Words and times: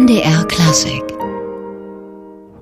MDR 0.00 0.46
Klassik 0.46 1.02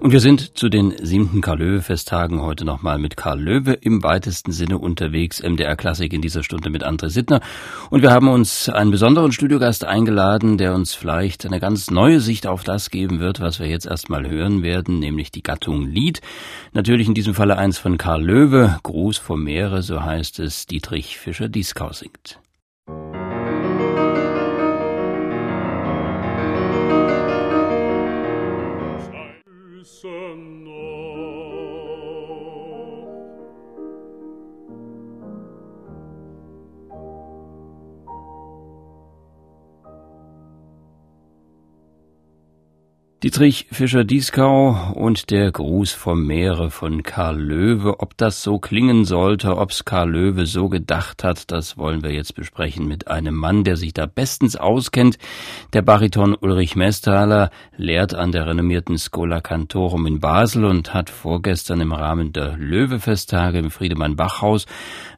und 0.00 0.11
wir 0.11 0.19
sind 0.19 0.58
zu 0.58 0.69
den 0.69 0.95
siebten 1.00 1.41
Karl-Löwe-Festtagen 1.41 2.42
heute 2.42 2.64
nochmal 2.64 2.98
mit 2.98 3.16
Karl 3.16 3.41
Löwe 3.41 3.75
im 3.75 4.03
weitesten 4.03 4.50
Sinne 4.50 4.79
unterwegs. 4.79 5.40
MDR 5.40 5.77
Klassik 5.77 6.12
in 6.12 6.21
dieser 6.21 6.43
Stunde 6.43 6.69
mit 6.71 6.85
André 6.85 7.11
Sittner. 7.11 7.40
Und 7.90 8.03
wir 8.03 8.11
haben 8.11 8.27
uns 8.27 8.69
einen 8.69 8.90
besonderen 8.90 9.30
Studiogast 9.30 9.85
eingeladen, 9.85 10.59
der 10.59 10.74
uns 10.74 10.95
vielleicht 10.95 11.46
eine 11.46 11.61
ganz 11.61 11.93
neue 11.93 12.20
Sicht 12.20 12.48
auf 12.48 12.64
das 12.64 12.91
geben 12.91 13.20
wird, 13.20 13.41
was 13.41 13.61
wir 13.61 13.68
jetzt 13.68 13.86
erstmal 13.86 14.29
hören 14.29 14.64
werden, 14.64 14.98
nämlich 14.98 15.30
die 15.30 15.43
Gattung 15.43 15.86
Lied. 15.86 16.20
Natürlich 16.73 17.07
in 17.07 17.14
diesem 17.14 17.34
Falle 17.34 17.57
eins 17.57 17.79
von 17.79 17.98
Karl 17.98 18.25
Löwe, 18.25 18.79
Gruß 18.82 19.18
vom 19.18 19.45
Meere, 19.45 19.82
so 19.82 20.02
heißt 20.02 20.41
es, 20.41 20.66
Dietrich 20.66 21.18
Fischer-Dieskau 21.18 21.93
singt. 21.93 22.41
Dietrich 43.24 43.66
Fischer-Dieskau 43.72 44.92
und 44.95 45.30
der 45.30 45.50
Gruß 45.50 45.90
vom 45.90 46.24
Meere 46.24 46.70
von 46.70 47.02
Karl 47.02 47.36
Löwe. 47.36 47.98
Ob 47.98 48.16
das 48.16 48.44
so 48.44 48.60
klingen 48.60 49.04
sollte, 49.04 49.56
ob's 49.56 49.84
Karl 49.84 50.12
Löwe 50.12 50.46
so 50.46 50.68
gedacht 50.68 51.24
hat, 51.24 51.50
das 51.50 51.77
wollen 51.77 52.04
wir 52.04 52.12
jetzt 52.12 52.36
besprechen 52.36 52.86
mit 52.86 53.08
einem 53.08 53.34
Mann, 53.34 53.64
der 53.64 53.77
sich 53.77 53.92
da 53.92 54.06
bestens 54.06 54.54
auskennt. 54.54 55.18
Der 55.72 55.82
Bariton 55.82 56.36
Ulrich 56.41 56.77
Mesthaler 56.77 57.50
lehrt 57.77 58.14
an 58.14 58.30
der 58.30 58.46
renommierten 58.46 58.97
Schola 58.98 59.41
Cantorum 59.41 60.06
in 60.06 60.20
Basel 60.20 60.64
und 60.64 60.94
hat 60.94 61.10
vorgestern 61.10 61.80
im 61.80 61.92
Rahmen 61.92 62.32
der 62.32 62.56
Löwe-Festtage 62.56 63.58
im 63.58 63.72
Friedemann-Bach-Haus 63.72 64.66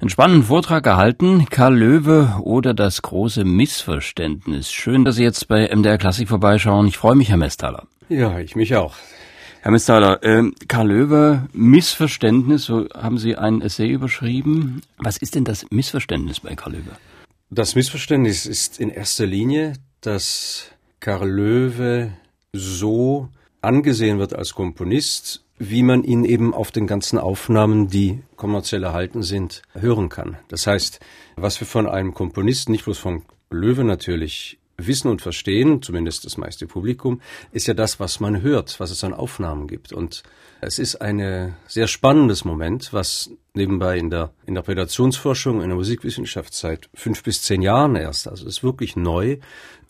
einen 0.01 0.09
spannenden 0.09 0.45
Vortrag 0.45 0.85
gehalten. 0.85 1.45
Karl 1.51 1.77
Löwe 1.77 2.41
oder 2.41 2.73
das 2.73 3.03
große 3.03 3.45
Missverständnis. 3.45 4.73
Schön, 4.73 5.05
dass 5.05 5.17
Sie 5.17 5.23
jetzt 5.23 5.49
bei 5.49 5.69
MDR 5.69 5.99
Klassik 5.99 6.31
vorbeischauen. 6.31 6.87
Ich 6.87 6.97
freue 6.97 7.15
mich, 7.15 7.29
Herr 7.29 7.37
Mesthaler. 7.37 7.90
Ja, 8.11 8.41
ich 8.41 8.57
mich 8.57 8.75
auch. 8.75 8.97
Herr 9.61 9.71
Misthaler, 9.71 10.21
äh, 10.25 10.43
Karl 10.67 10.89
Löwe, 10.89 11.49
Missverständnis, 11.53 12.65
so 12.65 12.89
haben 12.93 13.19
Sie 13.19 13.37
ein 13.37 13.63
Essay 13.63 13.89
überschrieben. 13.89 14.83
Was 14.99 15.17
ist 15.17 15.37
denn 15.37 15.45
das 15.45 15.71
Missverständnis 15.71 16.41
bei 16.41 16.57
Karl 16.57 16.73
Löwe? 16.73 16.91
Das 17.51 17.77
Missverständnis 17.77 18.47
ist 18.47 18.81
in 18.81 18.91
erster 18.91 19.27
Linie, 19.27 19.75
dass 20.01 20.73
Karl 20.99 21.31
Löwe 21.31 22.13
so 22.53 23.29
angesehen 23.61 24.19
wird 24.19 24.35
als 24.35 24.55
Komponist, 24.55 25.45
wie 25.59 25.85
man 25.85 26.03
ihn 26.03 26.25
eben 26.25 26.53
auf 26.53 26.73
den 26.73 26.89
ganzen 26.89 27.17
Aufnahmen, 27.17 27.87
die 27.87 28.25
kommerziell 28.35 28.83
erhalten 28.83 29.23
sind, 29.23 29.63
hören 29.73 30.09
kann. 30.09 30.37
Das 30.49 30.67
heißt, 30.67 30.99
was 31.37 31.61
wir 31.61 31.67
von 31.69 31.87
einem 31.87 32.13
Komponisten, 32.13 32.73
nicht 32.73 32.87
bloß 32.87 32.99
von 32.99 33.23
Löwe 33.51 33.85
natürlich, 33.85 34.59
Wissen 34.87 35.09
und 35.09 35.23
Verstehen, 35.23 35.83
zumindest 35.83 36.25
das 36.25 36.37
meiste 36.37 36.67
Publikum, 36.67 37.21
ist 37.53 37.67
ja 37.67 37.75
das, 37.75 38.01
was 38.01 38.21
man 38.21 38.43
hört, 38.43 38.81
was 38.81 38.91
es 38.91 39.05
an 39.05 39.15
Aufnahmen 39.15 39.67
gibt. 39.67 39.93
Und 39.93 40.23
es 40.61 40.79
ist 40.79 40.97
ein 40.97 41.55
sehr 41.67 41.87
spannendes 41.87 42.45
Moment, 42.45 42.93
was 42.93 43.31
nebenbei 43.55 43.99
in 43.99 44.11
der 44.11 44.33
Interpretationsforschung, 44.47 45.63
in 45.63 45.69
der 45.69 45.77
Musikwissenschaft 45.77 46.55
seit 46.55 46.89
fünf 46.95 47.23
bis 47.23 47.43
zehn 47.43 47.63
Jahren 47.63 47.97
erst, 47.97 48.29
also 48.29 48.47
ist 48.47 48.63
wirklich 48.63 48.97
neu, 48.97 49.39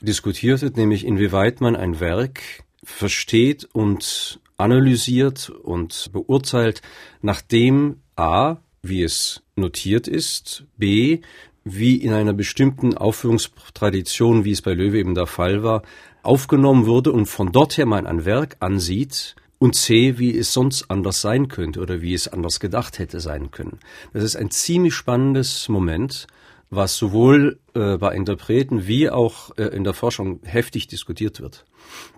diskutiert 0.00 0.62
wird, 0.62 0.76
nämlich 0.76 1.04
inwieweit 1.04 1.60
man 1.60 1.76
ein 1.76 2.00
Werk 2.00 2.40
versteht 2.82 3.68
und 3.72 4.40
analysiert 4.56 5.50
und 5.50 6.10
beurteilt, 6.12 6.82
nachdem 7.22 7.96
A, 8.16 8.58
wie 8.82 9.02
es 9.02 9.42
notiert 9.56 10.08
ist, 10.08 10.64
B, 10.76 11.20
wie 11.64 11.96
in 11.96 12.12
einer 12.12 12.32
bestimmten 12.32 12.96
Aufführungstradition, 12.96 14.44
wie 14.44 14.52
es 14.52 14.62
bei 14.62 14.72
Löwe 14.72 14.98
eben 14.98 15.14
der 15.14 15.26
Fall 15.26 15.62
war, 15.62 15.82
aufgenommen 16.22 16.86
wurde 16.86 17.12
und 17.12 17.26
von 17.26 17.52
dort 17.52 17.76
her 17.76 17.86
man 17.86 18.06
ein 18.06 18.24
Werk 18.24 18.56
ansieht 18.60 19.36
und 19.58 19.74
C, 19.74 20.18
wie 20.18 20.36
es 20.36 20.52
sonst 20.52 20.90
anders 20.90 21.20
sein 21.20 21.48
könnte 21.48 21.80
oder 21.80 22.00
wie 22.00 22.14
es 22.14 22.28
anders 22.28 22.60
gedacht 22.60 22.98
hätte 22.98 23.20
sein 23.20 23.50
können. 23.50 23.78
Das 24.12 24.24
ist 24.24 24.36
ein 24.36 24.50
ziemlich 24.50 24.94
spannendes 24.94 25.68
Moment, 25.68 26.26
was 26.70 26.96
sowohl 26.96 27.58
äh, 27.74 27.98
bei 27.98 28.14
Interpreten 28.14 28.86
wie 28.86 29.10
auch 29.10 29.56
äh, 29.58 29.64
in 29.64 29.84
der 29.84 29.92
Forschung 29.92 30.40
heftig 30.44 30.86
diskutiert 30.86 31.40
wird. 31.40 31.64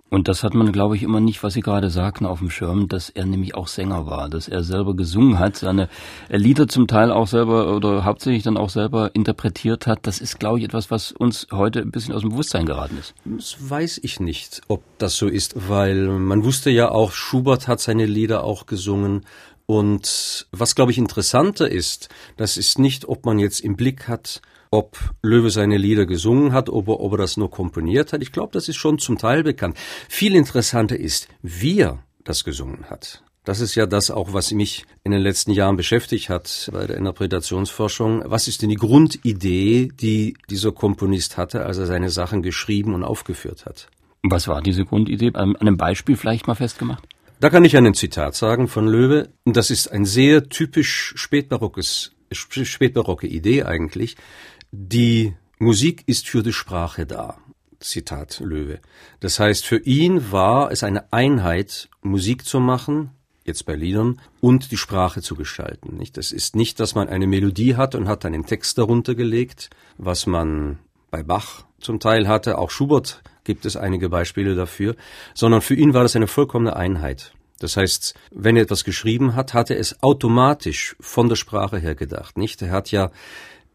Und 0.09 0.27
das 0.27 0.43
hat 0.43 0.53
man, 0.53 0.71
glaube 0.71 0.95
ich, 0.95 1.01
immer 1.01 1.19
nicht, 1.19 1.41
was 1.41 1.55
Sie 1.55 1.61
gerade 1.61 1.89
sagten, 1.89 2.27
auf 2.27 2.37
dem 2.37 2.51
Schirm, 2.51 2.87
dass 2.87 3.09
er 3.09 3.25
nämlich 3.25 3.55
auch 3.55 3.67
Sänger 3.67 4.05
war, 4.05 4.29
dass 4.29 4.47
er 4.47 4.63
selber 4.63 4.95
gesungen 4.95 5.39
hat, 5.39 5.55
seine 5.55 5.89
Lieder 6.29 6.67
zum 6.67 6.85
Teil 6.85 7.11
auch 7.11 7.25
selber 7.25 7.75
oder 7.75 8.05
hauptsächlich 8.05 8.43
dann 8.43 8.55
auch 8.55 8.69
selber 8.69 9.15
interpretiert 9.15 9.87
hat. 9.87 10.05
Das 10.05 10.21
ist, 10.21 10.39
glaube 10.39 10.59
ich, 10.59 10.65
etwas, 10.65 10.91
was 10.91 11.13
uns 11.13 11.47
heute 11.51 11.81
ein 11.81 11.89
bisschen 11.89 12.13
aus 12.13 12.21
dem 12.21 12.29
Bewusstsein 12.29 12.67
geraten 12.67 12.99
ist. 12.99 13.15
Das 13.25 13.55
weiß 13.57 14.01
ich 14.03 14.19
nicht, 14.19 14.61
ob 14.67 14.83
das 14.99 15.17
so 15.17 15.27
ist, 15.27 15.67
weil 15.67 16.07
man 16.07 16.43
wusste 16.43 16.69
ja 16.69 16.89
auch, 16.89 17.11
Schubert 17.11 17.67
hat 17.67 17.79
seine 17.79 18.05
Lieder 18.05 18.43
auch 18.43 18.67
gesungen. 18.67 19.25
Und 19.65 20.45
was, 20.51 20.75
glaube 20.75 20.91
ich, 20.91 20.99
interessanter 20.99 21.71
ist, 21.71 22.09
das 22.37 22.57
ist 22.57 22.77
nicht, 22.77 23.05
ob 23.07 23.25
man 23.25 23.39
jetzt 23.39 23.61
im 23.61 23.75
Blick 23.75 24.07
hat, 24.07 24.41
ob 24.73 24.97
Löwe 25.21 25.51
seine 25.51 25.77
Lieder 25.77 26.07
gesungen 26.07 26.51
hat, 26.51 26.67
ob 26.67 26.87
er, 26.87 26.99
ob 26.99 27.11
er 27.11 27.19
das 27.19 27.37
nur 27.37 27.51
komponiert 27.51 28.11
hat. 28.11 28.23
Ich 28.23 28.31
glaube, 28.31 28.53
das 28.53 28.67
ist 28.67 28.77
schon 28.77 28.97
zum 28.97 29.19
Teil 29.19 29.43
bekannt. 29.43 29.77
Viel 30.09 30.33
interessanter 30.33 30.99
ist, 30.99 31.27
wie 31.43 31.79
er 31.79 32.03
das 32.23 32.43
gesungen 32.43 32.89
hat. 32.89 33.21
Das 33.43 33.59
ist 33.59 33.75
ja 33.75 33.85
das 33.85 34.09
auch, 34.09 34.33
was 34.33 34.51
mich 34.51 34.85
in 35.03 35.11
den 35.11 35.21
letzten 35.21 35.51
Jahren 35.51 35.75
beschäftigt 35.75 36.29
hat 36.29 36.71
bei 36.73 36.87
der 36.87 36.97
Interpretationsforschung. 36.97 38.23
Was 38.25 38.47
ist 38.47 38.63
denn 38.63 38.69
die 38.69 38.75
Grundidee, 38.75 39.89
die 39.93 40.37
dieser 40.49 40.71
Komponist 40.71 41.37
hatte, 41.37 41.65
als 41.65 41.77
er 41.77 41.85
seine 41.85 42.09
Sachen 42.09 42.41
geschrieben 42.41 42.95
und 42.95 43.03
aufgeführt 43.03 43.67
hat? 43.67 43.89
Was 44.23 44.47
war 44.47 44.63
diese 44.63 44.85
Grundidee? 44.85 45.31
An 45.35 45.55
einem 45.55 45.77
Beispiel 45.77 46.17
vielleicht 46.17 46.47
mal 46.47 46.55
festgemacht? 46.55 47.07
Da 47.39 47.51
kann 47.51 47.63
ich 47.63 47.77
einen 47.77 47.93
Zitat 47.93 48.33
sagen 48.33 48.67
von 48.67 48.87
Löwe. 48.87 49.29
Das 49.45 49.69
ist 49.69 49.91
ein 49.91 50.05
sehr 50.05 50.49
typisch 50.49 51.13
spätbarockes, 51.15 52.13
spätbarocke 52.31 53.27
Idee 53.27 53.63
eigentlich. 53.63 54.15
Die 54.75 55.35
Musik 55.59 56.01
ist 56.07 56.27
für 56.27 56.41
die 56.41 56.51
Sprache 56.51 57.05
da. 57.05 57.37
Zitat 57.79 58.39
Löwe. 58.39 58.79
Das 59.19 59.39
heißt, 59.39 59.67
für 59.67 59.77
ihn 59.77 60.31
war 60.31 60.71
es 60.71 60.83
eine 60.83 61.13
Einheit, 61.13 61.89
Musik 62.01 62.43
zu 62.43 62.59
machen, 62.59 63.11
jetzt 63.43 63.67
bei 63.67 63.75
Liedern, 63.75 64.19
und 64.41 64.71
die 64.71 64.77
Sprache 64.77 65.21
zu 65.21 65.35
gestalten. 65.35 65.95
Nicht? 65.97 66.17
Das 66.17 66.31
ist 66.31 66.55
nicht, 66.55 66.79
dass 66.79 66.95
man 66.95 67.07
eine 67.07 67.27
Melodie 67.27 67.75
hat 67.75 67.93
und 67.93 68.07
hat 68.07 68.25
einen 68.25 68.47
Text 68.47 68.79
darunter 68.79 69.13
gelegt, 69.13 69.69
was 69.99 70.25
man 70.25 70.79
bei 71.11 71.21
Bach 71.21 71.65
zum 71.79 71.99
Teil 71.99 72.27
hatte, 72.27 72.57
auch 72.57 72.71
Schubert 72.71 73.21
gibt 73.43 73.67
es 73.67 73.77
einige 73.77 74.09
Beispiele 74.09 74.55
dafür, 74.55 74.95
sondern 75.35 75.61
für 75.61 75.75
ihn 75.75 75.93
war 75.93 76.01
das 76.01 76.15
eine 76.15 76.25
vollkommene 76.25 76.75
Einheit. 76.75 77.35
Das 77.59 77.77
heißt, 77.77 78.15
wenn 78.31 78.57
er 78.57 78.63
etwas 78.63 78.83
geschrieben 78.83 79.35
hat, 79.35 79.53
hat 79.53 79.69
er 79.69 79.77
es 79.77 80.01
automatisch 80.01 80.95
von 80.99 81.29
der 81.29 81.35
Sprache 81.35 81.77
her 81.77 81.95
gedacht, 81.95 82.37
nicht? 82.37 82.61
Er 82.61 82.71
hat 82.71 82.91
ja 82.91 83.11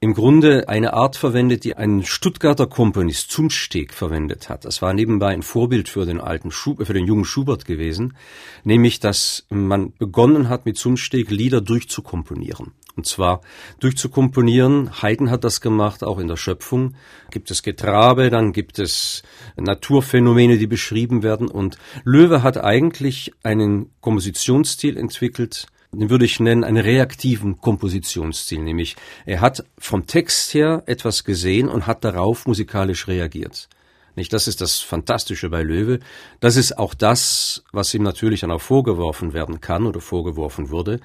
im 0.00 0.14
Grunde 0.14 0.68
eine 0.68 0.92
Art 0.92 1.16
verwendet, 1.16 1.64
die 1.64 1.76
ein 1.76 2.04
Stuttgarter 2.04 2.66
Komponist 2.66 3.30
Zumsteg 3.30 3.92
verwendet 3.92 4.48
hat. 4.48 4.64
Das 4.64 4.80
war 4.80 4.94
nebenbei 4.94 5.28
ein 5.28 5.42
Vorbild 5.42 5.88
für 5.88 6.06
den 6.06 6.20
alten 6.20 6.50
Schub 6.50 6.84
für 6.86 6.92
den 6.94 7.06
jungen 7.06 7.24
Schubert 7.24 7.64
gewesen, 7.64 8.16
nämlich 8.62 9.00
dass 9.00 9.46
man 9.48 9.92
begonnen 9.98 10.48
hat 10.48 10.66
mit 10.66 10.76
Zumsteg 10.76 11.30
Lieder 11.30 11.60
durchzukomponieren. 11.60 12.72
Und 12.94 13.06
zwar 13.06 13.42
durchzukomponieren. 13.78 15.02
Haydn 15.02 15.30
hat 15.30 15.44
das 15.44 15.60
gemacht, 15.60 16.02
auch 16.02 16.18
in 16.18 16.26
der 16.26 16.36
Schöpfung. 16.36 16.96
Gibt 17.30 17.50
es 17.52 17.62
Getrabe, 17.62 18.28
dann 18.28 18.52
gibt 18.52 18.80
es 18.80 19.22
Naturphänomene, 19.56 20.58
die 20.58 20.66
beschrieben 20.66 21.22
werden. 21.22 21.48
Und 21.48 21.78
Löwe 22.02 22.42
hat 22.42 22.58
eigentlich 22.58 23.32
einen 23.44 23.90
Kompositionsstil 24.00 24.96
entwickelt, 24.96 25.68
den 25.98 26.10
würde 26.10 26.24
ich 26.24 26.40
nennen, 26.40 26.64
einen 26.64 26.82
reaktiven 26.82 27.60
Kompositionsstil, 27.60 28.60
nämlich 28.60 28.96
er 29.26 29.40
hat 29.40 29.64
vom 29.78 30.06
Text 30.06 30.54
her 30.54 30.82
etwas 30.86 31.24
gesehen 31.24 31.68
und 31.68 31.86
hat 31.86 32.04
darauf 32.04 32.46
musikalisch 32.46 33.08
reagiert. 33.08 33.68
Nicht, 34.14 34.32
das 34.32 34.48
ist 34.48 34.60
das 34.60 34.80
Fantastische 34.80 35.48
bei 35.48 35.62
Löwe. 35.62 36.00
Das 36.40 36.56
ist 36.56 36.76
auch 36.76 36.94
das, 36.94 37.62
was 37.72 37.94
ihm 37.94 38.02
natürlich 38.02 38.40
dann 38.40 38.50
auch 38.50 38.60
vorgeworfen 38.60 39.32
werden 39.32 39.60
kann 39.60 39.86
oder 39.86 40.00
vorgeworfen 40.00 40.70
wurde, 40.70 40.98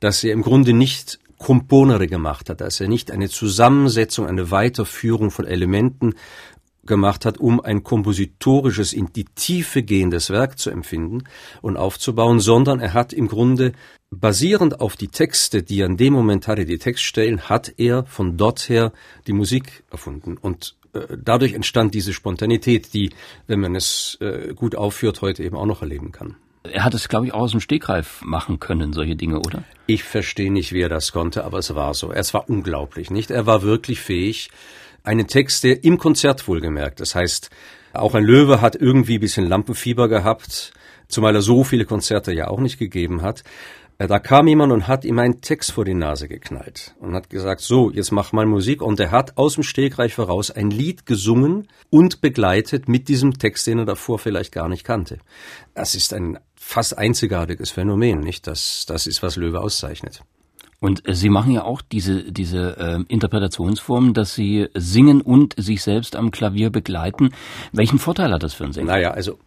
dass 0.00 0.22
er 0.22 0.34
im 0.34 0.42
Grunde 0.42 0.74
nicht 0.74 1.18
Komponere 1.38 2.08
gemacht 2.08 2.50
hat, 2.50 2.60
dass 2.60 2.80
er 2.80 2.88
nicht 2.88 3.10
eine 3.10 3.28
Zusammensetzung, 3.28 4.26
eine 4.26 4.50
Weiterführung 4.50 5.30
von 5.30 5.46
Elementen 5.46 6.14
gemacht 6.84 7.24
hat, 7.24 7.38
um 7.38 7.60
ein 7.60 7.84
kompositorisches, 7.84 8.92
in 8.92 9.12
die 9.12 9.24
Tiefe 9.24 9.82
gehendes 9.82 10.30
Werk 10.30 10.58
zu 10.58 10.70
empfinden 10.70 11.24
und 11.62 11.76
aufzubauen, 11.76 12.40
sondern 12.40 12.80
er 12.80 12.92
hat 12.94 13.12
im 13.12 13.28
Grunde 13.28 13.72
basierend 14.10 14.80
auf 14.80 14.96
die 14.96 15.08
Texte, 15.08 15.62
die 15.62 15.80
er 15.80 15.86
in 15.86 15.96
dem 15.96 16.12
Moment 16.12 16.48
hatte, 16.48 16.64
die 16.64 16.78
Textstellen, 16.78 17.48
hat 17.48 17.74
er 17.76 18.04
von 18.04 18.36
dort 18.36 18.68
her 18.68 18.92
die 19.26 19.32
Musik 19.32 19.84
erfunden. 19.90 20.36
Und 20.36 20.76
äh, 20.92 21.16
dadurch 21.16 21.54
entstand 21.54 21.94
diese 21.94 22.12
Spontanität, 22.12 22.94
die, 22.94 23.10
wenn 23.46 23.60
man 23.60 23.74
es 23.74 24.18
äh, 24.20 24.54
gut 24.54 24.74
aufführt, 24.74 25.20
heute 25.20 25.42
eben 25.42 25.56
auch 25.56 25.66
noch 25.66 25.82
erleben 25.82 26.12
kann. 26.12 26.36
Er 26.64 26.84
hat 26.84 26.94
es, 26.94 27.08
glaube 27.08 27.26
ich, 27.26 27.32
auch 27.32 27.40
aus 27.40 27.52
dem 27.52 27.60
Stegreif 27.60 28.20
machen 28.22 28.60
können, 28.60 28.92
solche 28.92 29.16
Dinge, 29.16 29.38
oder? 29.38 29.64
Ich 29.86 30.02
verstehe 30.02 30.52
nicht, 30.52 30.72
wie 30.72 30.82
er 30.82 30.88
das 30.88 31.12
konnte, 31.12 31.44
aber 31.44 31.58
es 31.58 31.74
war 31.74 31.94
so. 31.94 32.12
Es 32.12 32.34
war 32.34 32.48
unglaublich, 32.48 33.10
nicht? 33.10 33.30
Er 33.30 33.46
war 33.46 33.62
wirklich 33.62 34.00
fähig, 34.00 34.50
einen 35.04 35.28
Text, 35.28 35.64
der 35.64 35.84
im 35.84 35.96
Konzert 35.96 36.48
wohlgemerkt, 36.48 37.00
das 37.00 37.14
heißt, 37.14 37.50
auch 37.94 38.14
ein 38.14 38.24
Löwe 38.24 38.60
hat 38.60 38.76
irgendwie 38.76 39.14
ein 39.14 39.20
bisschen 39.20 39.48
Lampenfieber 39.48 40.08
gehabt, 40.08 40.72
zumal 41.08 41.34
er 41.34 41.42
so 41.42 41.64
viele 41.64 41.86
Konzerte 41.86 42.32
ja 42.32 42.48
auch 42.48 42.60
nicht 42.60 42.78
gegeben 42.78 43.22
hat. 43.22 43.42
Äh, 43.98 44.06
da 44.06 44.20
kam 44.20 44.46
jemand 44.46 44.72
und 44.72 44.86
hat 44.86 45.04
ihm 45.04 45.18
einen 45.18 45.40
Text 45.40 45.72
vor 45.72 45.84
die 45.84 45.94
Nase 45.94 46.28
geknallt 46.28 46.94
und 47.00 47.14
hat 47.14 47.30
gesagt, 47.30 47.60
so, 47.60 47.90
jetzt 47.90 48.12
mach 48.12 48.32
mal 48.32 48.46
Musik. 48.46 48.80
Und 48.80 49.00
er 49.00 49.10
hat 49.10 49.36
aus 49.36 49.54
dem 49.54 49.64
Stegreich 49.64 50.14
voraus 50.14 50.50
ein 50.50 50.70
Lied 50.70 51.04
gesungen 51.04 51.68
und 51.90 52.20
begleitet 52.20 52.88
mit 52.88 53.08
diesem 53.08 53.38
Text, 53.38 53.66
den 53.66 53.80
er 53.80 53.84
davor 53.84 54.18
vielleicht 54.18 54.52
gar 54.52 54.68
nicht 54.68 54.84
kannte. 54.84 55.18
Das 55.74 55.94
ist 55.96 56.14
ein 56.14 56.38
fast 56.54 56.96
einzigartiges 56.96 57.70
Phänomen, 57.70 58.20
nicht? 58.20 58.46
Das, 58.46 58.86
das 58.86 59.06
ist, 59.06 59.22
was 59.22 59.36
Löwe 59.36 59.60
auszeichnet. 59.60 60.22
Und 60.80 61.08
äh, 61.08 61.14
Sie 61.14 61.28
machen 61.28 61.52
ja 61.52 61.64
auch 61.64 61.82
diese, 61.82 62.30
diese 62.30 62.76
äh, 62.78 63.12
Interpretationsform, 63.12 64.14
dass 64.14 64.34
Sie 64.34 64.68
singen 64.74 65.20
und 65.20 65.54
sich 65.56 65.82
selbst 65.82 66.14
am 66.14 66.30
Klavier 66.30 66.70
begleiten. 66.70 67.30
Welchen 67.72 67.98
Vorteil 67.98 68.32
hat 68.32 68.44
das 68.44 68.54
für 68.54 68.64
einen 68.64 68.72
Sänger? 68.72 68.92
Naja, 68.92 69.10
also 69.10 69.38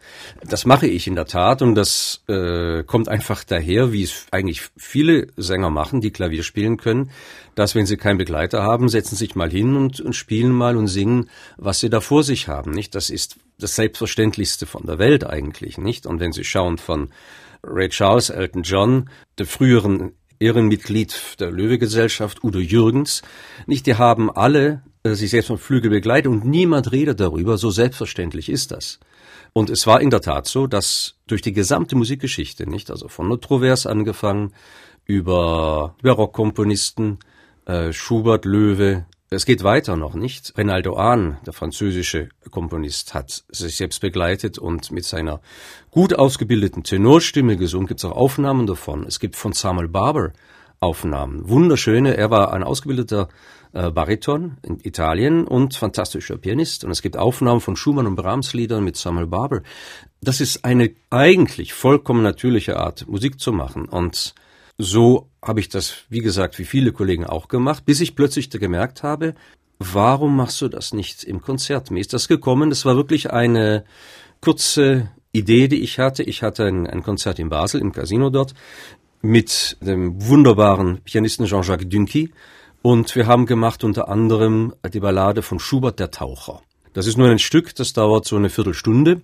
das 0.43 0.65
mache 0.65 0.87
ich 0.87 1.07
in 1.07 1.15
der 1.15 1.25
Tat 1.25 1.61
und 1.61 1.75
das 1.75 2.23
äh, 2.27 2.83
kommt 2.83 3.07
einfach 3.07 3.43
daher, 3.45 3.93
wie 3.93 4.03
es 4.03 4.27
eigentlich 4.31 4.63
viele 4.75 5.27
Sänger 5.37 5.69
machen, 5.69 6.01
die 6.01 6.11
Klavier 6.11 6.43
spielen 6.43 6.75
können, 6.75 7.11
dass 7.55 7.75
wenn 7.75 7.85
sie 7.85 7.97
keinen 7.97 8.17
Begleiter 8.17 8.63
haben, 8.63 8.89
setzen 8.89 9.15
sich 9.15 9.35
mal 9.35 9.49
hin 9.49 9.75
und, 9.77 10.01
und 10.01 10.13
spielen 10.13 10.51
mal 10.51 10.75
und 10.75 10.87
singen, 10.87 11.29
was 11.57 11.79
sie 11.79 11.89
da 11.89 12.01
vor 12.01 12.23
sich 12.23 12.49
haben. 12.49 12.71
Nicht? 12.71 12.93
Das 12.93 13.09
ist 13.09 13.37
das 13.57 13.75
Selbstverständlichste 13.75 14.65
von 14.65 14.85
der 14.85 14.99
Welt 14.99 15.25
eigentlich, 15.25 15.77
nicht? 15.77 16.05
Und 16.05 16.19
wenn 16.19 16.31
Sie 16.31 16.43
schauen 16.43 16.77
von 16.77 17.09
Ray 17.63 17.89
Charles, 17.89 18.29
Elton 18.29 18.63
John, 18.63 19.09
der 19.37 19.45
früheren 19.45 20.13
Ehrenmitglied 20.41 21.39
der 21.39 21.51
Löwe-Gesellschaft, 21.51 22.43
Udo 22.43 22.59
Jürgens. 22.59 23.21
Nicht, 23.67 23.85
die 23.85 23.95
haben 23.95 24.29
alle 24.31 24.81
äh, 25.03 25.13
sich 25.13 25.29
selbst 25.29 25.47
vom 25.47 25.57
Flügel 25.57 25.91
begleitet 25.91 26.31
und 26.31 26.45
niemand 26.45 26.91
redet 26.91 27.19
darüber, 27.19 27.57
so 27.57 27.69
selbstverständlich 27.69 28.49
ist 28.49 28.71
das. 28.71 28.99
Und 29.53 29.69
es 29.69 29.85
war 29.85 30.01
in 30.01 30.09
der 30.09 30.21
Tat 30.21 30.47
so, 30.47 30.65
dass 30.65 31.15
durch 31.27 31.41
die 31.41 31.53
gesamte 31.53 31.95
Musikgeschichte, 31.95 32.69
nicht, 32.69 32.89
also 32.89 33.07
von 33.07 33.27
Notrovers 33.27 33.85
angefangen, 33.85 34.53
über 35.05 35.95
Barockkomponisten, 36.01 37.19
äh, 37.65 37.91
Schubert, 37.93 38.45
Löwe, 38.45 39.05
es 39.33 39.45
geht 39.45 39.63
weiter 39.63 39.95
noch 39.95 40.13
nicht. 40.13 40.57
Renaldo 40.57 40.97
Ahn, 40.97 41.37
der 41.45 41.53
französische 41.53 42.27
Komponist, 42.49 43.13
hat 43.13 43.45
sich 43.49 43.77
selbst 43.77 44.01
begleitet 44.01 44.57
und 44.57 44.91
mit 44.91 45.05
seiner 45.05 45.39
gut 45.89 46.13
ausgebildeten 46.13 46.83
Tenorstimme 46.83 47.55
gesungen. 47.55 47.87
Gibt 47.87 48.01
es 48.01 48.05
auch 48.05 48.15
Aufnahmen 48.15 48.67
davon. 48.67 49.05
Es 49.07 49.21
gibt 49.21 49.37
von 49.37 49.53
Samuel 49.53 49.87
Barber 49.87 50.33
Aufnahmen. 50.81 51.47
Wunderschöne. 51.47 52.17
Er 52.17 52.29
war 52.29 52.51
ein 52.51 52.63
ausgebildeter 52.63 53.29
äh, 53.71 53.89
Bariton 53.89 54.57
in 54.63 54.79
Italien 54.83 55.47
und 55.47 55.75
fantastischer 55.75 56.37
Pianist. 56.37 56.83
Und 56.83 56.91
es 56.91 57.01
gibt 57.01 57.15
Aufnahmen 57.15 57.61
von 57.61 57.77
Schumann 57.77 58.07
und 58.07 58.15
Brahms 58.17 58.53
Liedern 58.53 58.83
mit 58.83 58.97
Samuel 58.97 59.27
Barber. 59.27 59.61
Das 60.21 60.41
ist 60.41 60.65
eine 60.65 60.93
eigentlich 61.09 61.71
vollkommen 61.71 62.21
natürliche 62.21 62.77
Art, 62.77 63.07
Musik 63.07 63.39
zu 63.39 63.53
machen. 63.53 63.85
Und 63.85 64.35
so 64.77 65.29
habe 65.43 65.59
ich 65.59 65.69
das, 65.69 65.95
wie 66.09 66.19
gesagt, 66.19 66.59
wie 66.59 66.65
viele 66.65 66.91
Kollegen 66.91 67.25
auch 67.25 67.47
gemacht, 67.47 67.85
bis 67.85 68.01
ich 68.01 68.15
plötzlich 68.15 68.49
gemerkt 68.49 69.03
habe, 69.03 69.35
warum 69.79 70.35
machst 70.35 70.61
du 70.61 70.67
das 70.67 70.93
nicht 70.93 71.23
im 71.23 71.41
Konzert? 71.41 71.91
Mir 71.91 71.99
ist 71.99 72.13
das 72.13 72.27
gekommen, 72.27 72.69
das 72.69 72.85
war 72.85 72.95
wirklich 72.95 73.31
eine 73.31 73.83
kurze 74.41 75.11
Idee, 75.31 75.67
die 75.67 75.81
ich 75.81 75.99
hatte. 75.99 76.23
Ich 76.23 76.43
hatte 76.43 76.65
ein, 76.65 76.87
ein 76.87 77.03
Konzert 77.03 77.39
in 77.39 77.49
Basel, 77.49 77.81
im 77.81 77.91
Casino 77.91 78.29
dort, 78.29 78.53
mit 79.21 79.77
dem 79.81 80.27
wunderbaren 80.27 81.01
Pianisten 81.03 81.45
Jean-Jacques 81.45 81.89
Dünki. 81.89 82.31
Und 82.81 83.15
wir 83.15 83.27
haben 83.27 83.45
gemacht 83.45 83.83
unter 83.83 84.09
anderem 84.09 84.73
die 84.91 84.99
Ballade 84.99 85.41
von 85.41 85.59
Schubert, 85.59 85.99
der 85.99 86.11
Taucher. 86.11 86.61
Das 86.93 87.07
ist 87.07 87.17
nur 87.17 87.29
ein 87.29 87.39
Stück, 87.39 87.75
das 87.75 87.93
dauert 87.93 88.25
so 88.25 88.35
eine 88.35 88.49
Viertelstunde. 88.49 89.21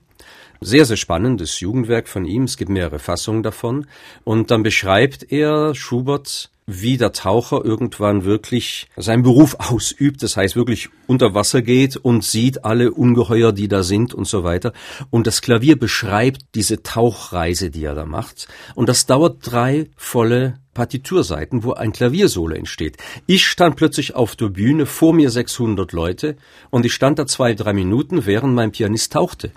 Sehr, 0.61 0.85
sehr 0.85 0.97
spannendes 0.97 1.59
Jugendwerk 1.59 2.07
von 2.07 2.25
ihm. 2.25 2.43
Es 2.43 2.57
gibt 2.57 2.69
mehrere 2.69 2.99
Fassungen 2.99 3.43
davon. 3.43 3.87
Und 4.23 4.51
dann 4.51 4.63
beschreibt 4.63 5.31
er 5.31 5.75
Schubert 5.75 6.51
wie 6.69 6.97
der 6.97 7.13
Taucher 7.13 7.63
irgendwann 7.63 8.25
wirklich 8.25 8.89
seinen 8.97 9.23
Beruf 9.23 9.55
ausübt, 9.57 10.21
das 10.21 10.35
heißt 10.35 10.57
wirklich 10.57 10.89
unter 11.07 11.33
Wasser 11.33 11.61
geht 11.61 11.95
und 11.95 12.25
sieht 12.25 12.65
alle 12.65 12.91
Ungeheuer, 12.91 13.53
die 13.53 13.69
da 13.69 13.83
sind 13.83 14.13
und 14.13 14.27
so 14.27 14.43
weiter. 14.43 14.73
Und 15.09 15.27
das 15.27 15.41
Klavier 15.41 15.79
beschreibt 15.79 16.41
diese 16.55 16.83
Tauchreise, 16.83 17.69
die 17.69 17.85
er 17.85 17.95
da 17.95 18.05
macht. 18.05 18.49
Und 18.75 18.89
das 18.89 19.05
dauert 19.05 19.37
drei 19.41 19.89
volle 19.95 20.59
Partiturseiten, 20.73 21.63
wo 21.63 21.73
ein 21.73 21.93
Klaviersolo 21.93 22.53
entsteht. 22.53 22.97
Ich 23.25 23.47
stand 23.47 23.77
plötzlich 23.77 24.13
auf 24.13 24.35
der 24.35 24.49
Bühne, 24.49 24.85
vor 24.85 25.13
mir 25.13 25.31
600 25.31 25.91
Leute, 25.93 26.35
und 26.69 26.85
ich 26.85 26.93
stand 26.93 27.17
da 27.17 27.25
zwei, 27.25 27.55
drei 27.55 27.73
Minuten, 27.73 28.25
während 28.25 28.53
mein 28.53 28.71
Pianist 28.71 29.13
tauchte. 29.13 29.51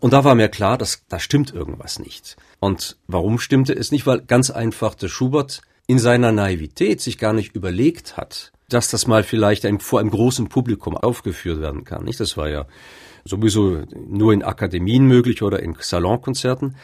Und 0.00 0.12
da 0.12 0.24
war 0.24 0.34
mir 0.34 0.48
klar, 0.48 0.78
dass 0.78 1.04
da 1.08 1.18
stimmt 1.18 1.54
irgendwas 1.54 1.98
nicht. 1.98 2.36
Und 2.60 2.96
warum 3.06 3.38
stimmte 3.38 3.74
es 3.74 3.90
nicht? 3.92 4.06
Weil 4.06 4.20
ganz 4.20 4.50
einfach 4.50 4.94
der 4.94 5.08
Schubert 5.08 5.62
in 5.86 5.98
seiner 5.98 6.32
Naivität 6.32 7.00
sich 7.00 7.18
gar 7.18 7.32
nicht 7.32 7.54
überlegt 7.54 8.16
hat, 8.16 8.52
dass 8.68 8.90
das 8.90 9.06
mal 9.06 9.22
vielleicht 9.22 9.64
ein, 9.64 9.78
vor 9.78 10.00
einem 10.00 10.10
großen 10.10 10.48
Publikum 10.48 10.96
aufgeführt 10.96 11.60
werden 11.60 11.84
kann. 11.84 12.04
Nicht? 12.04 12.20
Das 12.20 12.36
war 12.36 12.48
ja 12.48 12.66
sowieso 13.24 13.82
nur 13.94 14.32
in 14.32 14.42
Akademien 14.42 15.06
möglich 15.06 15.42
oder 15.42 15.60
in 15.60 15.76
Salonkonzerten. 15.78 16.76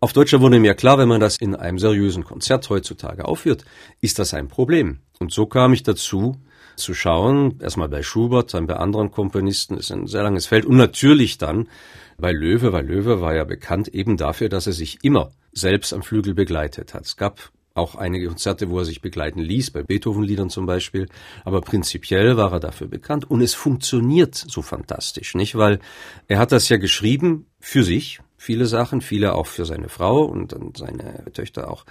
Auf 0.00 0.12
Deutscher 0.12 0.40
wurde 0.40 0.58
mir 0.58 0.74
klar, 0.74 0.98
wenn 0.98 1.08
man 1.08 1.20
das 1.20 1.36
in 1.38 1.54
einem 1.54 1.78
seriösen 1.78 2.24
Konzert 2.24 2.68
heutzutage 2.70 3.24
aufführt, 3.24 3.64
ist 4.00 4.18
das 4.18 4.32
ein 4.32 4.48
Problem. 4.48 5.00
Und 5.18 5.32
so 5.32 5.46
kam 5.46 5.72
ich 5.72 5.82
dazu, 5.82 6.36
zu 6.76 6.94
schauen, 6.94 7.58
erstmal 7.60 7.88
bei 7.88 8.02
Schubert, 8.02 8.54
dann 8.54 8.66
bei 8.66 8.76
anderen 8.76 9.10
Komponisten, 9.10 9.76
ist 9.76 9.90
ein 9.90 10.06
sehr 10.06 10.22
langes 10.22 10.46
Feld 10.46 10.64
und 10.64 10.76
natürlich 10.76 11.36
dann 11.36 11.68
bei 12.18 12.32
Löwe, 12.32 12.72
weil 12.72 12.86
Löwe 12.86 13.20
war 13.20 13.34
ja 13.34 13.44
bekannt 13.44 13.88
eben 13.88 14.16
dafür, 14.16 14.48
dass 14.48 14.66
er 14.66 14.72
sich 14.72 14.98
immer 15.02 15.30
selbst 15.52 15.92
am 15.92 16.02
Flügel 16.02 16.34
begleitet 16.34 16.92
hat. 16.92 17.06
Es 17.06 17.16
gab 17.16 17.50
auch 17.74 17.94
einige 17.94 18.26
Konzerte, 18.26 18.70
wo 18.70 18.80
er 18.80 18.84
sich 18.84 19.00
begleiten 19.00 19.38
ließ, 19.40 19.70
bei 19.70 19.82
Beethoven-Liedern 19.84 20.50
zum 20.50 20.66
Beispiel. 20.66 21.08
Aber 21.44 21.60
prinzipiell 21.60 22.36
war 22.36 22.52
er 22.52 22.60
dafür 22.60 22.88
bekannt 22.88 23.30
und 23.30 23.40
es 23.40 23.54
funktioniert 23.54 24.34
so 24.34 24.62
fantastisch, 24.62 25.34
nicht? 25.36 25.56
Weil 25.56 25.78
er 26.26 26.40
hat 26.40 26.50
das 26.50 26.68
ja 26.68 26.76
geschrieben 26.76 27.46
für 27.60 27.84
sich, 27.84 28.20
viele 28.36 28.66
Sachen, 28.66 29.00
viele 29.00 29.34
auch 29.34 29.46
für 29.46 29.64
seine 29.64 29.88
Frau 29.88 30.24
und 30.24 30.52
dann 30.52 30.72
seine 30.76 31.24
Töchter 31.32 31.70
auch. 31.70 31.84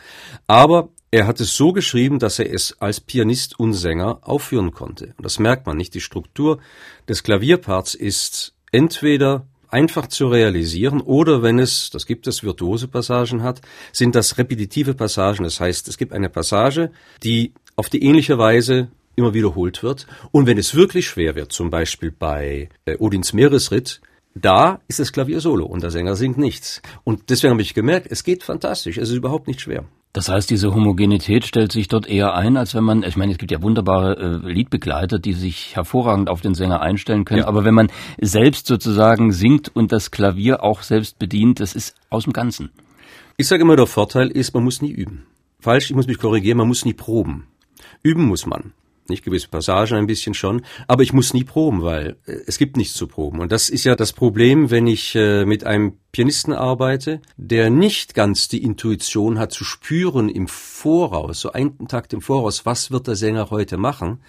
Aber 0.45 0.89
er 1.09 1.25
hat 1.25 1.39
es 1.39 1.55
so 1.55 1.71
geschrieben, 1.71 2.19
dass 2.19 2.37
er 2.37 2.53
es 2.53 2.81
als 2.81 2.99
Pianist 2.99 3.57
und 3.57 3.73
Sänger 3.73 4.19
aufführen 4.23 4.71
konnte. 4.71 5.13
Und 5.17 5.23
das 5.23 5.39
merkt 5.39 5.65
man 5.65 5.77
nicht. 5.77 5.93
Die 5.93 6.01
Struktur 6.01 6.59
des 7.07 7.23
Klavierparts 7.23 7.95
ist 7.95 8.53
entweder 8.73 9.47
einfach 9.69 10.07
zu 10.07 10.27
realisieren 10.27 11.01
oder 11.01 11.43
wenn 11.43 11.59
es, 11.59 11.89
das 11.89 12.05
gibt 12.05 12.27
es, 12.27 12.43
virtuose 12.43 12.87
Passagen 12.87 13.43
hat, 13.43 13.61
sind 13.91 14.15
das 14.15 14.37
repetitive 14.37 14.93
Passagen. 14.93 15.43
Das 15.43 15.59
heißt, 15.59 15.87
es 15.87 15.97
gibt 15.97 16.13
eine 16.13 16.29
Passage, 16.29 16.91
die 17.23 17.53
auf 17.75 17.89
die 17.89 18.03
ähnliche 18.03 18.37
Weise 18.37 18.89
immer 19.15 19.33
wiederholt 19.33 19.83
wird. 19.83 20.07
Und 20.31 20.45
wenn 20.45 20.57
es 20.57 20.75
wirklich 20.75 21.07
schwer 21.07 21.35
wird, 21.35 21.51
zum 21.51 21.69
Beispiel 21.69 22.11
bei 22.11 22.69
äh, 22.85 22.97
Odins 22.97 23.33
Meeresritt, 23.33 24.01
da 24.35 24.79
ist 24.87 24.99
das 24.99 25.11
Klavier 25.11 25.41
solo 25.41 25.65
und 25.65 25.81
der 25.81 25.91
Sänger 25.91 26.15
singt 26.15 26.37
nichts. 26.37 26.81
Und 27.03 27.29
deswegen 27.29 27.51
habe 27.51 27.61
ich 27.61 27.73
gemerkt, 27.73 28.07
es 28.09 28.23
geht 28.23 28.43
fantastisch, 28.43 28.97
es 28.97 29.09
ist 29.09 29.15
überhaupt 29.15 29.47
nicht 29.47 29.61
schwer. 29.61 29.85
Das 30.17 30.29
heißt, 30.29 30.49
diese 30.49 30.73
Homogenität 30.73 31.45
stellt 31.45 31.71
sich 31.71 31.89
dort 31.89 32.07
eher 32.07 32.33
ein, 32.33 32.57
als 32.57 32.73
wenn 32.73 32.83
man, 32.83 33.03
ich 33.03 33.17
meine, 33.17 33.33
es 33.33 33.37
gibt 33.37 33.51
ja 33.51 33.61
wunderbare 33.61 34.41
äh, 34.43 34.51
Liedbegleiter, 34.51 35.19
die 35.19 35.33
sich 35.33 35.75
hervorragend 35.75 36.27
auf 36.27 36.41
den 36.41 36.55
Sänger 36.55 36.81
einstellen 36.81 37.23
können, 37.23 37.41
ja. 37.41 37.47
aber 37.47 37.65
wenn 37.65 37.75
man 37.75 37.91
selbst 38.19 38.65
sozusagen 38.65 39.31
singt 39.31 39.69
und 39.75 39.91
das 39.91 40.09
Klavier 40.09 40.63
auch 40.63 40.81
selbst 40.81 41.19
bedient, 41.19 41.59
das 41.59 41.75
ist 41.75 41.95
aus 42.09 42.23
dem 42.23 42.33
Ganzen. 42.33 42.71
Ich 43.37 43.47
sage 43.47 43.61
immer, 43.61 43.75
der 43.75 43.85
Vorteil 43.85 44.29
ist, 44.29 44.55
man 44.55 44.63
muss 44.63 44.81
nie 44.81 44.89
üben. 44.89 45.27
Falsch, 45.59 45.91
ich 45.91 45.95
muss 45.95 46.07
mich 46.07 46.17
korrigieren, 46.17 46.57
man 46.57 46.67
muss 46.67 46.83
nie 46.83 46.95
proben. 46.95 47.45
Üben 48.01 48.25
muss 48.25 48.47
man 48.47 48.73
nicht 49.09 49.23
gewisse 49.23 49.47
Passagen 49.47 49.95
ein 49.95 50.07
bisschen 50.07 50.33
schon, 50.33 50.61
aber 50.87 51.03
ich 51.03 51.13
muss 51.13 51.33
nie 51.33 51.43
proben, 51.43 51.83
weil 51.83 52.17
äh, 52.25 52.37
es 52.45 52.57
gibt 52.57 52.77
nichts 52.77 52.95
zu 52.95 53.07
proben. 53.07 53.39
Und 53.39 53.51
das 53.51 53.69
ist 53.69 53.83
ja 53.83 53.95
das 53.95 54.13
Problem, 54.13 54.71
wenn 54.71 54.87
ich 54.87 55.15
äh, 55.15 55.45
mit 55.45 55.63
einem 55.63 55.93
Pianisten 56.11 56.53
arbeite, 56.53 57.21
der 57.37 57.69
nicht 57.69 58.13
ganz 58.13 58.47
die 58.47 58.63
Intuition 58.63 59.39
hat 59.39 59.51
zu 59.51 59.63
spüren 59.63 60.29
im 60.29 60.47
Voraus, 60.47 61.41
so 61.41 61.51
einen 61.51 61.87
Takt 61.87 62.13
im 62.13 62.21
Voraus, 62.21 62.65
was 62.65 62.91
wird 62.91 63.07
der 63.07 63.15
Sänger 63.15 63.49
heute 63.49 63.77
machen, 63.77 64.21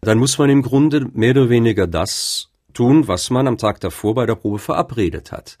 dann 0.00 0.18
muss 0.18 0.38
man 0.38 0.50
im 0.50 0.62
Grunde 0.62 1.06
mehr 1.12 1.32
oder 1.32 1.48
weniger 1.48 1.86
das 1.86 2.50
tun, 2.74 3.08
was 3.08 3.30
man 3.30 3.48
am 3.48 3.58
Tag 3.58 3.80
davor 3.80 4.14
bei 4.14 4.26
der 4.26 4.34
Probe 4.34 4.58
verabredet 4.58 5.32
hat. 5.32 5.58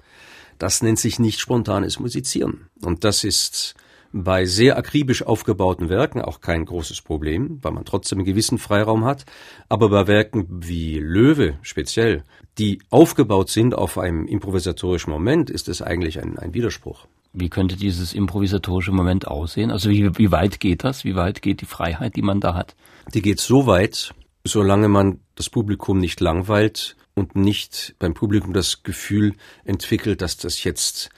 Das 0.58 0.82
nennt 0.82 0.98
sich 0.98 1.18
nicht 1.18 1.40
spontanes 1.40 1.98
Musizieren. 1.98 2.68
Und 2.82 3.04
das 3.04 3.24
ist 3.24 3.74
bei 4.16 4.44
sehr 4.44 4.78
akribisch 4.78 5.24
aufgebauten 5.24 5.88
Werken 5.88 6.22
auch 6.22 6.40
kein 6.40 6.64
großes 6.64 7.02
Problem, 7.02 7.58
weil 7.62 7.72
man 7.72 7.84
trotzdem 7.84 8.18
einen 8.18 8.26
gewissen 8.26 8.58
Freiraum 8.58 9.04
hat. 9.04 9.26
Aber 9.68 9.88
bei 9.88 10.06
Werken 10.06 10.46
wie 10.48 11.00
Löwe 11.00 11.58
speziell, 11.62 12.22
die 12.56 12.78
aufgebaut 12.90 13.50
sind 13.50 13.74
auf 13.74 13.98
einem 13.98 14.28
improvisatorischen 14.28 15.12
Moment, 15.12 15.50
ist 15.50 15.68
es 15.68 15.82
eigentlich 15.82 16.22
ein, 16.22 16.38
ein 16.38 16.54
Widerspruch. 16.54 17.08
Wie 17.32 17.48
könnte 17.48 17.74
dieses 17.74 18.14
improvisatorische 18.14 18.92
Moment 18.92 19.26
aussehen? 19.26 19.72
Also 19.72 19.90
wie, 19.90 20.16
wie 20.16 20.30
weit 20.30 20.60
geht 20.60 20.84
das? 20.84 21.04
Wie 21.04 21.16
weit 21.16 21.42
geht 21.42 21.60
die 21.60 21.66
Freiheit, 21.66 22.14
die 22.14 22.22
man 22.22 22.38
da 22.38 22.54
hat? 22.54 22.76
Die 23.12 23.22
geht 23.22 23.40
so 23.40 23.66
weit, 23.66 24.14
solange 24.44 24.88
man 24.88 25.18
das 25.34 25.50
Publikum 25.50 25.98
nicht 25.98 26.20
langweilt 26.20 26.96
und 27.14 27.34
nicht 27.34 27.96
beim 27.98 28.14
Publikum 28.14 28.52
das 28.52 28.84
Gefühl 28.84 29.34
entwickelt, 29.64 30.22
dass 30.22 30.36
das 30.36 30.62
jetzt 30.62 31.10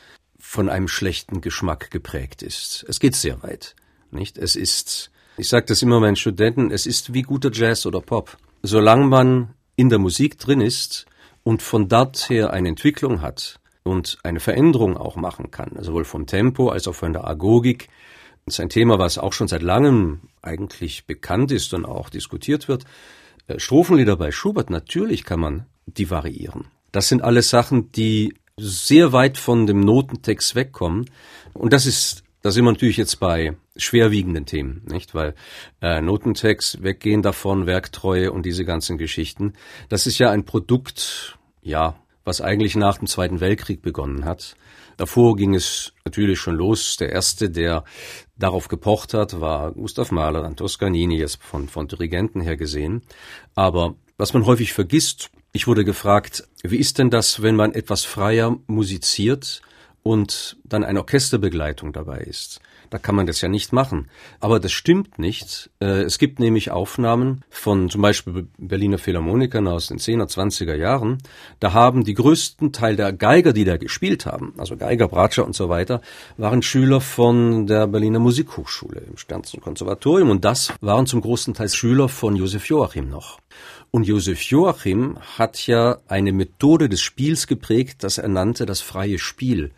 von 0.47 0.69
einem 0.69 0.89
schlechten 0.89 1.41
Geschmack 1.41 1.91
geprägt 1.91 2.43
ist. 2.43 2.85
Es 2.89 3.01
geht 3.01 3.15
sehr 3.15 3.43
weit, 3.43 3.75
nicht? 4.11 4.39
Es 4.39 4.57
ist, 4.57 5.11
ich 5.37 5.49
sage 5.49 5.67
das 5.67 5.83
immer 5.83 6.01
meinen 6.01 6.17
Studenten, 6.17 6.71
es 6.71 6.87
ist 6.87 7.13
wie 7.13 7.23
guter 7.23 7.51
Jazz 7.53 7.85
oder 7.87 8.01
Pop. 8.01 8.37
Solange 8.63 9.07
man 9.07 9.55
in 9.77 9.89
der 9.89 9.99
Musik 9.99 10.39
drin 10.39 10.61
ist 10.61 11.07
und 11.43 11.63
von 11.63 11.89
dort 11.89 12.31
her 12.31 12.53
eine 12.53 12.69
Entwicklung 12.69 13.21
hat, 13.21 13.61
und 13.87 14.19
eine 14.25 14.41
Veränderung 14.41 14.97
auch 14.97 15.17
machen 15.17 15.51
kann, 15.51 15.77
sowohl 15.81 16.05
vom 16.05 16.27
Tempo 16.27 16.69
als 16.71 16.89
auch 16.89 16.95
von 16.95 17.13
der 17.13 17.27
Agogik. 17.27 17.89
Das 18.45 18.55
ist 18.55 18.61
ein 18.61 18.69
Thema, 18.69 18.99
was 18.99 19.17
auch 19.17 19.33
schon 19.33 19.49
seit 19.49 19.63
langem 19.63 20.23
eigentlich 20.43 21.07
bekannt 21.07 21.53
ist 21.53 21.73
und 21.73 21.85
auch 21.85 22.11
diskutiert 22.11 22.69
wird. 22.69 22.85
Äh, 23.47 23.59
Strophenlieder 23.59 24.17
bei 24.17 24.33
Schubert, 24.33 24.71
natürlich 24.71 25.25
kann 25.25 25.41
man 25.41 25.67
die 25.87 26.11
variieren. 26.11 26.67
Das 26.93 27.09
sind 27.09 27.23
alles 27.23 27.49
Sachen, 27.49 27.93
die 27.93 28.35
sehr 28.59 29.13
weit 29.13 29.37
von 29.37 29.67
dem 29.67 29.81
Notentext 29.81 30.55
wegkommen. 30.55 31.11
Und 31.53 31.73
das 31.73 31.85
ist, 31.87 32.25
da 32.43 32.51
sind 32.51 32.65
wir 32.65 32.73
natürlich 32.73 32.97
jetzt 32.97 33.21
bei 33.21 33.57
schwerwiegenden 33.77 34.47
Themen, 34.47 34.83
nicht? 34.91 35.15
Weil 35.15 35.35
äh, 35.83 36.01
Notentext, 36.01 36.83
weggehen 36.83 37.23
davon, 37.23 37.67
Werktreue 37.67 38.33
und 38.33 38.47
diese 38.47 38.65
ganzen 38.65 38.97
Geschichten. 38.97 39.53
Das 39.89 40.07
ist 40.07 40.19
ja 40.19 40.31
ein 40.31 40.45
Produkt, 40.45 41.39
ja, 41.61 41.97
was 42.25 42.41
eigentlich 42.41 42.77
nach 42.77 42.99
dem 42.99 43.07
Zweiten 43.07 43.41
Weltkrieg 43.41 43.83
begonnen 43.83 44.25
hat. 44.25 44.57
Davor 44.97 45.37
ging 45.37 45.55
es 45.55 45.93
natürlich 46.07 46.41
schon 46.41 46.55
los. 46.55 46.97
Der 46.97 47.11
erste, 47.11 47.51
der 47.51 47.85
darauf 48.39 48.69
gepocht 48.69 49.13
hat, 49.13 49.39
war 49.41 49.73
Gustav 49.73 50.11
Mahler, 50.11 50.41
dann 50.41 50.57
Toscanini, 50.57 51.19
jetzt 51.19 51.43
von, 51.43 51.69
von 51.69 51.89
Dirigenten 51.89 52.41
her 52.41 52.57
gesehen. 52.57 53.03
Aber 53.55 53.97
was 54.17 54.33
man 54.33 54.47
häufig 54.47 54.73
vergisst, 54.73 55.31
ich 55.57 55.67
wurde 55.67 55.87
gefragt, 55.87 56.47
wie 56.63 56.77
ist 56.77 56.99
denn 56.99 57.09
das, 57.09 57.41
wenn 57.41 57.57
man 57.57 57.73
etwas 57.73 58.05
freier 58.05 58.59
musiziert 58.67 59.63
und 60.03 60.59
dann 60.65 60.85
eine 60.85 61.01
Orchesterbegleitung 61.01 61.95
dabei 61.95 62.19
ist? 62.19 62.61
Da 62.91 62.99
kann 62.99 63.15
man 63.15 63.27
das 63.27 63.41
ja 63.41 63.49
nicht 63.49 63.73
machen. 63.73 64.09
Aber 64.39 64.61
das 64.61 64.71
stimmt 64.71 65.19
nicht. 65.19 65.71
Äh, 65.81 66.03
es 66.03 66.19
gibt 66.19 66.41
nämlich 66.41 66.71
Aufnahmen 66.71 67.43
von 67.49 67.89
zum 67.89 68.03
Beispiel 68.03 68.47
Berliner 68.59 68.99
Philharmonikern 68.99 69.67
aus 69.67 69.89
den 69.89 69.99
10er, 69.99 70.31
20er 70.31 70.75
Jahren. 70.75 71.19
Da 71.59 71.73
haben 71.73 72.05
die 72.05 72.15
größten 72.15 72.73
Teil 72.73 72.95
der 72.95 73.15
Geiger, 73.15 73.55
die 73.55 73.65
da 73.65 73.79
gespielt 73.79 74.27
haben, 74.27 74.53
also 74.59 74.77
Geiger, 74.77 75.09
Bratscher 75.09 75.47
und 75.47 75.57
so 75.57 75.71
weiter, 75.71 76.03
waren 76.37 76.61
Schüler 76.61 77.01
von 77.01 77.67
der 77.67 77.87
Berliner 77.87 78.19
Musikhochschule 78.19 79.01
im 79.01 79.17
Sternsten 79.17 79.63
Konservatorium. 79.63 80.29
Und 80.29 80.45
das 80.45 80.73
waren 80.83 81.07
zum 81.07 81.23
großen 81.23 81.55
Teil 81.55 81.71
Schüler 81.71 82.11
von 82.11 82.37
Josef 82.37 82.69
Joachim 82.69 83.09
noch. 83.09 83.39
Und 83.97 84.07
Josef 84.07 84.43
Joachim 84.43 85.17
hat 85.39 85.67
ja 85.67 85.97
eine 86.07 86.31
Methode 86.31 86.91
des 86.91 87.01
Spiels 87.01 87.47
geprägt, 87.47 88.05
das 88.05 88.19
er 88.19 88.29
nannte 88.29 88.67
das 88.67 88.83
freie 88.83 89.19
Spiel, 89.19 89.71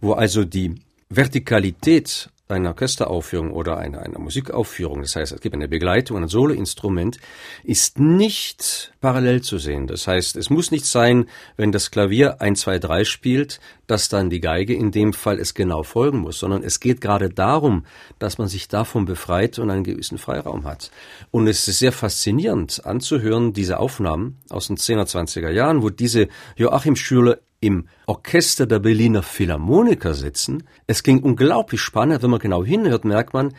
wo 0.00 0.14
also 0.14 0.44
die 0.44 0.74
Vertikalität 1.08 2.30
einer 2.50 2.70
Orchesteraufführung 2.70 3.52
oder 3.52 3.78
einer, 3.78 4.00
einer 4.00 4.18
Musikaufführung, 4.18 5.02
das 5.02 5.16
heißt, 5.16 5.32
es 5.32 5.40
gibt 5.40 5.54
eine 5.54 5.68
Begleitung, 5.68 6.16
ein 6.16 6.28
Soloinstrument, 6.28 7.18
ist 7.64 7.98
nicht 7.98 8.92
parallel 9.00 9.42
zu 9.42 9.58
sehen. 9.58 9.86
Das 9.86 10.06
heißt, 10.06 10.36
es 10.36 10.50
muss 10.50 10.70
nicht 10.70 10.86
sein, 10.86 11.26
wenn 11.56 11.72
das 11.72 11.90
Klavier 11.90 12.40
1, 12.40 12.60
2, 12.60 12.78
3 12.78 13.04
spielt, 13.04 13.60
dass 13.86 14.08
dann 14.08 14.30
die 14.30 14.40
Geige 14.40 14.74
in 14.74 14.90
dem 14.92 15.12
Fall 15.12 15.38
es 15.38 15.54
genau 15.54 15.82
folgen 15.82 16.18
muss, 16.18 16.38
sondern 16.38 16.62
es 16.62 16.80
geht 16.80 17.00
gerade 17.00 17.28
darum, 17.28 17.84
dass 18.18 18.38
man 18.38 18.48
sich 18.48 18.68
davon 18.68 19.04
befreit 19.04 19.58
und 19.58 19.70
einen 19.70 19.84
gewissen 19.84 20.18
Freiraum 20.18 20.64
hat. 20.64 20.90
Und 21.30 21.48
es 21.48 21.66
ist 21.66 21.78
sehr 21.78 21.92
faszinierend 21.92 22.86
anzuhören, 22.86 23.52
diese 23.52 23.78
Aufnahmen 23.78 24.38
aus 24.48 24.68
den 24.68 24.76
10er, 24.76 25.06
20er 25.06 25.50
Jahren, 25.50 25.82
wo 25.82 25.90
diese 25.90 26.28
Joachim 26.56 26.96
Schüler 26.96 27.38
im 27.60 27.88
Orchester 28.06 28.66
der 28.66 28.78
Berliner 28.78 29.22
Philharmoniker 29.22 30.14
sitzen. 30.14 30.64
Es 30.86 31.02
ging 31.02 31.22
unglaublich 31.22 31.80
spannend. 31.80 32.22
Wenn 32.22 32.30
man 32.30 32.40
genau 32.40 32.64
hinhört, 32.64 33.04
merkt 33.04 33.34
man, 33.34 33.54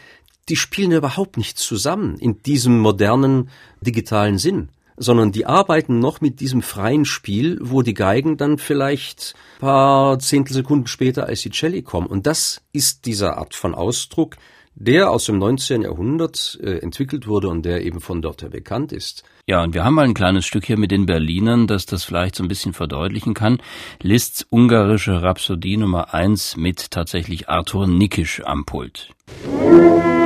die 0.49 0.55
spielen 0.55 0.91
überhaupt 0.91 1.37
nicht 1.37 1.57
zusammen 1.57 2.17
in 2.17 2.41
diesem 2.43 2.79
modernen 2.79 3.49
digitalen 3.79 4.37
Sinn, 4.37 4.69
sondern 4.97 5.31
die 5.31 5.45
arbeiten 5.45 5.99
noch 5.99 6.19
mit 6.19 6.39
diesem 6.39 6.61
freien 6.61 7.05
Spiel, 7.05 7.59
wo 7.61 7.83
die 7.83 7.93
Geigen 7.93 8.37
dann 8.37 8.57
vielleicht 8.57 9.35
paar 9.59 10.19
Zehntelsekunden 10.19 10.87
später 10.87 11.27
als 11.27 11.41
die 11.41 11.51
Celli 11.51 11.83
kommen. 11.83 12.07
Und 12.07 12.25
das 12.25 12.61
ist 12.73 13.05
dieser 13.05 13.37
Art 13.37 13.53
von 13.53 13.75
Ausdruck, 13.75 14.37
der 14.75 15.11
aus 15.11 15.25
dem 15.25 15.37
19. 15.37 15.83
Jahrhundert 15.83 16.59
äh, 16.61 16.77
entwickelt 16.77 17.27
wurde 17.27 17.49
und 17.49 17.63
der 17.63 17.83
eben 17.85 18.01
von 18.01 18.21
dort 18.21 18.41
her 18.41 18.49
bekannt 18.49 18.91
ist. 18.91 19.23
Ja, 19.47 19.63
und 19.63 19.73
wir 19.73 19.83
haben 19.83 19.95
mal 19.95 20.05
ein 20.05 20.13
kleines 20.13 20.45
Stück 20.45 20.65
hier 20.65 20.77
mit 20.77 20.91
den 20.91 21.05
Berlinern, 21.05 21.67
das 21.67 21.85
das 21.85 22.03
vielleicht 22.03 22.35
so 22.35 22.43
ein 22.43 22.47
bisschen 22.47 22.73
verdeutlichen 22.73 23.33
kann. 23.33 23.61
Liszt's 24.01 24.45
ungarische 24.49 25.21
Rhapsodie 25.21 25.77
Nummer 25.77 26.13
1 26.13 26.57
mit 26.57 26.91
tatsächlich 26.91 27.49
Arthur 27.49 27.87
Nikisch 27.87 28.41
am 28.45 28.65
Pult. 28.65 29.09
Arthur 29.53 30.20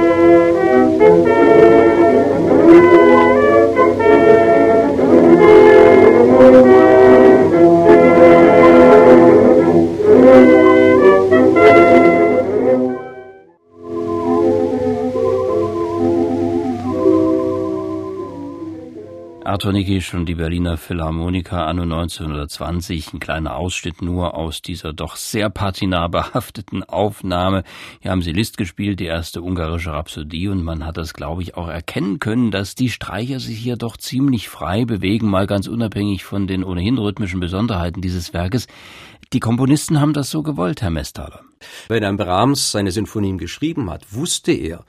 Nikisch 19.64 20.14
und 20.14 20.26
die 20.26 20.36
Berliner 20.36 20.76
Philharmoniker 20.76 21.66
anno 21.66 21.84
1920. 21.84 23.14
Ein 23.14 23.20
kleiner 23.20 23.56
Ausschnitt 23.56 24.02
nur 24.02 24.36
aus 24.36 24.62
dieser 24.62 24.92
doch 24.92 25.16
sehr 25.16 25.50
patina 25.50 26.08
behafteten 26.10 26.84
Aufnahme. 26.84 27.64
Hier 28.02 28.12
haben 28.12 28.22
sie 28.22 28.34
List 28.34 28.58
gespielt, 28.58 29.00
die 29.00 29.06
erste 29.06 29.42
ungarische 29.42 29.94
Rhapsodie, 29.94 30.50
und 30.50 30.62
man 30.62 30.86
hat 30.86 30.98
das, 30.98 31.14
glaube 31.14 31.42
ich, 31.42 31.56
auch 31.56 31.70
erkennen 31.70 32.20
können, 32.20 32.52
dass 32.52 32.76
die 32.76 32.90
Streicher 32.90 33.40
sich 33.40 33.58
hier 33.58 33.78
doch 33.78 33.96
ziemlich 33.96 34.50
frei 34.50 34.84
bewegen, 34.84 35.30
mal 35.30 35.48
ganz 35.48 35.68
unabhängig 35.68 36.26
von 36.26 36.48
den 36.48 36.64
ohnehin 36.64 36.98
rhythmischen 36.98 37.40
Besonderheiten 37.40 38.02
dieses 38.02 38.34
Werkes. 38.34 38.68
Die 39.32 39.40
Komponisten 39.40 40.02
haben 40.02 40.14
das 40.14 40.30
so 40.30 40.44
gewollt, 40.44 40.82
Herr 40.82 40.92
Mestaler. 40.92 41.42
Wenn 41.88 42.04
ein 42.04 42.18
Brahms 42.18 42.72
seine 42.72 42.92
Sinfonien 42.92 43.38
geschrieben 43.38 43.90
hat, 43.90 44.14
wusste 44.14 44.52
er, 44.52 44.86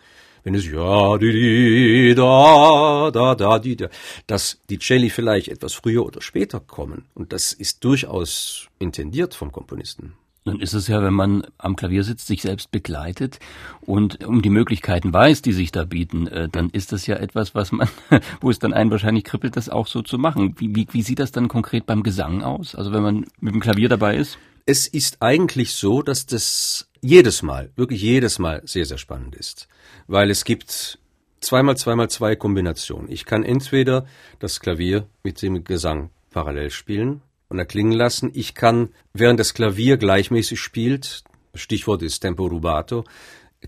wenn 0.47 0.55
es 0.55 0.71
ja, 0.71 1.19
di, 1.19 1.33
di, 1.33 2.15
da, 2.15 3.11
da, 3.11 3.35
da, 3.35 3.59
di, 3.59 3.75
da, 3.75 3.89
dass 4.29 4.61
die 4.71 4.79
Celli 4.79 5.11
vielleicht 5.11 5.49
etwas 5.49 5.75
früher 5.75 6.07
oder 6.07 6.23
später 6.23 6.61
kommen. 6.61 7.07
Und 7.15 7.33
das 7.33 7.53
ist 7.53 7.83
durchaus 7.83 8.69
intendiert 8.79 9.35
vom 9.35 9.51
Komponisten. 9.51 10.13
Nun 10.45 10.61
ist 10.61 10.73
es 10.73 10.87
ja, 10.87 11.03
wenn 11.03 11.15
man 11.15 11.45
am 11.59 11.75
Klavier 11.75 12.05
sitzt, 12.05 12.29
sich 12.29 12.43
selbst 12.43 12.71
begleitet 12.71 13.41
und 13.81 14.25
um 14.25 14.41
die 14.41 14.51
Möglichkeiten 14.51 15.13
weiß, 15.13 15.43
die 15.43 15.53
sich 15.53 15.73
da 15.73 15.85
bieten, 15.85 16.29
äh, 16.29 16.49
dann 16.49 16.71
ist 16.71 16.93
das 16.93 17.09
ja 17.09 17.17
etwas, 17.17 17.57
was 17.57 17.73
man, 17.73 17.89
wo 18.41 18.49
es 18.49 18.61
dann 18.61 18.73
einen 18.73 18.93
wahrscheinlich 18.93 19.25
kribbelt, 19.25 19.57
das 19.57 19.69
auch 19.69 19.89
so 19.89 20.01
zu 20.01 20.17
machen. 20.17 20.55
Wie, 20.59 20.77
wie, 20.77 20.87
wie 20.93 21.03
sieht 21.03 21.19
das 21.19 21.33
dann 21.33 21.49
konkret 21.49 21.87
beim 21.87 22.05
Gesang 22.05 22.45
aus? 22.45 22.77
Also 22.77 22.93
wenn 22.93 23.03
man 23.03 23.27
mit 23.41 23.53
dem 23.53 23.61
Klavier 23.61 23.89
dabei 23.89 24.17
ist? 24.17 24.39
Es 24.69 24.89
ist 24.89 25.19
eigentlich 25.23 25.75
so, 25.75 26.03
dass 26.03 26.27
das 26.27 26.89
jedes 27.01 27.43
Mal, 27.43 27.71
wirklich 27.77 28.03
jedes 28.03 28.41
Mal 28.41 28.63
sehr, 28.65 28.85
sehr 28.85 28.99
spannend 28.99 29.37
ist. 29.37 29.69
Weil 30.09 30.29
es 30.29 30.45
gibt 30.45 30.99
zweimal 31.41 31.77
zweimal 31.77 32.11
zwei 32.11 32.35
Kombinationen. 32.35 33.09
Ich 33.09 33.27
kann 33.27 33.45
entweder 33.45 34.07
das 34.41 34.59
Klavier 34.59 35.07
mit 35.23 35.41
dem 35.41 35.63
Gesang 35.63 36.11
parallel 36.33 36.71
spielen 36.71 37.23
und 37.49 37.61
erklingen 37.61 37.93
lassen. 37.93 38.33
Ich 38.35 38.57
kann, 38.57 38.89
während 39.13 39.39
das 39.39 39.55
Klavier 39.55 39.99
gleichmäßig 39.99 40.61
spielt, 40.61 41.23
Stichwort 41.55 42.03
ist 42.03 42.19
Tempo 42.19 42.47
rubato, 42.47 43.05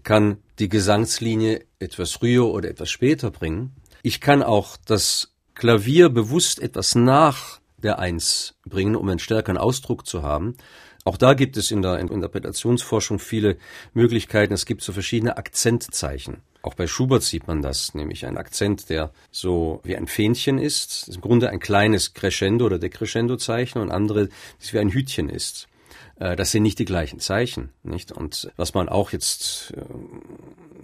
kann 0.02 0.38
die 0.58 0.68
Gesangslinie 0.68 1.64
etwas 1.78 2.10
früher 2.10 2.46
oder 2.46 2.68
etwas 2.68 2.90
später 2.90 3.30
bringen. 3.30 3.70
Ich 4.02 4.20
kann 4.20 4.42
auch 4.42 4.76
das 4.76 5.32
Klavier 5.54 6.08
bewusst 6.08 6.58
etwas 6.58 6.96
nach 6.96 7.60
der 7.76 8.00
Eins 8.00 8.56
bringen, 8.64 8.96
um 8.96 9.08
einen 9.08 9.20
stärkeren 9.20 9.58
Ausdruck 9.58 10.06
zu 10.06 10.22
haben. 10.22 10.56
Auch 11.08 11.16
da 11.16 11.32
gibt 11.32 11.56
es 11.56 11.70
in 11.70 11.80
der 11.80 12.00
Interpretationsforschung 12.00 13.18
viele 13.18 13.56
Möglichkeiten. 13.94 14.52
Es 14.52 14.66
gibt 14.66 14.82
so 14.82 14.92
verschiedene 14.92 15.38
Akzentzeichen. 15.38 16.42
Auch 16.60 16.74
bei 16.74 16.86
Schubert 16.86 17.22
sieht 17.22 17.46
man 17.46 17.62
das, 17.62 17.94
nämlich 17.94 18.26
ein 18.26 18.36
Akzent, 18.36 18.90
der 18.90 19.10
so 19.30 19.80
wie 19.84 19.96
ein 19.96 20.06
Fähnchen 20.06 20.58
ist, 20.58 21.08
das 21.08 21.14
im 21.14 21.22
Grunde 21.22 21.48
ein 21.48 21.60
kleines 21.60 22.12
Crescendo 22.12 22.66
oder 22.66 22.78
Decrescendo-Zeichen 22.78 23.80
und 23.80 23.90
andere, 23.90 24.28
das 24.60 24.74
wie 24.74 24.80
ein 24.80 24.90
Hütchen 24.90 25.30
ist. 25.30 25.66
Äh, 26.16 26.36
das 26.36 26.50
sind 26.50 26.62
nicht 26.62 26.78
die 26.78 26.84
gleichen 26.84 27.20
Zeichen, 27.20 27.70
nicht? 27.82 28.12
Und 28.12 28.52
was 28.56 28.74
man 28.74 28.90
auch 28.90 29.10
jetzt 29.10 29.72
äh, 29.78 29.84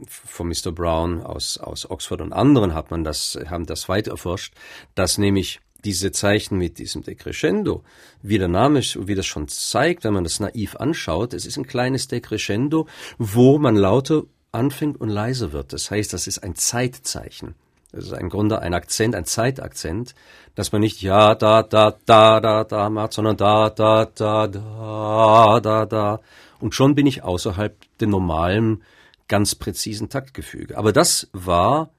von 0.07 0.49
Mr. 0.49 0.73
Brown 0.73 1.21
aus, 1.23 1.59
aus 1.59 1.90
Oxford 1.90 2.23
und 2.23 2.33
anderen 2.33 2.73
hat 2.73 2.90
man 2.90 3.04
das, 3.04 3.38
haben 3.50 3.66
das 3.66 3.90
weit 3.90 4.09
erforscht, 4.09 4.54
dass 4.95 5.19
nämlich 5.19 5.61
diese 5.85 6.12
Zeichen 6.12 6.59
mit 6.59 6.79
diesem 6.79 7.03
Decrescendo, 7.03 7.85
wie 8.23 8.38
der 8.38 8.49
Name, 8.49 8.81
wie 8.81 9.14
das 9.14 9.26
schon 9.26 9.49
zeigt, 9.49 10.05
wenn 10.05 10.14
man 10.14 10.25
das 10.25 10.41
naiv 10.41 10.76
anschaut, 10.76 11.35
es 11.35 11.47
ist 11.47 11.59
ein 11.59 11.67
kleines 11.67 12.09
Decrescendo, 12.09 12.87
wo 13.19 13.59
man 13.59 13.76
lauter 13.76 14.25
anfängt 14.53 15.00
und 15.00 15.09
leiser 15.09 15.53
wird. 15.53 15.73
Das 15.73 15.91
heißt, 15.91 16.12
das 16.12 16.26
ist 16.26 16.38
ein 16.38 16.55
Zeitzeichen. 16.55 17.55
Das 17.93 18.07
ist 18.07 18.12
im 18.12 18.29
Grunde 18.29 18.61
ein 18.61 18.75
Akzent, 18.75 19.14
ein 19.14 19.25
Zeitakzent, 19.25 20.14
dass 20.55 20.73
man 20.73 20.81
nicht 20.81 21.00
ja, 21.03 21.35
da, 21.35 21.62
da, 21.62 21.97
da, 22.07 22.41
da, 22.41 22.64
da 22.64 22.91
macht, 22.91 23.12
sondern 23.12 23.37
da, 23.37 23.71
da, 23.71 24.07
da, 24.07 24.49
da, 24.49 25.61
da, 25.61 25.87
da. 25.87 26.21
Und 26.61 26.75
schon 26.75 26.95
bin 26.95 27.07
ich 27.07 27.23
außerhalb 27.23 27.76
dem 28.00 28.11
normalen, 28.11 28.83
ganz 29.29 29.55
präzisen 29.55 30.09
Taktgefüge. 30.09 30.76
Aber 30.76 30.93
das 30.93 31.29
war 31.33 31.91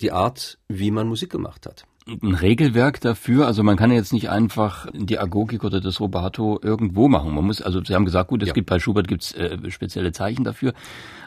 die 0.00 0.12
Art, 0.12 0.58
wie 0.68 0.90
man 0.90 1.06
Musik 1.06 1.30
gemacht 1.30 1.66
hat 1.66 1.84
ein 2.06 2.34
Regelwerk 2.34 3.00
dafür? 3.00 3.46
Also 3.46 3.62
man 3.62 3.76
kann 3.76 3.90
jetzt 3.90 4.12
nicht 4.12 4.28
einfach 4.30 4.86
die 4.92 5.18
Agogik 5.18 5.64
oder 5.64 5.80
das 5.80 6.00
Rubato 6.00 6.58
irgendwo 6.62 7.08
machen. 7.08 7.34
Man 7.34 7.44
muss, 7.44 7.62
also 7.62 7.82
Sie 7.82 7.94
haben 7.94 8.04
gesagt, 8.04 8.28
gut, 8.28 8.42
es 8.42 8.48
ja. 8.48 8.54
gibt 8.54 8.68
bei 8.68 8.78
Schubert 8.78 9.08
gibt's 9.08 9.32
äh, 9.32 9.58
spezielle 9.70 10.12
Zeichen 10.12 10.44
dafür, 10.44 10.72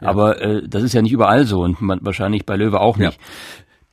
ja. 0.01 0.07
aber 0.07 0.41
äh, 0.41 0.67
das 0.67 0.83
ist 0.83 0.93
ja 0.93 1.01
nicht 1.01 1.13
überall 1.13 1.45
so 1.45 1.61
und 1.61 1.81
man, 1.81 1.99
wahrscheinlich 2.01 2.45
bei 2.45 2.55
Löwe 2.55 2.79
auch 2.79 2.97
nicht. 2.97 3.13
Ja. 3.13 3.25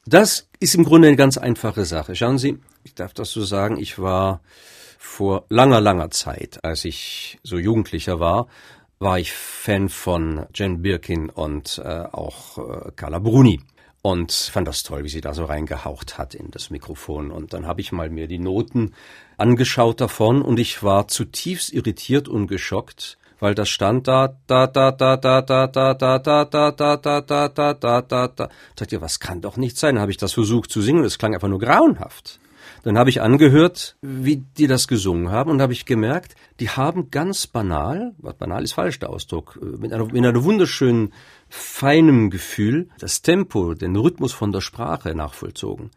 Das 0.07 0.49
ist 0.59 0.75
im 0.75 0.85
Grunde 0.85 1.09
eine 1.09 1.17
ganz 1.17 1.39
einfache 1.39 1.85
Sache. 1.85 2.17
Schauen 2.17 2.39
Sie, 2.39 2.59
ich 2.83 2.95
darf 2.95 3.15
das 3.15 3.31
so 3.31 3.43
sagen, 3.43 3.79
ich 3.79 4.01
war 4.01 4.41
vor 4.99 5.45
langer, 5.49 5.81
langer 5.81 6.11
Zeit, 6.11 6.65
als 6.65 6.85
ich 6.85 7.39
so 7.45 7.59
Jugendlicher 7.59 8.19
war, 8.19 8.49
war 8.99 9.19
ich 9.19 9.33
Fan 9.33 9.89
von 9.89 10.47
Jen 10.55 10.83
Birkin 10.83 11.29
und 11.29 11.81
äh, 11.85 12.05
auch 12.13 12.59
äh, 12.59 12.91
Carla 12.97 13.19
Bruni 13.19 13.61
und 14.03 14.33
fand 14.33 14.67
das 14.67 14.83
toll, 14.83 15.05
wie 15.05 15.09
sie 15.09 15.21
da 15.21 15.33
so 15.33 15.45
reingehaucht 15.45 16.19
hat 16.19 16.35
in 16.35 16.51
das 16.51 16.71
Mikrofon. 16.71 17.31
Und 17.31 17.53
dann 17.53 17.67
habe 17.67 17.81
ich 17.81 17.93
mal 17.93 18.11
mir 18.11 18.27
die 18.27 18.41
Noten 18.41 18.95
angeschaut 19.37 20.01
davon 20.01 20.43
und 20.43 20.59
ich 20.59 20.83
war 20.83 21.07
zutiefst 21.07 21.73
irritiert 21.73 22.29
und 22.29 22.49
geschockt, 22.49 23.17
weil 23.39 23.55
das 23.55 23.69
stand 23.69 24.09
da, 24.09 24.37
da, 24.49 24.67
da, 24.67 24.91
da, 24.91 25.17
da, 25.17 25.41
da, 25.41 25.67
da, 25.69 25.95
da, 25.95 26.19
da, 26.19 26.45
da, 26.45 26.71
da, 26.71 26.71
da, 26.73 27.21
da, 27.21 27.49
da, 27.49 27.75
da, 27.75 28.03
da, 28.03 28.29
da. 28.29 28.49
Sagt 28.77 28.93
ihr, 28.93 29.01
was 29.01 29.21
kann 29.21 29.41
doch 29.41 29.57
nicht 29.57 29.79
sein? 29.79 29.95
Dann 29.95 30.03
habe 30.03 30.13
ich 30.13 30.19
das 30.19 30.33
versucht 30.33 30.71
zu 30.71 30.83
singen, 30.83 31.05
es 31.05 31.19
klang 31.19 31.35
einfach 31.35 31.49
nur 31.49 31.61
grauenhaft. 31.61 32.41
Dann 32.83 32.99
habe 32.99 33.11
ich 33.11 33.23
angehört, 33.23 33.97
wie 34.03 34.45
die 34.59 34.67
das 34.67 34.89
gesungen 34.89 35.31
haben 35.31 35.51
und 35.51 35.63
habe 35.63 35.73
ich 35.73 35.85
gemerkt, 35.87 36.35
die 36.59 36.69
haben 36.69 37.11
ganz 37.11 37.47
banal, 37.47 38.15
was 38.19 38.35
banal 38.35 38.65
ist 38.65 38.73
falsch 38.73 38.99
der 38.99 39.11
Ausdruck, 39.11 39.59
mit 39.79 39.93
einer, 39.93 40.07
mit 40.07 40.17
einer 40.17 40.45
wunderschönen, 40.45 41.13
feinem 41.49 42.31
Gefühl 42.31 42.89
das 42.99 43.23
Tempo, 43.23 43.75
den 43.75 43.95
Rhythmus 43.97 44.33
von 44.33 44.53
der 44.53 44.61
Sprache 44.61 45.15
nachvollzogen. 45.15 45.91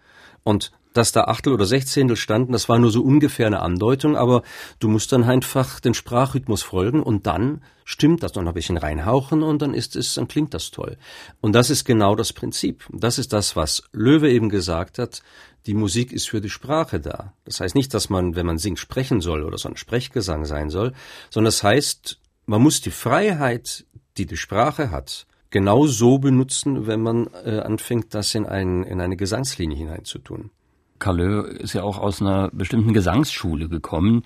Und 0.43 0.71
dass 0.95 1.11
da 1.11 1.25
Achtel 1.25 1.53
oder 1.53 1.65
Sechzehntel 1.65 2.15
standen, 2.15 2.53
das 2.53 2.69
war 2.69 2.79
nur 2.79 2.89
so 2.89 3.01
ungefähr 3.01 3.47
eine 3.47 3.59
Andeutung, 3.61 4.15
aber 4.15 4.43
du 4.79 4.87
musst 4.87 5.11
dann 5.11 5.23
einfach 5.23 5.79
den 5.81 5.93
Sprachrhythmus 5.93 6.63
folgen 6.63 7.03
und 7.03 7.27
dann 7.27 7.61
stimmt 7.83 8.23
das 8.23 8.33
noch 8.35 8.45
ein 8.45 8.53
bisschen 8.53 8.77
reinhauchen 8.77 9.43
und 9.43 9.61
dann 9.61 9.73
ist 9.73 9.95
es, 9.95 10.13
dann 10.15 10.27
klingt 10.27 10.53
das 10.53 10.71
toll. 10.71 10.97
Und 11.41 11.53
das 11.53 11.69
ist 11.69 11.83
genau 11.83 12.15
das 12.15 12.31
Prinzip. 12.31 12.85
Das 12.91 13.19
ist 13.19 13.33
das, 13.33 13.55
was 13.55 13.83
Löwe 13.91 14.31
eben 14.31 14.49
gesagt 14.49 14.97
hat. 14.97 15.21
Die 15.65 15.73
Musik 15.73 16.13
ist 16.13 16.29
für 16.29 16.41
die 16.41 16.49
Sprache 16.49 16.99
da. 16.99 17.33
Das 17.43 17.59
heißt 17.59 17.75
nicht, 17.75 17.93
dass 17.93 18.09
man, 18.09 18.35
wenn 18.35 18.45
man 18.45 18.57
singt, 18.57 18.79
sprechen 18.79 19.21
soll 19.21 19.43
oder 19.43 19.57
so 19.57 19.67
ein 19.67 19.77
Sprechgesang 19.77 20.45
sein 20.45 20.69
soll, 20.69 20.93
sondern 21.29 21.47
das 21.47 21.63
heißt, 21.63 22.19
man 22.45 22.61
muss 22.61 22.81
die 22.81 22.91
Freiheit, 22.91 23.85
die 24.17 24.25
die 24.25 24.37
Sprache 24.37 24.91
hat, 24.91 25.25
genau 25.49 25.87
so 25.87 26.19
benutzen, 26.19 26.85
wenn 26.85 27.01
man 27.01 27.27
äh, 27.45 27.59
anfängt, 27.59 28.13
das 28.13 28.35
in, 28.35 28.45
ein, 28.45 28.83
in 28.83 29.01
eine 29.01 29.17
Gesangslinie 29.17 29.77
hineinzutun. 29.77 30.51
Carlö 30.99 31.41
ist 31.41 31.73
ja 31.73 31.83
auch 31.83 31.97
aus 31.97 32.21
einer 32.21 32.49
bestimmten 32.51 32.93
Gesangsschule 32.93 33.67
gekommen. 33.67 34.23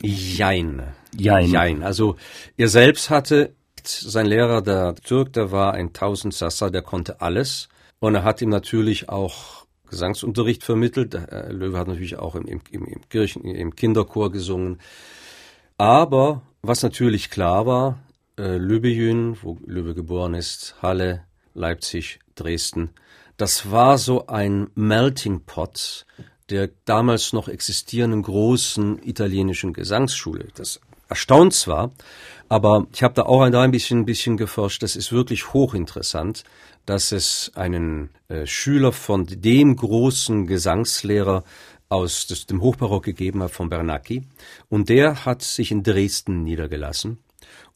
Jein. 0.00 0.82
Jein. 1.16 1.50
Jein. 1.50 1.82
Also 1.82 2.16
er 2.56 2.68
selbst 2.68 3.10
hatte 3.10 3.54
sein 3.84 4.26
Lehrer, 4.26 4.62
der 4.62 4.94
Türk, 4.94 5.32
der 5.32 5.50
war 5.50 5.74
ein 5.74 5.92
Tausendsasser, 5.92 6.70
der 6.70 6.82
konnte 6.82 7.20
alles. 7.20 7.68
Und 7.98 8.14
er 8.14 8.24
hat 8.24 8.42
ihm 8.42 8.48
natürlich 8.48 9.08
auch 9.08 9.63
Gesangsunterricht 9.94 10.64
vermittelt. 10.64 11.14
Löwe 11.50 11.78
hat 11.78 11.86
natürlich 11.88 12.18
auch 12.18 12.34
im, 12.34 12.46
im, 12.46 12.84
im 12.84 13.08
Kirchen, 13.08 13.44
im 13.44 13.76
Kinderchor 13.76 14.32
gesungen. 14.32 14.80
Aber 15.78 16.42
was 16.62 16.82
natürlich 16.82 17.30
klar 17.30 17.64
war, 17.66 18.00
äh, 18.36 18.56
Lübejün, 18.56 19.36
wo 19.42 19.58
Löwe 19.64 19.94
geboren 19.94 20.34
ist, 20.34 20.74
Halle, 20.82 21.22
Leipzig, 21.54 22.18
Dresden, 22.34 22.90
das 23.36 23.70
war 23.70 23.98
so 23.98 24.26
ein 24.26 24.68
Melting 24.74 25.40
Pot 25.46 26.06
der 26.50 26.68
damals 26.84 27.32
noch 27.32 27.48
existierenden 27.48 28.22
großen 28.22 29.02
italienischen 29.02 29.72
Gesangsschule. 29.72 30.48
Das 30.54 30.78
erstaunt 31.08 31.54
zwar, 31.54 31.92
aber 32.48 32.86
ich 32.92 33.02
habe 33.02 33.14
da 33.14 33.22
auch 33.22 33.40
ein 33.40 33.70
bisschen, 33.70 34.00
ein 34.00 34.04
bisschen 34.04 34.36
geforscht. 34.36 34.82
Das 34.82 34.94
ist 34.94 35.10
wirklich 35.10 35.54
hochinteressant, 35.54 36.44
dass 36.86 37.12
es 37.12 37.52
einen 37.54 38.10
äh, 38.28 38.46
Schüler 38.46 38.92
von 38.92 39.26
dem 39.26 39.76
großen 39.76 40.46
Gesangslehrer 40.46 41.44
aus 41.88 42.26
des, 42.26 42.46
dem 42.46 42.60
Hochbarock 42.60 43.04
gegeben 43.04 43.42
hat, 43.42 43.50
von 43.50 43.68
Bernacchi. 43.68 44.26
Und 44.68 44.88
der 44.88 45.24
hat 45.24 45.42
sich 45.42 45.70
in 45.70 45.82
Dresden 45.82 46.42
niedergelassen. 46.42 47.18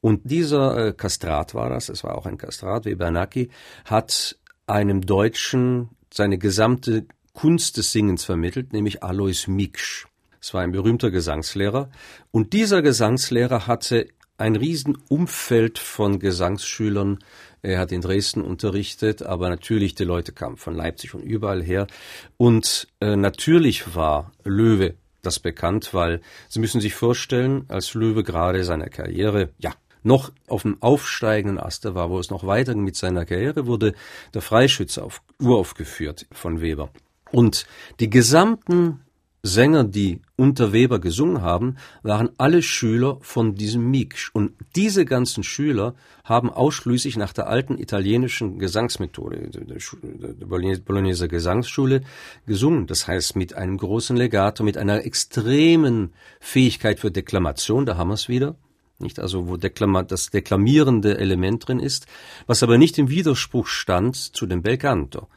Und 0.00 0.30
dieser 0.30 0.88
äh, 0.88 0.92
Kastrat 0.92 1.54
war 1.54 1.70
das, 1.70 1.88
es 1.88 2.04
war 2.04 2.16
auch 2.16 2.26
ein 2.26 2.38
Kastrat 2.38 2.84
wie 2.84 2.94
Bernacchi, 2.94 3.50
hat 3.84 4.36
einem 4.66 5.02
Deutschen 5.02 5.90
seine 6.12 6.38
gesamte 6.38 7.06
Kunst 7.32 7.76
des 7.76 7.92
Singens 7.92 8.24
vermittelt, 8.24 8.72
nämlich 8.72 9.02
Alois 9.02 9.46
Miksch. 9.46 10.06
Es 10.40 10.54
war 10.54 10.62
ein 10.62 10.72
berühmter 10.72 11.10
Gesangslehrer. 11.10 11.90
Und 12.30 12.52
dieser 12.52 12.82
Gesangslehrer 12.82 13.66
hatte 13.66 14.06
ein 14.36 14.54
Riesenumfeld 14.54 15.78
von 15.78 16.20
Gesangsschülern. 16.20 17.18
Er 17.62 17.78
hat 17.78 17.92
in 17.92 18.00
Dresden 18.00 18.42
unterrichtet, 18.42 19.22
aber 19.22 19.48
natürlich 19.48 19.94
die 19.94 20.04
Leute 20.04 20.32
kamen 20.32 20.56
von 20.56 20.74
Leipzig 20.74 21.14
und 21.14 21.22
überall 21.22 21.62
her. 21.62 21.86
Und 22.36 22.88
äh, 23.00 23.16
natürlich 23.16 23.94
war 23.94 24.32
Löwe 24.44 24.94
das 25.22 25.40
bekannt, 25.40 25.92
weil 25.94 26.20
Sie 26.48 26.60
müssen 26.60 26.80
sich 26.80 26.94
vorstellen, 26.94 27.64
als 27.68 27.94
Löwe 27.94 28.22
gerade 28.22 28.64
seine 28.64 28.88
Karriere, 28.88 29.50
ja, 29.58 29.72
noch 30.02 30.32
auf 30.46 30.62
dem 30.62 30.80
aufsteigenden 30.80 31.58
Aster 31.58 31.94
war, 31.94 32.08
wo 32.08 32.18
es 32.18 32.30
noch 32.30 32.46
weiterging 32.46 32.84
mit 32.84 32.96
seiner 32.96 33.26
Karriere, 33.26 33.66
wurde 33.66 33.94
der 34.32 34.42
Freischütze 34.42 35.02
auf, 35.02 35.22
uraufgeführt 35.40 36.26
von 36.32 36.60
Weber. 36.60 36.90
Und 37.30 37.66
die 38.00 38.08
gesamten 38.08 39.00
Sänger, 39.42 39.84
die 39.84 40.20
unter 40.36 40.72
Weber 40.72 40.98
gesungen 40.98 41.42
haben, 41.42 41.76
waren 42.02 42.30
alle 42.38 42.60
Schüler 42.60 43.18
von 43.20 43.54
diesem 43.54 43.88
Miksch. 43.90 44.30
Und 44.32 44.52
diese 44.74 45.04
ganzen 45.04 45.44
Schüler 45.44 45.94
haben 46.24 46.50
ausschließlich 46.50 47.16
nach 47.16 47.32
der 47.32 47.46
alten 47.46 47.78
italienischen 47.78 48.58
Gesangsmethode, 48.58 49.48
der 49.50 50.46
Bolognese 50.46 51.28
Gesangsschule, 51.28 52.02
gesungen. 52.46 52.86
Das 52.86 53.06
heißt, 53.06 53.36
mit 53.36 53.54
einem 53.54 53.78
großen 53.78 54.16
Legato, 54.16 54.64
mit 54.64 54.76
einer 54.76 55.04
extremen 55.04 56.12
Fähigkeit 56.40 56.98
für 56.98 57.12
Deklamation, 57.12 57.86
da 57.86 57.96
haben 57.96 58.08
wir 58.08 58.14
es 58.14 58.28
wieder, 58.28 58.56
nicht 58.98 59.20
also 59.20 59.48
wo 59.48 59.56
Deklama 59.56 60.02
das 60.02 60.30
deklamierende 60.30 61.16
Element 61.18 61.68
drin 61.68 61.78
ist, 61.78 62.06
was 62.46 62.64
aber 62.64 62.76
nicht 62.76 62.98
im 62.98 63.08
Widerspruch 63.08 63.68
stand 63.68 64.16
zu 64.16 64.46
dem 64.46 64.62
Belcanto. 64.62 65.28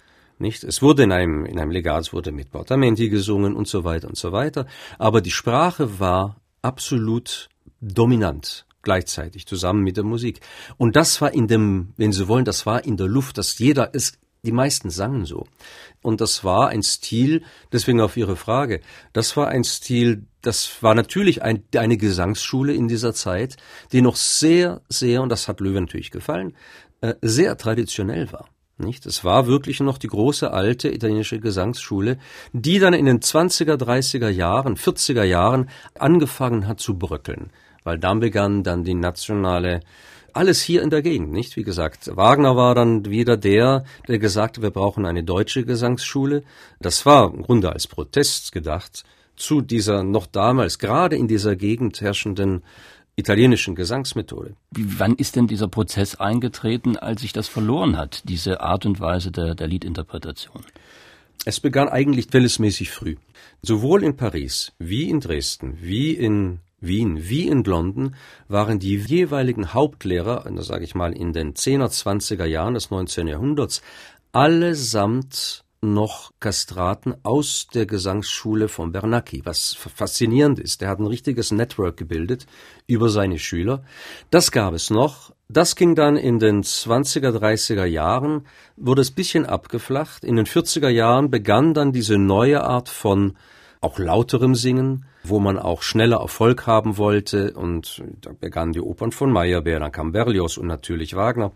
Nicht? 0.41 0.63
Es 0.63 0.81
wurde 0.81 1.03
in 1.03 1.11
einem, 1.11 1.45
in 1.45 1.59
einem 1.59 1.71
Legat, 1.71 2.01
es 2.01 2.13
wurde 2.13 2.31
mit 2.31 2.51
Portamenti 2.51 3.09
gesungen 3.09 3.55
und 3.55 3.67
so 3.67 3.83
weiter 3.83 4.07
und 4.07 4.17
so 4.17 4.31
weiter, 4.31 4.65
aber 4.97 5.21
die 5.21 5.31
Sprache 5.31 5.99
war 5.99 6.41
absolut 6.61 7.49
dominant 7.79 8.65
gleichzeitig 8.81 9.45
zusammen 9.45 9.83
mit 9.83 9.97
der 9.97 10.03
Musik. 10.03 10.41
Und 10.77 10.95
das 10.95 11.21
war 11.21 11.33
in 11.33 11.47
dem, 11.47 11.93
wenn 11.97 12.11
Sie 12.11 12.27
wollen, 12.27 12.45
das 12.45 12.65
war 12.65 12.83
in 12.83 12.97
der 12.97 13.07
Luft, 13.07 13.37
dass 13.37 13.59
jeder, 13.59 13.91
es, 13.93 14.13
die 14.43 14.51
meisten 14.51 14.89
sangen 14.89 15.25
so. 15.25 15.45
Und 16.01 16.19
das 16.19 16.43
war 16.43 16.69
ein 16.69 16.81
Stil, 16.81 17.43
deswegen 17.71 18.01
auf 18.01 18.17
Ihre 18.17 18.35
Frage, 18.35 18.81
das 19.13 19.37
war 19.37 19.49
ein 19.49 19.63
Stil, 19.63 20.25
das 20.41 20.81
war 20.81 20.95
natürlich 20.95 21.43
ein, 21.43 21.63
eine 21.75 21.97
Gesangsschule 21.97 22.73
in 22.73 22.87
dieser 22.87 23.13
Zeit, 23.13 23.57
die 23.91 24.01
noch 24.01 24.15
sehr, 24.15 24.81
sehr, 24.89 25.21
und 25.21 25.29
das 25.29 25.47
hat 25.47 25.59
Löwe 25.59 25.79
natürlich 25.79 26.09
gefallen, 26.09 26.55
äh, 27.01 27.13
sehr 27.21 27.55
traditionell 27.57 28.31
war. 28.31 28.49
Nicht? 28.81 29.05
Es 29.05 29.23
war 29.23 29.47
wirklich 29.47 29.79
noch 29.79 29.97
die 29.97 30.07
große 30.07 30.51
alte 30.51 30.89
italienische 30.89 31.39
Gesangsschule, 31.39 32.17
die 32.53 32.79
dann 32.79 32.93
in 32.93 33.05
den 33.05 33.19
20er, 33.19 33.75
30er 33.75 34.29
Jahren, 34.29 34.75
40er 34.75 35.23
Jahren 35.23 35.69
angefangen 35.97 36.67
hat 36.67 36.79
zu 36.79 36.97
bröckeln, 36.97 37.51
weil 37.83 37.97
dann 37.97 38.19
begann 38.19 38.63
dann 38.63 38.83
die 38.83 38.93
nationale 38.93 39.81
alles 40.33 40.61
hier 40.61 40.81
in 40.81 40.89
der 40.89 41.01
Gegend, 41.01 41.31
nicht? 41.31 41.55
Wie 41.57 41.63
gesagt, 41.63 42.15
Wagner 42.15 42.55
war 42.55 42.73
dann 42.75 43.05
wieder 43.05 43.37
der, 43.37 43.83
der 44.07 44.17
gesagt 44.17 44.61
wir 44.61 44.71
brauchen 44.71 45.05
eine 45.05 45.23
deutsche 45.23 45.65
Gesangsschule. 45.65 46.43
Das 46.79 47.05
war 47.05 47.33
im 47.33 47.43
Grunde 47.43 47.71
als 47.71 47.87
Protest 47.87 48.51
gedacht 48.51 49.03
zu 49.35 49.61
dieser 49.61 50.03
noch 50.03 50.27
damals 50.27 50.79
gerade 50.79 51.15
in 51.15 51.27
dieser 51.27 51.55
Gegend 51.55 51.99
herrschenden 52.01 52.63
italienischen 53.15 53.75
Gesangsmethode. 53.75 54.55
Wie, 54.71 54.99
wann 54.99 55.15
ist 55.15 55.35
denn 55.35 55.47
dieser 55.47 55.67
Prozess 55.67 56.15
eingetreten, 56.15 56.97
als 56.97 57.21
sich 57.21 57.33
das 57.33 57.47
verloren 57.47 57.97
hat, 57.97 58.23
diese 58.25 58.61
Art 58.61 58.85
und 58.85 58.99
Weise 58.99 59.31
der, 59.31 59.55
der 59.55 59.67
Liedinterpretation? 59.67 60.63
Es 61.43 61.59
begann 61.59 61.89
eigentlich 61.89 62.27
verhältnismäßig 62.27 62.91
früh. 62.91 63.15
Sowohl 63.61 64.03
in 64.03 64.15
Paris 64.15 64.73
wie 64.77 65.09
in 65.09 65.19
Dresden 65.19 65.77
wie 65.81 66.13
in 66.13 66.59
Wien 66.79 67.29
wie 67.29 67.47
in 67.47 67.63
London 67.63 68.15
waren 68.47 68.79
die 68.79 68.97
jeweiligen 68.97 69.73
Hauptlehrer, 69.73 70.49
da 70.49 70.61
sage 70.63 70.83
ich 70.83 70.95
mal 70.95 71.13
in 71.13 71.31
den 71.31 71.53
10er, 71.53 71.87
20er 71.87 72.45
Jahren 72.45 72.73
des 72.73 72.89
19. 72.89 73.27
Jahrhunderts, 73.27 73.83
allesamt 74.31 75.63
noch 75.81 76.31
Kastraten 76.39 77.15
aus 77.23 77.67
der 77.73 77.87
Gesangsschule 77.87 78.67
von 78.67 78.91
Bernacchi, 78.91 79.41
was 79.43 79.73
faszinierend 79.73 80.59
ist. 80.59 80.81
Er 80.83 80.89
hat 80.89 80.99
ein 80.99 81.07
richtiges 81.07 81.51
Network 81.51 81.97
gebildet 81.97 82.45
über 82.85 83.09
seine 83.09 83.39
Schüler. 83.39 83.83
Das 84.29 84.51
gab 84.51 84.73
es 84.73 84.91
noch. 84.91 85.33
Das 85.49 85.75
ging 85.75 85.95
dann 85.95 86.17
in 86.17 86.39
den 86.39 86.63
20er, 86.63 87.31
30er 87.31 87.85
Jahren, 87.85 88.45
wurde 88.77 89.01
es 89.01 89.11
bisschen 89.11 89.45
abgeflacht. 89.45 90.23
In 90.23 90.35
den 90.35 90.45
40er 90.45 90.89
Jahren 90.89 91.31
begann 91.31 91.73
dann 91.73 91.91
diese 91.91 92.17
neue 92.17 92.63
Art 92.63 92.87
von 92.87 93.35
auch 93.81 93.97
lauterem 93.97 94.53
Singen, 94.53 95.05
wo 95.23 95.39
man 95.39 95.57
auch 95.57 95.81
schneller 95.81 96.21
Erfolg 96.21 96.67
haben 96.67 96.97
wollte. 96.97 97.53
Und 97.53 98.03
da 98.21 98.31
begannen 98.39 98.73
die 98.73 98.81
Opern 98.81 99.11
von 99.11 99.31
Meyerbeer, 99.31 99.79
dann 99.79 99.91
kam 99.91 100.11
Berlioz 100.11 100.57
und 100.57 100.67
natürlich 100.67 101.15
Wagner. 101.15 101.51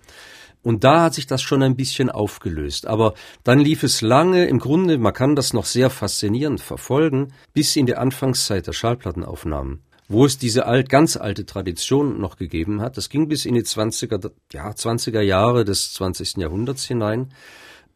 Und 0.66 0.84
da 0.84 1.04
hat 1.04 1.14
sich 1.14 1.28
das 1.28 1.44
schon 1.44 1.62
ein 1.62 1.76
bisschen 1.76 2.10
aufgelöst. 2.10 2.88
Aber 2.88 3.14
dann 3.44 3.60
lief 3.60 3.84
es 3.84 4.02
lange, 4.02 4.48
im 4.48 4.58
Grunde, 4.58 4.98
man 4.98 5.14
kann 5.14 5.36
das 5.36 5.54
noch 5.54 5.66
sehr 5.66 5.92
faszinierend 5.92 6.60
verfolgen, 6.60 7.34
bis 7.54 7.76
in 7.76 7.86
die 7.86 7.94
Anfangszeit 7.94 8.66
der 8.66 8.74
Schallplattenaufnahmen, 8.74 9.84
wo 10.08 10.26
es 10.26 10.40
diese 10.40 10.66
alt, 10.66 10.90
ganz 10.90 11.18
alte 11.18 11.46
Tradition 11.46 12.20
noch 12.20 12.36
gegeben 12.36 12.82
hat. 12.82 12.98
Das 12.98 13.10
ging 13.10 13.28
bis 13.28 13.46
in 13.46 13.54
die 13.54 13.62
20er, 13.62 14.32
ja, 14.54 14.72
20er 14.72 15.22
Jahre 15.22 15.66
des 15.66 15.94
20. 15.94 16.38
Jahrhunderts 16.38 16.86
hinein, 16.86 17.32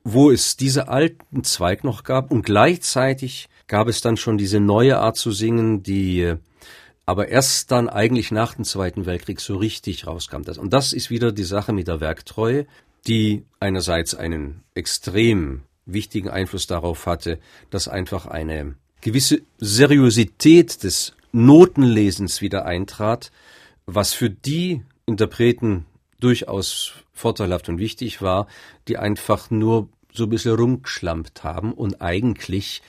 wo 0.04 0.30
es 0.30 0.56
diese 0.56 0.90
alten 0.90 1.44
Zweig 1.44 1.84
noch 1.84 2.04
gab 2.04 2.30
und 2.30 2.46
gleichzeitig 2.46 3.50
gab 3.66 3.88
es 3.88 4.02
dann 4.02 4.16
schon 4.16 4.38
diese 4.38 4.60
neue 4.60 5.00
Art 5.00 5.18
zu 5.18 5.32
singen, 5.32 5.82
die 5.82 6.36
aber 7.10 7.30
erst 7.30 7.72
dann 7.72 7.90
eigentlich 7.90 8.30
nach 8.30 8.54
dem 8.54 8.66
Zweiten 8.66 9.08
Weltkrieg 9.08 9.40
so 9.42 9.58
richtig 9.58 10.06
rauskam. 10.06 10.44
Und 10.60 10.74
das 10.74 10.94
ist 10.94 11.10
wieder 11.10 11.32
die 11.32 11.44
Sache 11.44 11.74
mit 11.74 11.88
der 11.88 12.02
Werktreue, 12.02 12.68
die 13.08 13.46
einerseits 13.60 14.14
einen 14.14 14.62
extrem 14.76 15.64
wichtigen 15.88 16.30
Einfluss 16.30 16.68
darauf 16.68 17.08
hatte, 17.08 17.40
dass 17.72 17.88
einfach 17.88 18.28
eine 18.28 18.76
gewisse 19.02 19.42
Seriosität 19.58 20.84
des 20.84 21.16
Notenlesens 21.32 22.42
wieder 22.42 22.66
eintrat, 22.68 23.32
was 23.88 24.14
für 24.14 24.30
die 24.30 24.84
Interpreten 25.08 25.88
durchaus 26.20 26.94
vorteilhaft 27.12 27.70
und 27.70 27.80
wichtig 27.80 28.22
war, 28.22 28.46
die 28.88 29.00
einfach 29.00 29.50
nur 29.50 29.90
so 30.14 30.26
ein 30.26 30.30
bisschen 30.30 30.54
rumgeschlampt 30.54 31.44
haben 31.44 31.74
und 31.74 32.04
eigentlich 32.04 32.84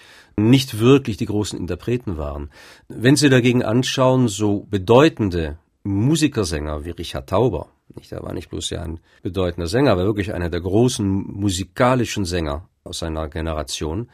nicht 0.49 0.79
wirklich 0.79 1.17
die 1.17 1.27
großen 1.27 1.59
Interpreten 1.59 2.17
waren. 2.17 2.51
Wenn 2.89 3.17
Sie 3.17 3.29
dagegen 3.29 3.63
anschauen, 3.63 4.29
so 4.29 4.67
bedeutende 4.71 5.59
Musikersänger 5.83 6.85
wie 6.85 6.91
Richard 6.91 7.29
Tauber, 7.29 7.69
nicht, 7.97 8.13
er 8.13 8.23
war 8.23 8.33
nicht 8.33 8.51
bloß 8.51 8.71
ja 8.71 8.83
ein 8.83 9.01
bedeutender 9.23 9.67
Sänger, 9.67 9.93
aber 9.93 10.05
wirklich 10.05 10.33
einer 10.33 10.49
der 10.49 10.61
großen 10.61 11.07
musikalischen 11.07 12.25
Sänger 12.25 12.69
aus 12.85 13.01
seiner 13.01 13.29
Generation, 13.29 14.09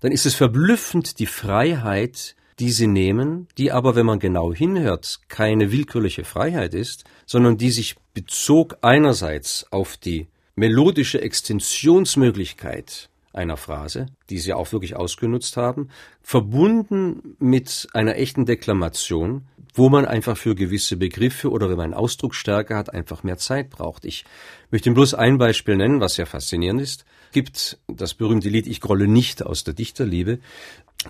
dann 0.00 0.12
ist 0.12 0.26
es 0.26 0.34
verblüffend 0.34 1.18
die 1.18 1.26
Freiheit, 1.26 2.36
die 2.58 2.70
sie 2.70 2.86
nehmen, 2.86 3.48
die 3.58 3.72
aber, 3.72 3.96
wenn 3.96 4.06
man 4.06 4.18
genau 4.18 4.52
hinhört, 4.52 5.20
keine 5.28 5.72
willkürliche 5.72 6.24
Freiheit 6.24 6.74
ist, 6.74 7.04
sondern 7.26 7.56
die 7.56 7.70
sich 7.70 7.96
bezog 8.14 8.78
einerseits 8.82 9.66
auf 9.70 9.96
die 9.96 10.28
melodische 10.54 11.20
Extensionsmöglichkeit 11.22 13.08
einer 13.32 13.56
Phrase, 13.56 14.06
die 14.30 14.38
sie 14.38 14.52
auch 14.52 14.72
wirklich 14.72 14.96
ausgenutzt 14.96 15.56
haben, 15.56 15.88
verbunden 16.22 17.36
mit 17.38 17.88
einer 17.92 18.16
echten 18.16 18.46
Deklamation, 18.46 19.46
wo 19.74 19.88
man 19.88 20.04
einfach 20.04 20.36
für 20.36 20.54
gewisse 20.54 20.96
Begriffe 20.96 21.50
oder 21.50 21.68
wenn 21.68 21.78
man 21.78 21.94
Ausdrucksstärke 21.94 22.76
hat, 22.76 22.92
einfach 22.92 23.22
mehr 23.22 23.38
Zeit 23.38 23.70
braucht. 23.70 24.04
Ich 24.04 24.24
möchte 24.70 24.90
bloß 24.90 25.14
ein 25.14 25.38
Beispiel 25.38 25.76
nennen, 25.76 26.00
was 26.00 26.14
sehr 26.14 26.26
faszinierend 26.26 26.80
ist. 26.80 27.04
Gibt 27.32 27.78
das 27.88 28.14
berühmte 28.14 28.50
Lied 28.50 28.66
Ich 28.66 28.80
grolle 28.80 29.08
nicht 29.08 29.44
aus 29.44 29.64
der 29.64 29.72
Dichterliebe. 29.72 30.40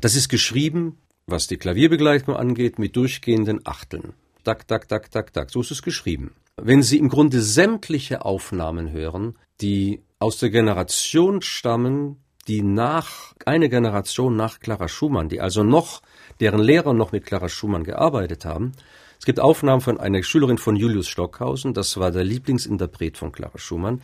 Das 0.00 0.14
ist 0.14 0.28
geschrieben, 0.28 0.98
was 1.26 1.48
die 1.48 1.56
Klavierbegleitung 1.56 2.36
angeht, 2.36 2.78
mit 2.78 2.96
durchgehenden 2.96 3.60
Achteln. 3.64 4.14
Tak, 4.44 4.66
tak, 4.66 4.88
tak, 4.88 5.10
tak, 5.10 5.32
tak. 5.32 5.50
So 5.50 5.60
ist 5.60 5.70
es 5.70 5.82
geschrieben. 5.82 6.32
Wenn 6.56 6.82
Sie 6.82 6.98
im 6.98 7.08
Grunde 7.08 7.40
sämtliche 7.40 8.24
Aufnahmen 8.24 8.92
hören, 8.92 9.36
die 9.60 10.02
aus 10.22 10.38
der 10.38 10.50
Generation 10.50 11.42
stammen, 11.42 12.22
die 12.46 12.62
nach, 12.62 13.34
eine 13.44 13.68
Generation 13.68 14.36
nach 14.36 14.60
Clara 14.60 14.88
Schumann, 14.88 15.28
die 15.28 15.40
also 15.40 15.64
noch, 15.64 16.00
deren 16.40 16.60
Lehrer 16.60 16.94
noch 16.94 17.12
mit 17.12 17.26
Clara 17.26 17.48
Schumann 17.48 17.84
gearbeitet 17.84 18.44
haben. 18.44 18.72
Es 19.18 19.26
gibt 19.26 19.40
Aufnahmen 19.40 19.80
von 19.80 19.98
einer 19.98 20.22
Schülerin 20.22 20.58
von 20.58 20.76
Julius 20.76 21.08
Stockhausen, 21.08 21.74
das 21.74 21.96
war 21.98 22.10
der 22.10 22.24
Lieblingsinterpret 22.24 23.18
von 23.18 23.32
Clara 23.32 23.58
Schumann. 23.58 24.00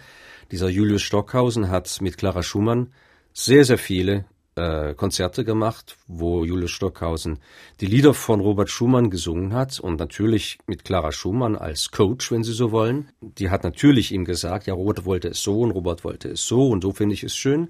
Dieser 0.51 0.69
Julius 0.69 1.03
Stockhausen 1.03 1.71
hat 1.71 2.01
mit 2.01 2.19
Clara 2.19 2.43
Schumann 2.43 2.93
sehr, 3.33 3.65
sehr 3.65 3.79
viele 3.79 4.25
äh, 4.59 4.95
Konzerte 4.95 5.45
gemacht, 5.45 5.97
wo 6.09 6.45
Julius 6.45 6.73
Stockhausen 6.73 7.39
die 7.81 7.87
Lieder 7.87 8.13
von 8.13 8.41
Robert 8.41 8.69
Schumann 8.69 9.09
gesungen 9.09 9.55
hat 9.55 9.79
und 9.79 9.99
natürlich 9.99 10.59
mit 10.67 10.85
Clara 10.85 11.13
Schumann 11.13 11.57
als 11.57 11.91
Coach, 11.91 12.33
wenn 12.33 12.43
Sie 12.43 12.53
so 12.53 12.73
wollen. 12.73 13.09
Die 13.21 13.51
hat 13.51 13.63
natürlich 13.63 14.13
ihm 14.13 14.25
gesagt, 14.25 14.67
ja, 14.67 14.75
Robert 14.75 15.05
wollte 15.05 15.29
es 15.29 15.43
so 15.43 15.61
und 15.61 15.71
Robert 15.71 16.05
wollte 16.05 16.29
es 16.29 16.47
so 16.47 16.69
und 16.69 16.83
so 16.83 16.93
finde 16.93 17.15
ich 17.15 17.23
es 17.23 17.37
schön. 17.37 17.69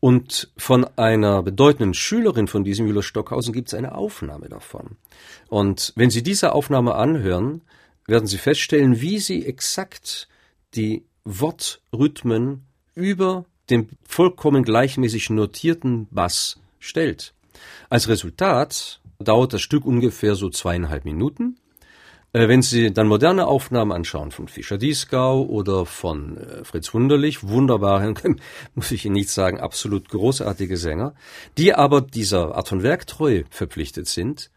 Und 0.00 0.50
von 0.56 0.84
einer 0.96 1.42
bedeutenden 1.42 1.94
Schülerin 1.94 2.48
von 2.48 2.64
diesem 2.64 2.86
Julius 2.86 3.04
Stockhausen 3.04 3.52
gibt 3.52 3.68
es 3.68 3.74
eine 3.74 3.94
Aufnahme 3.94 4.48
davon. 4.48 4.96
Und 5.48 5.92
wenn 5.94 6.10
Sie 6.10 6.22
diese 6.22 6.54
Aufnahme 6.54 6.94
anhören, 6.94 7.60
werden 8.06 8.26
Sie 8.26 8.38
feststellen, 8.38 9.00
wie 9.00 9.18
sie 9.18 9.46
exakt 9.46 10.28
die 10.74 11.04
Wortrhythmen 11.24 12.64
über 12.94 13.44
dem 13.70 13.88
vollkommen 14.04 14.64
gleichmäßig 14.64 15.30
notierten 15.30 16.08
Bass 16.10 16.58
stellt. 16.78 17.34
Als 17.88 18.08
Resultat 18.08 19.00
dauert 19.18 19.52
das 19.52 19.62
Stück 19.62 19.84
ungefähr 19.84 20.34
so 20.34 20.50
zweieinhalb 20.50 21.04
Minuten. 21.04 21.56
Äh, 22.32 22.48
wenn 22.48 22.62
Sie 22.62 22.92
dann 22.92 23.08
moderne 23.08 23.46
Aufnahmen 23.46 23.92
anschauen 23.92 24.30
von 24.30 24.48
Fischer 24.48 24.78
Dieskau 24.78 25.42
oder 25.44 25.86
von 25.86 26.38
äh, 26.38 26.64
Fritz 26.64 26.92
Wunderlich, 26.94 27.46
wunderbare, 27.46 28.14
muss 28.74 28.90
ich 28.90 29.04
Ihnen 29.04 29.14
nicht 29.14 29.30
sagen, 29.30 29.60
absolut 29.60 30.08
großartige 30.08 30.76
Sänger, 30.76 31.14
die 31.58 31.74
aber 31.74 32.00
dieser 32.00 32.54
Art 32.54 32.68
von 32.68 32.82
Werk 32.82 33.06
treu 33.06 33.44
verpflichtet 33.50 34.08
sind, 34.08 34.50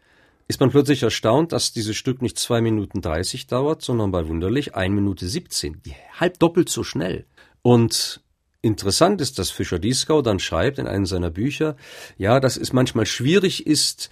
ist 0.48 0.60
man 0.60 0.70
plötzlich 0.70 1.02
erstaunt, 1.02 1.52
dass 1.52 1.72
dieses 1.72 1.96
Stück 1.96 2.22
nicht 2.22 2.38
zwei 2.38 2.60
Minuten 2.60 3.00
dreißig 3.00 3.48
dauert, 3.48 3.82
sondern 3.82 4.12
bei 4.12 4.28
Wunderlich 4.28 4.74
ein 4.74 4.92
Minute 4.92 5.26
siebzehn, 5.26 5.82
halb 6.18 6.38
doppelt 6.38 6.68
so 6.68 6.84
schnell. 6.84 7.26
Und 7.62 8.22
Interessant 8.66 9.20
ist, 9.20 9.38
dass 9.38 9.50
Fischer 9.50 9.78
Dieskau 9.78 10.22
dann 10.22 10.40
schreibt 10.40 10.78
in 10.78 10.88
einem 10.88 11.06
seiner 11.06 11.30
Bücher, 11.30 11.76
ja, 12.18 12.40
dass 12.40 12.56
es 12.56 12.72
manchmal 12.72 13.06
schwierig 13.06 13.64
ist, 13.64 14.10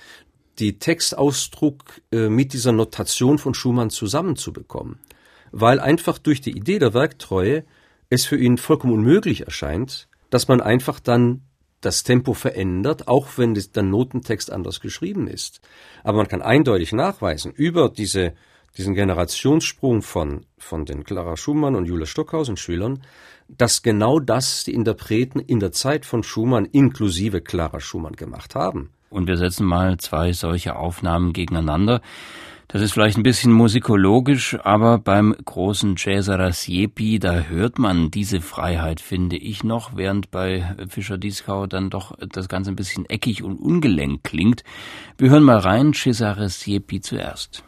die 0.61 0.79
Textausdruck 0.79 2.01
äh, 2.13 2.29
mit 2.29 2.53
dieser 2.53 2.71
Notation 2.71 3.39
von 3.39 3.55
Schumann 3.55 3.91
zusammenzubekommen, 3.91 5.01
weil 5.51 5.81
einfach 5.81 6.19
durch 6.19 6.41
die 6.41 6.57
Idee 6.57 6.79
der 6.79 6.95
Werktreue 6.95 7.65
es 8.11 8.27
für 8.27 8.37
ihn 8.37 8.57
vollkommen 8.57 8.93
unmöglich 8.93 9.41
erscheint, 9.41 10.07
dass 10.31 10.47
man 10.47 10.61
einfach 10.61 11.01
dann 11.01 11.43
das 11.81 12.05
Tempo 12.05 12.33
verändert, 12.33 13.09
auch 13.09 13.37
wenn 13.37 13.55
der 13.55 13.83
Notentext 13.83 14.53
anders 14.53 14.79
geschrieben 14.79 15.27
ist. 15.27 15.63
Aber 16.05 16.19
man 16.19 16.29
kann 16.29 16.43
eindeutig 16.43 16.93
nachweisen, 16.93 17.51
über 17.51 17.89
diese, 17.89 18.35
diesen 18.77 18.95
Generationssprung 18.95 20.03
von, 20.03 20.47
von 20.59 20.85
den 20.85 21.05
Clara 21.05 21.37
Schumann 21.37 21.77
und 21.77 21.87
Julius 21.87 22.09
Stockhausen 22.09 22.57
Schülern, 22.57 23.03
dass 23.49 23.83
genau 23.83 24.19
das 24.19 24.65
die 24.65 24.75
Interpreten 24.75 25.39
in 25.39 25.61
der 25.61 25.73
Zeit 25.73 26.07
von 26.07 26.23
Schumann 26.23 26.65
inklusive 26.65 27.41
Clara 27.41 27.81
Schumann 27.81 28.15
gemacht 28.15 28.55
haben. 28.55 28.91
Und 29.11 29.29
wir 29.29 29.37
setzen 29.37 29.65
mal 29.65 29.99
zwei 29.99 30.33
solche 30.33 30.77
Aufnahmen 30.77 31.33
gegeneinander. 31.33 32.01
Das 32.67 32.83
ist 32.83 32.93
vielleicht 32.93 33.17
ein 33.17 33.23
bisschen 33.23 33.53
musikologisch, 33.53 34.59
aber 34.65 34.99
beim 34.99 35.37
großen 35.45 35.97
Cesare 35.97 36.53
Siepi, 36.53 37.21
da 37.21 37.43
hört 37.43 37.79
man 37.79 38.11
diese 38.11 38.41
Freiheit, 38.41 39.01
finde 39.01 39.37
ich 39.37 39.63
noch, 39.63 39.97
während 39.97 40.33
bei 40.33 40.75
Fischer 40.89 41.17
Dieskau 41.17 41.69
dann 41.69 41.91
doch 41.91 42.17
das 42.19 42.49
Ganze 42.49 42.73
ein 42.73 42.77
bisschen 42.77 43.09
eckig 43.09 43.45
und 43.45 43.59
ungelenk 43.59 44.25
klingt. 44.25 44.65
Wir 45.19 45.31
hören 45.31 45.45
mal 45.45 45.59
rein, 45.59 45.93
Cesare 45.93 46.49
Siepi 46.49 47.01
zuerst. 47.01 47.63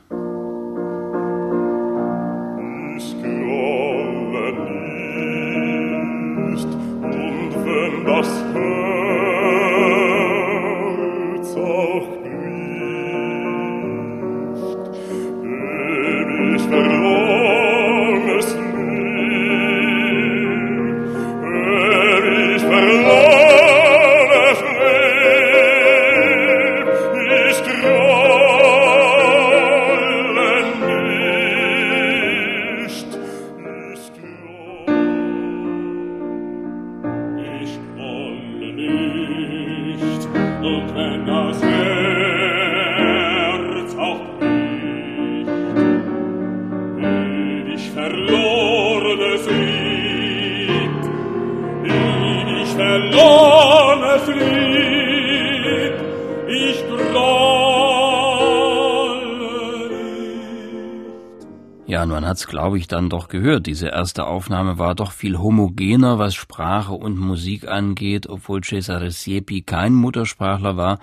Hat's, 62.37 62.47
glaube 62.47 62.77
ich, 62.77 62.87
dann 62.87 63.09
doch 63.09 63.29
gehört. 63.29 63.67
Diese 63.67 63.89
erste 63.89 64.27
Aufnahme 64.27 64.79
war 64.79 64.95
doch 64.95 65.13
viel 65.13 65.39
homogener, 65.39 66.19
was 66.19 66.35
Sprache 66.35 66.93
und 66.93 67.19
Musik 67.19 67.67
angeht, 67.67 68.29
obwohl 68.29 68.63
Cesare 68.63 69.11
Siepi 69.11 69.63
kein 69.63 69.95
Muttersprachler 69.95 70.77
war. 70.77 70.99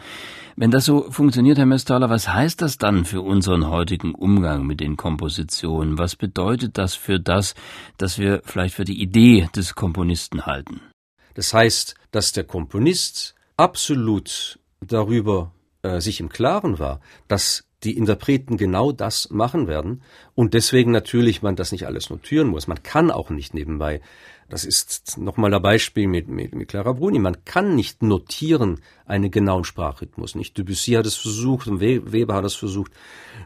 Wenn 0.56 0.70
das 0.70 0.86
so 0.86 1.10
funktioniert, 1.10 1.58
Herr 1.58 1.66
Mestaler, 1.66 2.12
was 2.12 2.32
heißt 2.32 2.62
das 2.62 2.78
dann 2.78 3.06
für 3.06 3.22
unseren 3.22 3.68
heutigen 3.68 4.14
Umgang 4.14 4.68
mit 4.68 4.80
den 4.80 4.96
Kompositionen? 4.96 5.98
Was 5.98 6.16
bedeutet 6.16 6.78
das 6.78 6.94
für 6.94 7.20
das, 7.20 7.56
dass 7.98 8.20
wir 8.20 8.42
vielleicht 8.46 8.76
für 8.76 8.86
die 8.86 9.02
Idee 9.02 9.50
des 9.56 9.74
Komponisten 9.74 10.46
halten? 10.46 10.93
Das 11.34 11.54
heißt, 11.54 11.96
dass 12.12 12.32
der 12.32 12.44
Komponist 12.44 13.36
absolut 13.58 14.60
darüber 14.82 15.52
äh, 15.82 16.00
sich 16.00 16.20
im 16.20 16.30
Klaren 16.30 16.80
war, 16.80 17.00
dass 17.28 17.66
die 17.84 17.98
Interpreten 17.98 18.58
genau 18.58 18.92
das 18.92 19.30
machen 19.30 19.68
werden 19.68 20.02
und 20.36 20.54
deswegen 20.54 20.92
natürlich 20.92 21.42
man 21.42 21.56
das 21.56 21.72
nicht 21.72 21.86
alles 21.86 22.10
notieren 22.10 22.48
muss. 22.48 22.68
Man 22.68 22.82
kann 22.82 23.12
auch 23.12 23.30
nicht 23.30 23.54
nebenbei. 23.54 24.02
Das 24.50 24.66
ist 24.66 25.18
nochmal 25.18 25.54
ein 25.54 25.62
Beispiel 25.62 26.08
mit, 26.08 26.28
mit, 26.28 26.54
mit 26.54 26.68
Clara 26.68 26.94
Bruni. 26.94 27.20
Man 27.20 27.44
kann 27.44 27.76
nicht 27.76 28.04
notieren 28.04 28.82
einen 29.06 29.32
genauen 29.32 29.64
Sprachrhythmus. 29.64 30.36
Nicht 30.36 30.58
Debussy 30.58 30.92
hat 30.92 31.06
es 31.06 31.16
versucht 31.16 31.68
Weber 31.80 32.36
hat 32.36 32.46
es 32.46 32.56
versucht. 32.56 32.92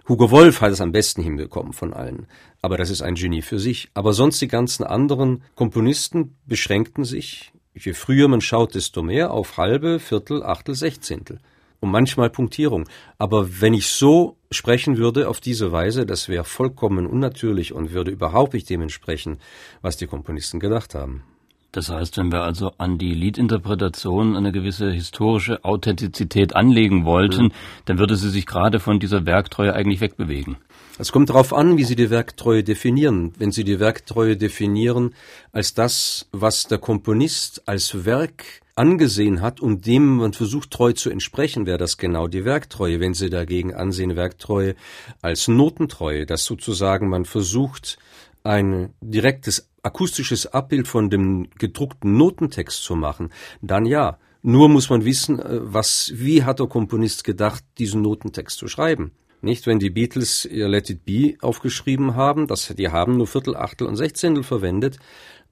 Hugo 0.07 0.31
Wolf 0.31 0.61
hat 0.61 0.71
es 0.71 0.81
am 0.81 0.91
besten 0.91 1.21
hinbekommen 1.21 1.73
von 1.73 1.93
allen. 1.93 2.27
Aber 2.61 2.77
das 2.77 2.89
ist 2.89 3.01
ein 3.01 3.15
Genie 3.15 3.41
für 3.41 3.59
sich. 3.59 3.89
Aber 3.93 4.13
sonst 4.13 4.41
die 4.41 4.47
ganzen 4.47 4.83
anderen 4.83 5.43
Komponisten 5.55 6.35
beschränkten 6.45 7.05
sich, 7.05 7.53
je 7.85 7.93
früher 7.93 8.27
man 8.27 8.41
schaut, 8.41 8.75
desto 8.75 9.01
mehr 9.01 9.31
auf 9.31 9.57
halbe, 9.57 9.99
Viertel, 9.99 10.43
Achtel, 10.43 10.75
Sechzehntel 10.75 11.39
und 11.79 11.91
manchmal 11.91 12.29
Punktierung. 12.29 12.87
Aber 13.17 13.61
wenn 13.61 13.73
ich 13.73 13.87
so 13.87 14.37
sprechen 14.51 14.97
würde 14.97 15.29
auf 15.29 15.39
diese 15.39 15.71
Weise, 15.71 16.05
das 16.05 16.29
wäre 16.29 16.43
vollkommen 16.43 17.05
unnatürlich 17.05 17.73
und 17.73 17.91
würde 17.91 18.11
überhaupt 18.11 18.53
nicht 18.53 18.69
dementsprechend, 18.69 19.41
was 19.81 19.97
die 19.97 20.07
Komponisten 20.07 20.59
gedacht 20.59 20.95
haben. 20.95 21.23
Das 21.71 21.89
heißt, 21.89 22.17
wenn 22.17 22.31
wir 22.31 22.41
also 22.41 22.71
an 22.77 22.97
die 22.97 23.13
Liedinterpretation 23.13 24.35
eine 24.35 24.51
gewisse 24.51 24.89
historische 24.91 25.63
Authentizität 25.65 26.55
anlegen 26.55 27.05
wollten, 27.05 27.45
mhm. 27.45 27.51
dann 27.85 27.99
würde 27.99 28.15
sie 28.15 28.29
sich 28.29 28.45
gerade 28.45 28.79
von 28.79 28.99
dieser 28.99 29.25
Werktreue 29.25 29.73
eigentlich 29.73 30.01
wegbewegen. 30.01 30.57
Es 30.99 31.11
kommt 31.11 31.29
darauf 31.29 31.53
an, 31.53 31.77
wie 31.77 31.83
Sie 31.83 31.95
die 31.95 32.09
Werktreue 32.09 32.63
definieren. 32.63 33.33
Wenn 33.37 33.51
Sie 33.51 33.63
die 33.63 33.79
Werktreue 33.79 34.35
definieren 34.35 35.13
als 35.51 35.75
das, 35.75 36.27
was 36.31 36.63
der 36.63 36.79
Komponist 36.79 37.67
als 37.67 38.05
Werk 38.05 38.43
angesehen 38.75 39.41
hat 39.41 39.59
und 39.59 39.85
dem 39.85 40.17
man 40.17 40.33
versucht 40.33 40.71
treu 40.71 40.93
zu 40.93 41.11
entsprechen, 41.11 41.67
wäre 41.67 41.77
das 41.77 41.97
genau 41.97 42.27
die 42.27 42.45
Werktreue. 42.45 42.99
Wenn 42.99 43.13
Sie 43.13 43.29
dagegen 43.29 43.75
ansehen 43.75 44.15
Werktreue 44.15 44.75
als 45.21 45.47
Notentreue, 45.47 46.25
dass 46.25 46.45
sozusagen 46.45 47.09
man 47.09 47.25
versucht, 47.25 47.99
ein 48.43 48.93
direktes 49.01 49.69
akustisches 49.87 50.45
Abbild 50.47 50.87
von 50.87 51.09
dem 51.09 51.49
gedruckten 51.57 52.17
Notentext 52.17 52.83
zu 52.83 52.95
machen, 52.95 53.31
dann 53.61 53.85
ja. 53.85 54.19
Nur 54.43 54.69
muss 54.69 54.89
man 54.89 55.03
wissen, 55.03 55.39
äh, 55.39 55.59
was, 55.61 56.11
wie 56.13 56.43
hat 56.43 56.59
der 56.59 56.67
Komponist 56.67 57.23
gedacht, 57.23 57.63
diesen 57.79 58.01
Notentext 58.01 58.57
zu 58.57 58.67
schreiben. 58.67 59.11
Nicht, 59.41 59.67
wenn 59.67 59.79
die 59.79 59.89
Beatles 59.89 60.45
ihr 60.45 60.67
Let 60.67 60.89
It 60.89 61.05
Be 61.05 61.35
aufgeschrieben 61.41 62.15
haben, 62.15 62.47
das, 62.47 62.73
die 62.75 62.89
haben 62.89 63.17
nur 63.17 63.27
Viertel, 63.27 63.55
Achtel 63.55 63.87
und 63.87 63.95
Sechzehntel 63.95 64.43
verwendet. 64.43 64.97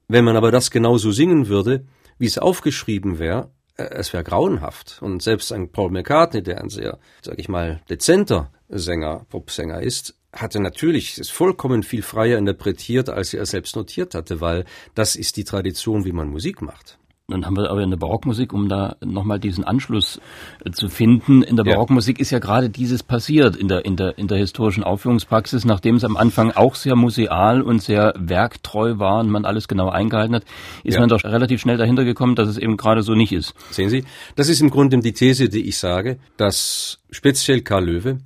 Wenn 0.08 0.24
man 0.24 0.36
aber 0.36 0.50
das 0.50 0.70
genauso 0.70 1.10
singen 1.10 1.48
würde, 1.48 1.84
wie 2.18 2.26
es 2.26 2.38
aufgeschrieben 2.38 3.18
wäre, 3.18 3.50
äh, 3.76 3.84
es 3.90 4.12
wäre 4.12 4.24
grauenhaft. 4.24 4.98
Und 5.02 5.22
selbst 5.22 5.52
ein 5.52 5.70
Paul 5.70 5.90
McCartney, 5.90 6.42
der 6.42 6.60
ein 6.60 6.68
sehr, 6.68 6.98
sag 7.22 7.38
ich 7.38 7.48
mal, 7.48 7.80
dezenter 7.88 8.50
Sänger, 8.68 9.26
Popsänger 9.28 9.82
ist, 9.82 10.15
hatte 10.36 10.60
natürlich 10.60 11.18
es 11.18 11.30
vollkommen 11.30 11.82
viel 11.82 12.02
freier 12.02 12.38
interpretiert, 12.38 13.08
als 13.08 13.34
er 13.34 13.46
selbst 13.46 13.76
notiert 13.76 14.14
hatte, 14.14 14.40
weil 14.40 14.64
das 14.94 15.16
ist 15.16 15.36
die 15.36 15.44
Tradition, 15.44 16.04
wie 16.04 16.12
man 16.12 16.28
Musik 16.28 16.62
macht. 16.62 16.98
Dann 17.28 17.44
haben 17.44 17.56
wir 17.56 17.68
aber 17.72 17.82
in 17.82 17.90
der 17.90 17.96
Barockmusik, 17.96 18.52
um 18.52 18.68
da 18.68 18.94
nochmal 19.04 19.40
diesen 19.40 19.64
Anschluss 19.64 20.20
äh, 20.64 20.70
zu 20.70 20.88
finden, 20.88 21.42
in 21.42 21.56
der 21.56 21.64
Barockmusik 21.64 22.20
ist 22.20 22.30
ja 22.30 22.38
gerade 22.38 22.70
dieses 22.70 23.02
passiert 23.02 23.56
in 23.56 23.66
der, 23.66 23.84
in 23.84 23.96
der, 23.96 24.16
in 24.16 24.28
der 24.28 24.38
historischen 24.38 24.84
Aufführungspraxis, 24.84 25.64
nachdem 25.64 25.96
es 25.96 26.04
am 26.04 26.16
Anfang 26.16 26.52
auch 26.52 26.76
sehr 26.76 26.94
museal 26.94 27.62
und 27.62 27.82
sehr 27.82 28.14
werktreu 28.16 29.00
war 29.00 29.18
und 29.18 29.28
man 29.28 29.44
alles 29.44 29.66
genau 29.66 29.88
eingehalten 29.88 30.36
hat, 30.36 30.44
ist 30.84 30.94
ja. 30.94 31.00
man 31.00 31.08
doch 31.08 31.24
relativ 31.24 31.60
schnell 31.60 31.78
dahinter 31.78 32.04
gekommen, 32.04 32.36
dass 32.36 32.48
es 32.48 32.58
eben 32.58 32.76
gerade 32.76 33.02
so 33.02 33.16
nicht 33.16 33.32
ist. 33.32 33.54
Sehen 33.72 33.90
Sie, 33.90 34.04
das 34.36 34.48
ist 34.48 34.60
im 34.60 34.70
Grunde 34.70 35.00
die 35.00 35.12
These, 35.12 35.48
die 35.48 35.68
ich 35.68 35.78
sage, 35.78 36.18
dass 36.36 37.00
speziell 37.10 37.62
Karl 37.62 37.86
Löwe 37.86 38.18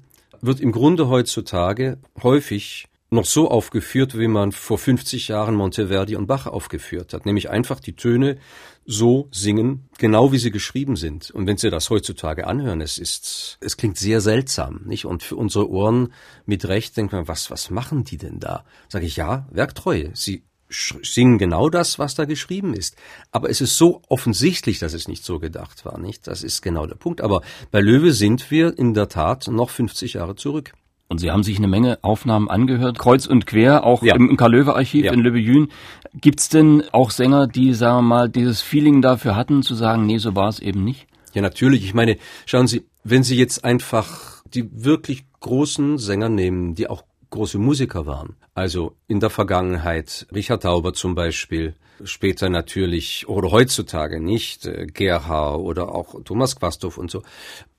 wird 0.42 0.60
im 0.60 0.72
Grunde 0.72 1.08
heutzutage 1.08 1.98
häufig 2.22 2.86
noch 3.10 3.24
so 3.24 3.50
aufgeführt, 3.50 4.16
wie 4.16 4.28
man 4.28 4.52
vor 4.52 4.78
50 4.78 5.28
Jahren 5.28 5.56
Monteverdi 5.56 6.14
und 6.14 6.26
Bach 6.26 6.46
aufgeführt 6.46 7.12
hat, 7.12 7.26
nämlich 7.26 7.50
einfach 7.50 7.80
die 7.80 7.96
Töne 7.96 8.38
so 8.86 9.28
singen, 9.32 9.88
genau 9.98 10.32
wie 10.32 10.38
sie 10.38 10.50
geschrieben 10.50 10.96
sind. 10.96 11.30
Und 11.30 11.46
wenn 11.46 11.56
Sie 11.56 11.70
das 11.70 11.90
heutzutage 11.90 12.46
anhören, 12.46 12.80
es 12.80 12.98
ist, 12.98 13.58
es 13.60 13.76
klingt 13.76 13.98
sehr 13.98 14.20
seltsam, 14.20 14.82
nicht? 14.84 15.06
Und 15.06 15.22
für 15.22 15.36
unsere 15.36 15.68
Ohren 15.68 16.12
mit 16.46 16.66
Recht 16.66 16.96
denkt 16.96 17.12
man, 17.12 17.28
was, 17.28 17.50
was 17.50 17.70
machen 17.70 18.04
die 18.04 18.16
denn 18.16 18.38
da? 18.38 18.64
Sage 18.88 19.06
ich, 19.06 19.16
ja, 19.16 19.46
Werktreue. 19.50 20.10
Sie 20.14 20.44
singen 20.70 21.38
genau 21.38 21.68
das, 21.68 21.98
was 21.98 22.14
da 22.14 22.24
geschrieben 22.24 22.74
ist. 22.74 22.96
Aber 23.32 23.50
es 23.50 23.60
ist 23.60 23.76
so 23.76 24.02
offensichtlich, 24.08 24.78
dass 24.78 24.94
es 24.94 25.08
nicht 25.08 25.24
so 25.24 25.38
gedacht 25.38 25.84
war, 25.84 25.98
nicht? 25.98 26.26
Das 26.26 26.42
ist 26.42 26.62
genau 26.62 26.86
der 26.86 26.94
Punkt. 26.94 27.20
Aber 27.20 27.42
bei 27.70 27.80
Löwe 27.80 28.12
sind 28.12 28.50
wir 28.50 28.78
in 28.78 28.94
der 28.94 29.08
Tat 29.08 29.48
noch 29.48 29.70
50 29.70 30.14
Jahre 30.14 30.36
zurück. 30.36 30.72
Und 31.08 31.18
Sie 31.18 31.32
haben 31.32 31.42
sich 31.42 31.58
eine 31.58 31.66
Menge 31.66 31.98
Aufnahmen 32.02 32.48
angehört, 32.48 32.96
kreuz 32.96 33.26
und 33.26 33.44
quer, 33.44 33.82
auch 33.82 34.04
ja. 34.04 34.14
im 34.14 34.36
Karl-Löwe-Archiv 34.36 35.06
ja. 35.06 35.12
in 35.12 35.18
Löwe-Jün. 35.18 35.68
Gibt's 36.14 36.48
denn 36.48 36.84
auch 36.92 37.10
Sänger, 37.10 37.48
die, 37.48 37.74
sagen 37.74 37.98
wir 37.98 38.02
mal, 38.02 38.28
dieses 38.28 38.62
Feeling 38.62 39.02
dafür 39.02 39.34
hatten, 39.34 39.64
zu 39.64 39.74
sagen, 39.74 40.06
nee, 40.06 40.18
so 40.18 40.36
war 40.36 40.48
es 40.48 40.60
eben 40.60 40.84
nicht? 40.84 41.08
Ja, 41.34 41.42
natürlich. 41.42 41.84
Ich 41.84 41.94
meine, 41.94 42.16
schauen 42.46 42.68
Sie, 42.68 42.86
wenn 43.02 43.24
Sie 43.24 43.36
jetzt 43.36 43.64
einfach 43.64 44.44
die 44.54 44.68
wirklich 44.72 45.24
großen 45.40 45.98
Sänger 45.98 46.28
nehmen, 46.28 46.76
die 46.76 46.88
auch 46.88 47.02
große 47.30 47.58
Musiker 47.58 48.06
waren, 48.06 48.36
also 48.54 48.96
in 49.06 49.20
der 49.20 49.30
Vergangenheit, 49.30 50.26
Richard 50.34 50.64
Tauber 50.64 50.92
zum 50.92 51.14
Beispiel, 51.14 51.74
später 52.04 52.48
natürlich, 52.48 53.28
oder 53.28 53.50
heutzutage 53.50 54.20
nicht, 54.20 54.66
äh, 54.66 54.86
Gerhard 54.86 55.60
oder 55.60 55.94
auch 55.94 56.22
Thomas 56.24 56.56
Quasthoff 56.56 56.98
und 56.98 57.10
so. 57.10 57.22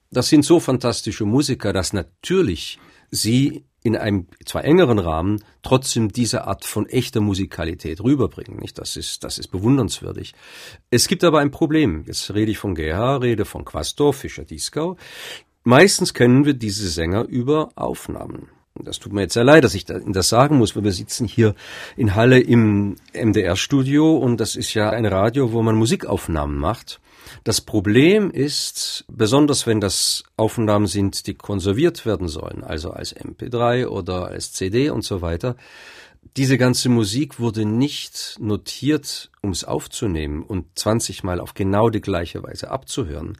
Das 0.09 0.29
sind 0.29 0.43
so 0.43 0.59
fantastische 0.59 1.25
Musiker, 1.25 1.73
dass 1.73 1.93
natürlich 1.93 2.79
sie 3.11 3.65
in 3.83 3.95
einem 3.95 4.27
zwar 4.45 4.63
engeren 4.63 4.99
Rahmen 4.99 5.43
trotzdem 5.63 6.11
diese 6.11 6.45
Art 6.45 6.65
von 6.65 6.85
echter 6.87 7.19
Musikalität 7.19 8.01
rüberbringen. 8.01 8.59
Nicht? 8.59 8.77
Das 8.77 8.95
ist, 8.95 9.23
das 9.23 9.37
ist 9.37 9.47
bewundernswürdig. 9.47 10.33
Es 10.91 11.07
gibt 11.07 11.23
aber 11.23 11.39
ein 11.39 11.51
Problem. 11.51 12.03
Jetzt 12.05 12.33
rede 12.33 12.51
ich 12.51 12.57
von 12.57 12.75
Gerhard, 12.75 13.23
rede 13.23 13.45
von 13.45 13.65
Quastor, 13.65 14.13
Fischer 14.13 14.43
Dieskau. 14.43 14.97
Meistens 15.63 16.13
kennen 16.13 16.45
wir 16.45 16.53
diese 16.53 16.89
Sänger 16.89 17.23
über 17.23 17.69
Aufnahmen. 17.75 18.49
Das 18.75 18.99
tut 18.99 19.11
mir 19.11 19.21
jetzt 19.21 19.33
sehr 19.33 19.43
leid, 19.43 19.63
dass 19.63 19.75
ich 19.75 19.85
das 19.85 20.29
sagen 20.29 20.57
muss, 20.57 20.75
weil 20.75 20.83
wir 20.83 20.93
sitzen 20.93 21.27
hier 21.27 21.55
in 21.97 22.15
Halle 22.15 22.39
im 22.39 22.95
MDR-Studio 23.13 24.17
und 24.17 24.37
das 24.37 24.55
ist 24.55 24.73
ja 24.73 24.89
ein 24.89 25.05
Radio, 25.05 25.51
wo 25.51 25.61
man 25.61 25.75
Musikaufnahmen 25.75 26.57
macht. 26.57 27.01
Das 27.43 27.61
Problem 27.61 28.31
ist, 28.31 29.05
besonders 29.07 29.67
wenn 29.67 29.81
das 29.81 30.23
Aufnahmen 30.37 30.87
sind, 30.87 31.27
die 31.27 31.33
konserviert 31.33 32.05
werden 32.05 32.27
sollen, 32.27 32.63
also 32.63 32.91
als 32.91 33.15
MP3 33.15 33.87
oder 33.87 34.27
als 34.27 34.53
CD 34.53 34.89
und 34.89 35.03
so 35.03 35.21
weiter, 35.21 35.55
diese 36.37 36.57
ganze 36.57 36.87
Musik 36.89 37.39
wurde 37.39 37.65
nicht 37.65 38.37
notiert, 38.39 39.31
um 39.41 39.51
es 39.51 39.63
aufzunehmen 39.63 40.43
und 40.43 40.67
20 40.77 41.23
Mal 41.23 41.39
auf 41.39 41.53
genau 41.53 41.89
die 41.89 42.01
gleiche 42.01 42.43
Weise 42.43 42.69
abzuhören. 42.69 43.37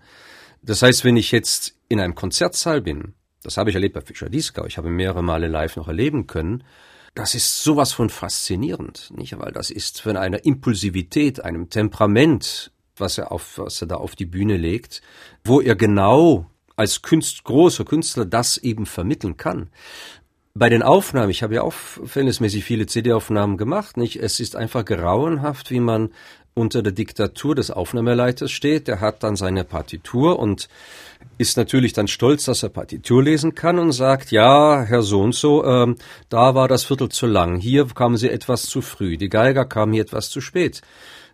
Das 0.62 0.82
heißt, 0.82 1.06
wenn 1.06 1.16
ich 1.16 1.32
jetzt 1.32 1.76
in 1.90 2.00
einem 2.00 2.16
Konzertsaal 2.16 2.82
bin, 2.82 3.14
das 3.44 3.58
habe 3.58 3.70
ich 3.70 3.76
erlebt 3.76 3.96
bei 3.96 4.02
Fischer 4.02 4.30
Dieskau, 4.30 4.66
ich 4.66 4.78
habe 4.78 4.90
mehrere 4.90 5.24
Male 5.24 5.48
live 5.48 5.76
noch 5.76 5.88
erleben 5.88 6.28
können, 6.28 6.64
das 7.14 7.36
ist 7.36 7.64
sowas 7.64 7.92
von 7.92 8.10
faszinierend, 8.10 9.12
nicht? 9.16 9.38
Weil 9.38 9.52
das 9.52 9.70
ist 9.70 10.02
von 10.02 10.16
einer 10.16 10.46
Impulsivität, 10.46 11.44
einem 11.44 11.70
Temperament, 11.70 12.72
was 12.96 13.18
er 13.18 13.32
auf, 13.32 13.58
was 13.58 13.82
er 13.82 13.88
da 13.88 13.96
auf 13.96 14.16
die 14.16 14.26
Bühne 14.26 14.58
legt, 14.58 15.02
wo 15.44 15.60
er 15.60 15.76
genau 15.76 16.46
als 16.78 17.02
Künst, 17.02 17.44
großer 17.44 17.84
Künstler 17.84 18.26
das 18.26 18.58
eben 18.58 18.86
vermitteln 18.86 19.38
kann. 19.38 19.70
Bei 20.54 20.70
den 20.70 20.84
Aufnahmen, 20.84 21.30
ich 21.30 21.44
habe 21.44 21.56
ja 21.56 21.62
auch 21.62 21.74
verhältnismäßig 21.74 22.64
viele 22.64 22.86
CD-Aufnahmen 22.86 23.58
gemacht, 23.58 23.98
nicht? 23.98 24.18
Es 24.18 24.40
ist 24.40 24.56
einfach 24.56 24.84
grauenhaft, 24.86 25.72
wie 25.72 25.80
man 25.80 26.10
unter 26.54 26.82
der 26.82 26.92
Diktatur 26.92 27.56
des 27.56 27.72
Aufnahmeleiters 27.72 28.52
steht. 28.52 28.88
Der 28.88 29.00
hat 29.00 29.24
dann 29.24 29.36
seine 29.36 29.64
Partitur 29.64 30.40
und 30.40 30.68
ist 31.38 31.58
natürlich 31.58 31.94
dann 31.94 32.08
stolz, 32.08 32.46
dass 32.46 32.64
er 32.64 32.70
Partitur 32.70 33.24
lesen 33.24 33.56
kann 33.56 33.80
und 33.80 33.92
sagt, 33.92 34.32
ja, 34.32 34.84
Herr 34.84 35.02
so 35.02 35.22
und 35.22 35.36
so, 35.36 35.64
ähm, 35.66 35.96
da 36.30 36.56
war 36.56 36.68
das 36.68 36.84
Viertel 36.84 37.10
zu 37.10 37.26
lang, 37.26 37.60
hier 37.60 37.86
kamen 37.88 38.18
Sie 38.18 38.30
etwas 38.30 38.64
zu 38.64 38.82
früh, 38.82 39.18
die 39.18 39.30
Geiger 39.30 39.66
kamen 39.66 39.94
hier 39.94 40.04
etwas 40.04 40.30
zu 40.30 40.42
spät. 40.42 40.82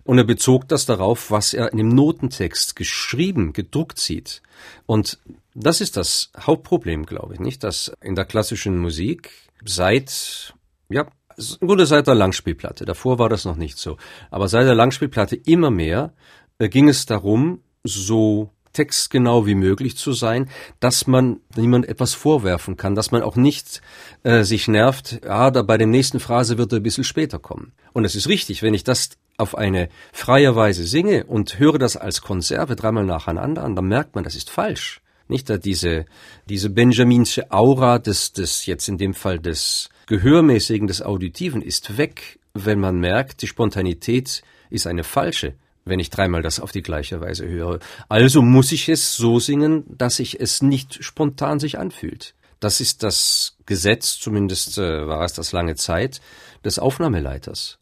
Und 0.03 0.17
er 0.17 0.23
bezog 0.23 0.69
das 0.69 0.85
darauf, 0.85 1.31
was 1.31 1.53
er 1.53 1.73
in 1.73 1.79
dem 1.79 1.89
Notentext 1.89 2.77
geschrieben, 2.77 3.51
gedruckt 3.51 3.99
sieht. 3.99 4.41
Und 4.85 5.19
das 5.53 5.81
ist 5.81 5.97
das 5.97 6.31
Hauptproblem, 6.39 7.05
glaube 7.05 7.33
ich, 7.33 7.41
nicht, 7.41 7.63
dass 7.65 7.91
in 8.01 8.15
der 8.15 8.23
klassischen 8.23 8.77
Musik 8.77 9.31
seit, 9.65 10.53
ja, 10.87 11.07
im 11.37 11.85
seit 11.85 12.07
der 12.07 12.15
Langspielplatte, 12.15 12.85
davor 12.85 13.19
war 13.19 13.29
das 13.29 13.45
noch 13.45 13.55
nicht 13.55 13.77
so, 13.77 13.97
aber 14.31 14.47
seit 14.47 14.65
der 14.65 14.75
Langspielplatte 14.75 15.35
immer 15.35 15.69
mehr 15.69 16.13
äh, 16.57 16.67
ging 16.67 16.89
es 16.89 17.05
darum, 17.05 17.61
so 17.83 18.51
textgenau 18.73 19.45
wie 19.47 19.55
möglich 19.55 19.97
zu 19.97 20.13
sein, 20.13 20.49
dass 20.79 21.07
man 21.07 21.39
niemand 21.55 21.87
etwas 21.87 22.13
vorwerfen 22.13 22.77
kann, 22.77 22.93
dass 22.93 23.11
man 23.11 23.23
auch 23.23 23.35
nicht 23.35 23.81
äh, 24.23 24.43
sich 24.43 24.67
nervt, 24.67 25.21
ja, 25.23 25.49
da 25.49 25.63
bei 25.63 25.77
der 25.77 25.87
nächsten 25.87 26.19
Phrase 26.19 26.57
wird 26.57 26.73
er 26.73 26.79
ein 26.79 26.83
bisschen 26.83 27.03
später 27.03 27.39
kommen. 27.39 27.73
Und 27.93 28.05
es 28.05 28.15
ist 28.15 28.27
richtig, 28.27 28.61
wenn 28.61 28.75
ich 28.75 28.83
das 28.83 29.09
auf 29.37 29.57
eine 29.57 29.89
freie 30.13 30.55
Weise 30.55 30.85
singe 30.85 31.23
und 31.25 31.57
höre 31.57 31.79
das 31.79 31.97
als 31.97 32.21
Konserve 32.21 32.75
dreimal 32.75 33.05
nacheinander 33.05 33.63
an, 33.63 33.75
dann 33.75 33.85
merkt 33.85 34.13
man, 34.13 34.23
das 34.23 34.35
ist 34.35 34.49
falsch. 34.49 35.01
Nicht 35.27 35.49
da 35.49 35.57
diese, 35.57 36.05
diese 36.47 36.69
Benjaminsche 36.69 37.51
Aura 37.51 37.99
des, 37.99 38.31
des, 38.31 38.65
jetzt 38.65 38.87
in 38.87 38.97
dem 38.97 39.13
Fall 39.13 39.39
des 39.39 39.89
Gehörmäßigen, 40.07 40.87
des 40.87 41.01
Auditiven 41.01 41.61
ist 41.61 41.97
weg, 41.97 42.39
wenn 42.53 42.79
man 42.79 42.99
merkt, 42.99 43.41
die 43.41 43.47
Spontanität 43.47 44.41
ist 44.69 44.87
eine 44.87 45.03
falsche 45.03 45.53
wenn 45.89 45.99
ich 45.99 46.09
dreimal 46.09 46.41
das 46.41 46.59
auf 46.59 46.71
die 46.71 46.81
gleiche 46.81 47.21
Weise 47.21 47.47
höre. 47.47 47.79
Also 48.09 48.41
muss 48.41 48.71
ich 48.71 48.89
es 48.89 49.15
so 49.15 49.39
singen, 49.39 49.83
dass 49.87 50.17
sich 50.17 50.39
es 50.39 50.61
nicht 50.61 51.03
spontan 51.03 51.59
sich 51.59 51.79
anfühlt. 51.79 52.33
Das 52.59 52.81
ist 52.81 53.03
das 53.03 53.55
Gesetz, 53.65 54.17
zumindest 54.19 54.77
äh, 54.77 55.07
war 55.07 55.23
es 55.23 55.33
das 55.33 55.51
lange 55.51 55.75
Zeit, 55.75 56.21
des 56.65 56.79
Aufnahmeleiters. 56.79 57.77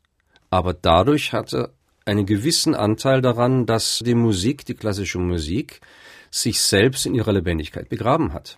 Aber 0.50 0.74
dadurch 0.74 1.34
hatte 1.34 1.72
einen 2.06 2.26
gewissen 2.26 2.76
Anteil 2.76 3.22
daran, 3.22 3.66
dass 3.66 4.02
die 4.06 4.16
Musik, 4.16 4.66
die 4.66 4.76
klassische 4.76 5.18
Musik, 5.18 5.82
sich 6.30 6.62
selbst 6.62 7.06
in 7.06 7.16
ihrer 7.16 7.34
Lebendigkeit 7.34 7.88
begraben 7.88 8.34
hat. 8.34 8.58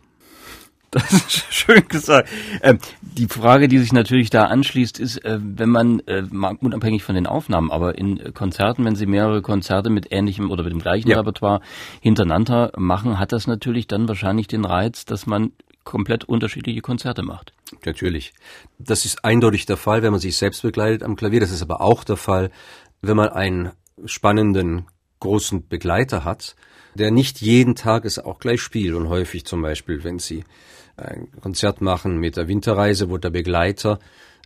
Das 0.92 1.12
ist 1.12 1.54
schön 1.54 1.86
gesagt. 1.90 2.30
Ähm, 2.62 2.80
die 3.02 3.28
Frage, 3.28 3.68
die 3.68 3.78
sich 3.78 3.92
natürlich 3.92 4.30
da 4.30 4.46
anschließt, 4.46 5.00
ist, 5.00 5.18
äh, 5.26 5.38
wenn 5.42 5.70
man, 5.70 6.00
äh, 6.06 6.24
unabhängig 6.62 7.04
von 7.04 7.16
den 7.16 7.28
Aufnahmen, 7.28 7.72
aber 7.72 7.98
in 7.98 8.34
Konzerten, 8.34 8.86
wenn 8.86 8.96
Sie 8.96 9.06
mehrere 9.06 9.42
Konzerte 9.42 9.90
mit 9.90 10.12
ähnlichem 10.12 10.50
oder 10.50 10.64
mit 10.64 10.72
dem 10.72 10.80
gleichen 10.80 11.10
ja. 11.10 11.18
Repertoire 11.18 11.62
hintereinander 12.00 12.72
machen, 12.78 13.20
hat 13.20 13.34
das 13.34 13.48
natürlich 13.48 13.88
dann 13.88 14.08
wahrscheinlich 14.08 14.48
den 14.48 14.64
Reiz, 14.64 15.04
dass 15.04 15.26
man 15.26 15.52
komplett 15.84 16.26
unterschiedliche 16.26 16.82
Konzerte 16.82 17.24
macht. 17.24 17.54
Natürlich. 17.86 18.34
Das 18.78 19.06
ist 19.06 19.24
eindeutig 19.24 19.66
der 19.66 19.78
Fall, 19.78 20.04
wenn 20.04 20.12
man 20.12 20.20
sich 20.20 20.38
selbst 20.38 20.62
begleitet 20.62 21.04
am 21.04 21.16
Klavier. 21.16 21.40
Das 21.40 21.52
ist 21.52 21.62
aber 21.62 21.82
auch 21.82 22.04
der 22.04 22.18
Fall, 22.18 22.50
wenn 23.02 23.18
man 23.18 23.30
einen 23.30 23.72
spannenden, 24.06 24.86
großen 25.20 25.68
Begleiter 25.68 26.24
hat, 26.24 26.56
der 26.94 27.12
nicht 27.12 27.42
jeden 27.42 27.76
Tag 27.76 28.06
es 28.06 28.20
auch 28.20 28.40
gleich 28.40 28.62
spielt 28.62 28.96
und 28.96 29.10
häufig 29.10 29.46
zum 29.46 29.62
Beispiel, 29.62 30.04
wenn 30.04 30.20
Sie 30.20 30.44
ein 30.98 31.30
Konzert 31.42 31.82
machen 31.82 32.18
mit 32.18 32.38
der 32.38 32.48
Winterreise, 32.48 33.10
wo 33.10 33.18
der 33.18 33.30
Begleiter 33.30 34.00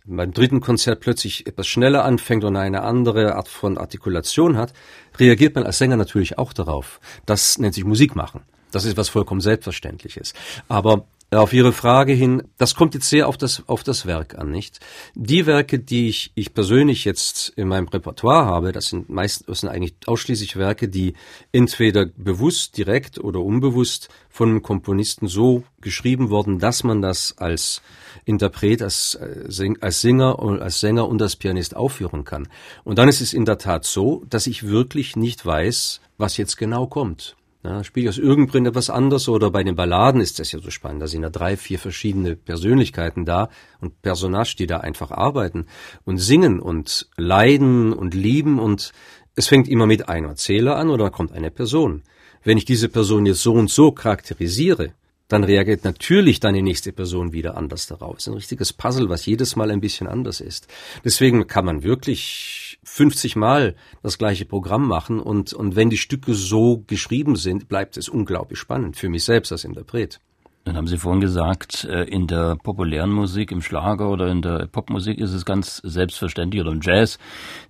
beim 0.04 0.32
dritten 0.32 0.60
Konzert 0.60 1.00
plötzlich 1.00 1.46
etwas 1.46 1.66
schneller 1.66 2.04
anfängt 2.04 2.44
und 2.44 2.56
eine 2.56 2.82
andere 2.82 3.36
Art 3.36 3.48
von 3.48 3.78
Artikulation 3.78 4.56
hat, 4.56 4.72
reagiert 5.18 5.54
man 5.54 5.64
als 5.64 5.78
Sänger 5.78 5.96
natürlich 5.96 6.38
auch 6.38 6.52
darauf. 6.52 7.00
Das 7.24 7.58
nennt 7.58 7.74
sich 7.74 7.84
Musik 7.84 8.16
machen. 8.16 8.42
Das 8.72 8.84
ist 8.84 8.96
was 8.96 9.10
vollkommen 9.10 9.40
Selbstverständliches. 9.40 10.32
Aber 10.68 11.04
auf 11.40 11.52
Ihre 11.52 11.72
Frage 11.72 12.12
hin, 12.12 12.42
das 12.58 12.74
kommt 12.74 12.94
jetzt 12.94 13.08
sehr 13.08 13.26
auf 13.28 13.38
das, 13.38 13.62
auf 13.66 13.82
das 13.82 14.06
Werk 14.06 14.38
an, 14.38 14.50
nicht? 14.50 14.80
Die 15.14 15.46
Werke, 15.46 15.78
die 15.78 16.08
ich, 16.08 16.32
ich 16.34 16.52
persönlich 16.52 17.04
jetzt 17.04 17.50
in 17.56 17.68
meinem 17.68 17.88
Repertoire 17.88 18.44
habe, 18.44 18.72
das 18.72 18.86
sind 18.86 19.08
meist, 19.08 19.48
das 19.48 19.60
sind 19.60 19.70
eigentlich 19.70 19.94
ausschließlich 20.06 20.56
Werke, 20.56 20.88
die 20.88 21.14
entweder 21.50 22.06
bewusst, 22.06 22.76
direkt 22.76 23.18
oder 23.18 23.40
unbewusst 23.40 24.08
von 24.28 24.50
einem 24.50 24.62
Komponisten 24.62 25.26
so 25.26 25.64
geschrieben 25.80 26.30
wurden, 26.30 26.58
dass 26.58 26.84
man 26.84 27.00
das 27.00 27.36
als 27.38 27.82
Interpret, 28.24 28.82
als, 28.82 29.14
äh, 29.14 29.74
als 29.80 30.00
Singer, 30.00 30.38
als 30.38 30.80
Sänger 30.80 31.08
und 31.08 31.22
als 31.22 31.36
Pianist 31.36 31.74
aufführen 31.76 32.24
kann. 32.24 32.48
Und 32.84 32.98
dann 32.98 33.08
ist 33.08 33.20
es 33.20 33.32
in 33.32 33.44
der 33.44 33.58
Tat 33.58 33.84
so, 33.84 34.22
dass 34.28 34.46
ich 34.46 34.66
wirklich 34.66 35.16
nicht 35.16 35.44
weiß, 35.44 36.00
was 36.18 36.36
jetzt 36.36 36.56
genau 36.56 36.86
kommt. 36.86 37.36
Spiele 37.84 38.04
ich 38.04 38.08
aus 38.08 38.18
irgendeinem 38.18 38.48
Grund 38.48 38.66
etwas 38.66 38.90
anders 38.90 39.28
oder 39.28 39.50
bei 39.50 39.62
den 39.62 39.76
Balladen 39.76 40.20
ist 40.20 40.40
das 40.40 40.50
ja 40.50 40.58
so 40.58 40.70
spannend. 40.70 41.00
Da 41.00 41.06
sind 41.06 41.22
ja 41.22 41.30
drei, 41.30 41.56
vier 41.56 41.78
verschiedene 41.78 42.34
Persönlichkeiten 42.34 43.24
da 43.24 43.50
und 43.80 44.02
Personage, 44.02 44.56
die 44.58 44.66
da 44.66 44.78
einfach 44.78 45.12
arbeiten 45.12 45.66
und 46.04 46.18
singen 46.18 46.58
und 46.58 47.08
leiden 47.16 47.92
und 47.92 48.14
lieben 48.14 48.58
und 48.58 48.92
es 49.36 49.46
fängt 49.46 49.68
immer 49.68 49.86
mit 49.86 50.08
einem 50.08 50.28
Erzähler 50.28 50.76
an 50.76 50.90
oder 50.90 51.10
kommt 51.10 51.32
eine 51.32 51.52
Person. 51.52 52.02
Wenn 52.42 52.58
ich 52.58 52.64
diese 52.64 52.88
Person 52.88 53.26
jetzt 53.26 53.42
so 53.42 53.52
und 53.52 53.70
so 53.70 53.92
charakterisiere, 53.92 54.92
dann 55.32 55.44
reagiert 55.44 55.84
natürlich 55.84 56.40
dann 56.40 56.54
die 56.54 56.62
nächste 56.62 56.92
Person 56.92 57.32
wieder 57.32 57.56
anders 57.56 57.86
darauf. 57.86 58.18
Es 58.18 58.24
ist 58.24 58.28
ein 58.28 58.34
richtiges 58.34 58.72
Puzzle, 58.72 59.08
was 59.08 59.26
jedes 59.26 59.56
Mal 59.56 59.70
ein 59.70 59.80
bisschen 59.80 60.06
anders 60.06 60.40
ist. 60.40 60.68
Deswegen 61.04 61.46
kann 61.46 61.64
man 61.64 61.82
wirklich 61.82 62.78
50 62.84 63.36
Mal 63.36 63.74
das 64.02 64.18
gleiche 64.18 64.44
Programm 64.44 64.86
machen 64.86 65.20
und, 65.20 65.52
und 65.52 65.76
wenn 65.76 65.90
die 65.90 65.96
Stücke 65.96 66.34
so 66.34 66.84
geschrieben 66.86 67.36
sind, 67.36 67.68
bleibt 67.68 67.96
es 67.96 68.08
unglaublich 68.08 68.58
spannend 68.58 68.96
für 68.96 69.08
mich 69.08 69.24
selbst 69.24 69.52
als 69.52 69.64
Interpret. 69.64 70.20
Dann 70.64 70.76
haben 70.76 70.86
Sie 70.86 70.96
vorhin 70.96 71.20
gesagt, 71.20 71.84
äh, 71.84 72.04
in 72.04 72.28
der 72.28 72.56
populären 72.56 73.10
Musik, 73.10 73.50
im 73.50 73.62
Schlager 73.62 74.08
oder 74.08 74.28
in 74.28 74.42
der 74.42 74.66
Popmusik 74.66 75.18
ist 75.18 75.32
es 75.32 75.44
ganz 75.44 75.78
selbstverständlich 75.78 76.62
oder 76.62 76.70
im 76.70 76.80
Jazz, 76.80 77.18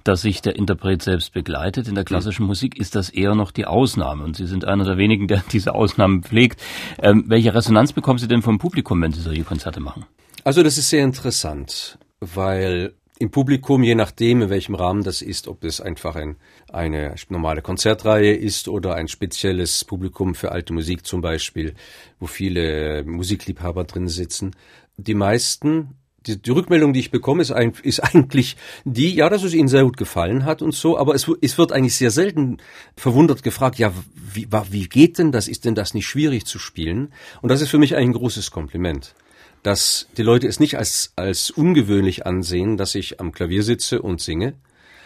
dass 0.05 0.21
sich 0.21 0.43
der 0.43 0.57
Interpret 0.57 1.03
selbst 1.03 1.33
begleitet. 1.33 1.89
In 1.89 1.95
der 1.95 2.05
klassischen 2.05 2.45
Musik 2.45 2.79
ist 2.79 2.95
das 2.95 3.09
eher 3.09 3.35
noch 3.35 3.51
die 3.51 3.65
Ausnahme 3.65 4.25
und 4.25 4.37
Sie 4.37 4.47
sind 4.47 4.67
einer 4.67 4.85
der 4.85 4.99
wenigen, 4.99 5.27
der 5.27 5.43
diese 5.53 5.75
Ausnahmen 5.75 6.23
pflegt. 6.23 6.63
Ähm, 7.01 7.25
welche 7.29 7.55
Resonanz 7.55 7.95
bekommen 7.95 8.19
Sie 8.19 8.29
denn 8.29 8.43
vom 8.43 8.59
Publikum, 8.59 9.01
wenn 9.01 9.13
Sie 9.13 9.23
solche 9.23 9.45
Konzerte 9.45 9.81
machen? 9.81 10.05
Also 10.45 10.63
das 10.63 10.77
ist 10.77 10.91
sehr 10.91 11.05
interessant, 11.05 11.99
weil 12.21 12.93
im 13.23 13.31
Publikum, 13.31 13.85
je 13.85 13.95
nachdem, 13.95 14.43
in 14.43 14.51
welchem 14.51 14.75
Rahmen 14.75 15.05
das 15.05 15.23
ist, 15.23 15.47
ob 15.47 15.63
es 15.63 15.81
einfach 15.81 16.17
ein, 16.17 16.35
eine 16.73 17.15
normale 17.29 17.63
Konzertreihe 17.63 18.35
ist 18.35 18.67
oder 18.67 18.97
ein 18.97 19.07
spezielles 19.07 19.85
Publikum 19.85 20.35
für 20.35 20.51
alte 20.51 20.73
Musik 20.73 21.07
zum 21.07 21.21
Beispiel, 21.21 21.75
wo 22.19 22.27
viele 22.27 23.05
Musikliebhaber 23.05 23.85
drin 23.85 24.09
sitzen. 24.09 24.57
Die 24.97 25.15
meisten, 25.15 25.91
die, 26.27 26.43
die 26.43 26.51
Rückmeldung, 26.51 26.93
die 26.93 26.99
ich 26.99 27.13
bekomme, 27.13 27.43
ist, 27.43 27.53
ein, 27.53 27.75
ist 27.85 28.01
eigentlich 28.15 28.57
die, 28.85 29.15
ja, 29.15 29.29
dass 29.29 29.45
es 29.45 29.55
ihnen 29.55 29.69
sehr 29.69 29.85
gut 29.85 29.97
gefallen 29.97 30.45
hat 30.45 30.61
und 30.61 30.75
so, 30.75 30.99
aber 30.99 31.15
es, 31.15 31.31
es 31.41 31.57
wird 31.59 31.71
eigentlich 31.71 31.95
sehr 31.95 32.11
selten 32.11 32.57
verwundert 32.97 33.45
gefragt, 33.45 33.79
ja, 33.79 33.93
wie, 34.35 34.49
wie 34.71 34.89
geht 34.89 35.19
denn 35.19 35.31
das? 35.31 35.47
Ist 35.47 35.65
denn 35.65 35.77
das 35.77 35.95
nicht 35.95 36.09
schwierig 36.09 36.45
zu 36.45 36.59
spielen? 36.59 37.13
Und 37.41 37.51
das 37.51 37.61
ist 37.61 37.71
für 37.71 37.79
mich 37.79 37.95
ein 37.95 38.13
großes 38.13 38.51
Kompliment 38.51 39.15
dass 39.63 40.09
die 40.17 40.23
Leute 40.23 40.47
es 40.49 40.61
nicht 40.61 40.77
als, 40.77 41.13
als 41.17 41.51
ungewöhnlich 41.51 42.27
ansehen, 42.27 42.77
dass 42.77 42.95
ich 42.95 43.21
am 43.21 43.33
Klavier 43.33 43.63
sitze 43.63 44.03
und 44.03 44.21
singe, 44.21 44.55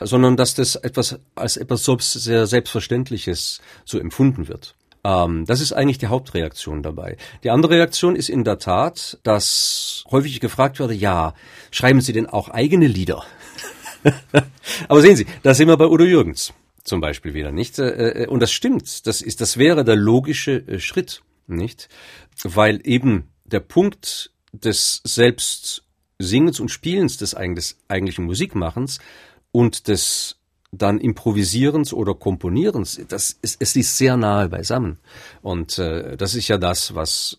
sondern 0.01 0.37
dass 0.37 0.55
das 0.55 0.77
etwas 0.77 1.19
als 1.35 1.57
etwas 1.57 1.85
sehr 1.85 2.47
Selbstverständliches 2.47 3.61
so 3.85 3.99
empfunden 3.99 4.49
wird. 4.49 4.75
Ähm, 5.04 5.44
das 5.46 5.61
ist 5.61 5.73
eigentlich 5.73 5.98
die 5.98 6.09
Hauptreaktion 6.09 6.83
dabei. 6.83 7.17
Die 7.44 7.50
andere 7.50 7.77
Reaktion 7.77 8.17
ist 8.17 8.29
in 8.29 8.44
der 8.44 8.59
Tat, 8.59 9.19
dass 9.23 10.04
häufig 10.11 10.40
gefragt 10.40 10.81
wurde, 10.81 10.94
ja, 10.94 11.35
schreiben 11.71 12.00
Sie 12.00 12.13
denn 12.13 12.27
auch 12.27 12.48
eigene 12.48 12.87
Lieder? 12.87 13.25
Aber 14.88 15.00
sehen 15.00 15.17
Sie, 15.17 15.27
da 15.42 15.54
sind 15.54 15.69
wir 15.69 15.77
bei 15.77 15.87
Udo 15.87 16.04
Jürgens 16.04 16.52
zum 16.87 17.00
Beispiel 17.00 17.35
wieder, 17.35 17.52
nicht? 17.52 17.79
Äh, 17.79 18.25
äh, 18.25 18.27
und 18.27 18.40
das 18.40 18.52
stimmt. 18.52 19.07
Das 19.07 19.21
ist, 19.21 19.40
das 19.40 19.57
wäre 19.57 19.85
der 19.85 19.96
logische 19.96 20.57
äh, 20.67 20.79
Schritt, 20.79 21.23
nicht? 21.46 21.88
Weil 22.42 22.81
eben 22.85 23.29
der 23.44 23.61
Punkt 23.61 24.31
des 24.65 25.00
Selbstsingens 25.04 26.61
und 26.61 26.71
Spielens 26.71 27.17
des 27.17 27.35
eigentlichen 27.35 28.25
Musikmachens 28.25 28.98
und 29.52 29.88
des 29.88 30.37
dann 30.73 30.98
Improvisierens 30.98 31.92
oder 31.92 32.15
Komponierens, 32.15 33.00
das 33.09 33.37
ist, 33.40 33.57
es 33.61 33.77
ist 33.77 33.96
sehr 33.96 34.17
nahe 34.17 34.48
beisammen. 34.48 34.98
Und 35.40 35.79
äh, 35.79 36.17
das 36.17 36.35
ist 36.35 36.48
ja 36.48 36.59
das, 36.59 36.94
was 36.94 37.38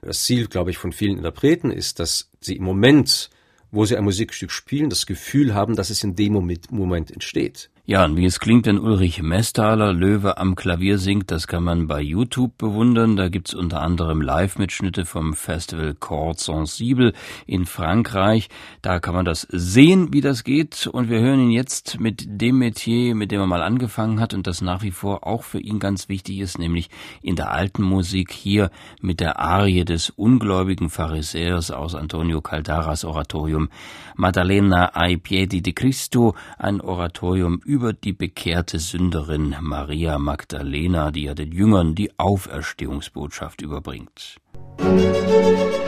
das 0.00 0.22
Ziel, 0.24 0.46
glaube 0.46 0.70
ich, 0.70 0.78
von 0.78 0.92
vielen 0.92 1.18
Interpreten 1.18 1.70
ist, 1.70 1.98
dass 1.98 2.30
sie 2.40 2.56
im 2.56 2.64
Moment 2.64 3.30
wo 3.72 3.84
sie 3.84 3.96
ein 3.96 4.04
Musikstück 4.04 4.50
spielen, 4.50 4.90
das 4.90 5.06
Gefühl 5.06 5.54
haben, 5.54 5.76
dass 5.76 5.90
es 5.90 6.02
in 6.02 6.16
dem 6.16 6.32
Moment 6.32 7.10
entsteht. 7.10 7.70
Ja, 7.86 8.04
und 8.04 8.16
wie 8.16 8.26
es 8.26 8.40
klingt, 8.40 8.66
wenn 8.66 8.78
Ulrich 8.78 9.22
Mestaler 9.22 9.94
Löwe 9.94 10.36
am 10.36 10.54
Klavier 10.54 10.98
singt, 10.98 11.30
das 11.30 11.48
kann 11.48 11.64
man 11.64 11.88
bei 11.88 12.00
YouTube 12.02 12.56
bewundern. 12.58 13.16
Da 13.16 13.30
gibt's 13.30 13.54
unter 13.54 13.80
anderem 13.80 14.20
Live-Mitschnitte 14.20 15.06
vom 15.06 15.32
Festival 15.32 15.94
Chord 15.94 16.38
Sensible 16.38 17.14
in 17.46 17.64
Frankreich. 17.64 18.48
Da 18.82 19.00
kann 19.00 19.14
man 19.14 19.24
das 19.24 19.48
sehen, 19.50 20.12
wie 20.12 20.20
das 20.20 20.44
geht. 20.44 20.88
Und 20.88 21.08
wir 21.08 21.20
hören 21.20 21.40
ihn 21.40 21.50
jetzt 21.50 21.98
mit 21.98 22.26
dem 22.28 22.58
Metier, 22.58 23.14
mit 23.14 23.32
dem 23.32 23.40
er 23.40 23.46
mal 23.46 23.62
angefangen 23.62 24.20
hat 24.20 24.34
und 24.34 24.46
das 24.46 24.60
nach 24.60 24.82
wie 24.82 24.92
vor 24.92 25.26
auch 25.26 25.42
für 25.42 25.58
ihn 25.58 25.78
ganz 25.78 26.10
wichtig 26.10 26.38
ist, 26.40 26.58
nämlich 26.58 26.90
in 27.22 27.34
der 27.34 27.50
alten 27.50 27.82
Musik 27.82 28.30
hier 28.30 28.70
mit 29.00 29.20
der 29.20 29.40
Arie 29.40 29.86
des 29.86 30.10
ungläubigen 30.10 30.90
Pharisäers 30.90 31.70
aus 31.70 31.94
Antonio 31.94 32.42
Caldaras 32.42 33.04
Oratorium 33.04 33.70
Maddalena 34.16 34.94
ai 34.94 35.16
piedi 35.16 35.62
di 35.62 35.72
Cristo, 35.72 36.34
ein 36.58 36.82
Oratorium 36.82 37.62
über 37.64 37.79
über 37.80 37.94
die 37.94 38.12
bekehrte 38.12 38.78
Sünderin 38.78 39.56
Maria 39.58 40.18
Magdalena, 40.18 41.10
die 41.10 41.22
ja 41.22 41.34
den 41.34 41.50
Jüngern 41.50 41.94
die 41.94 42.10
Auferstehungsbotschaft 42.18 43.62
überbringt. 43.62 44.36
Parti, 44.76 45.79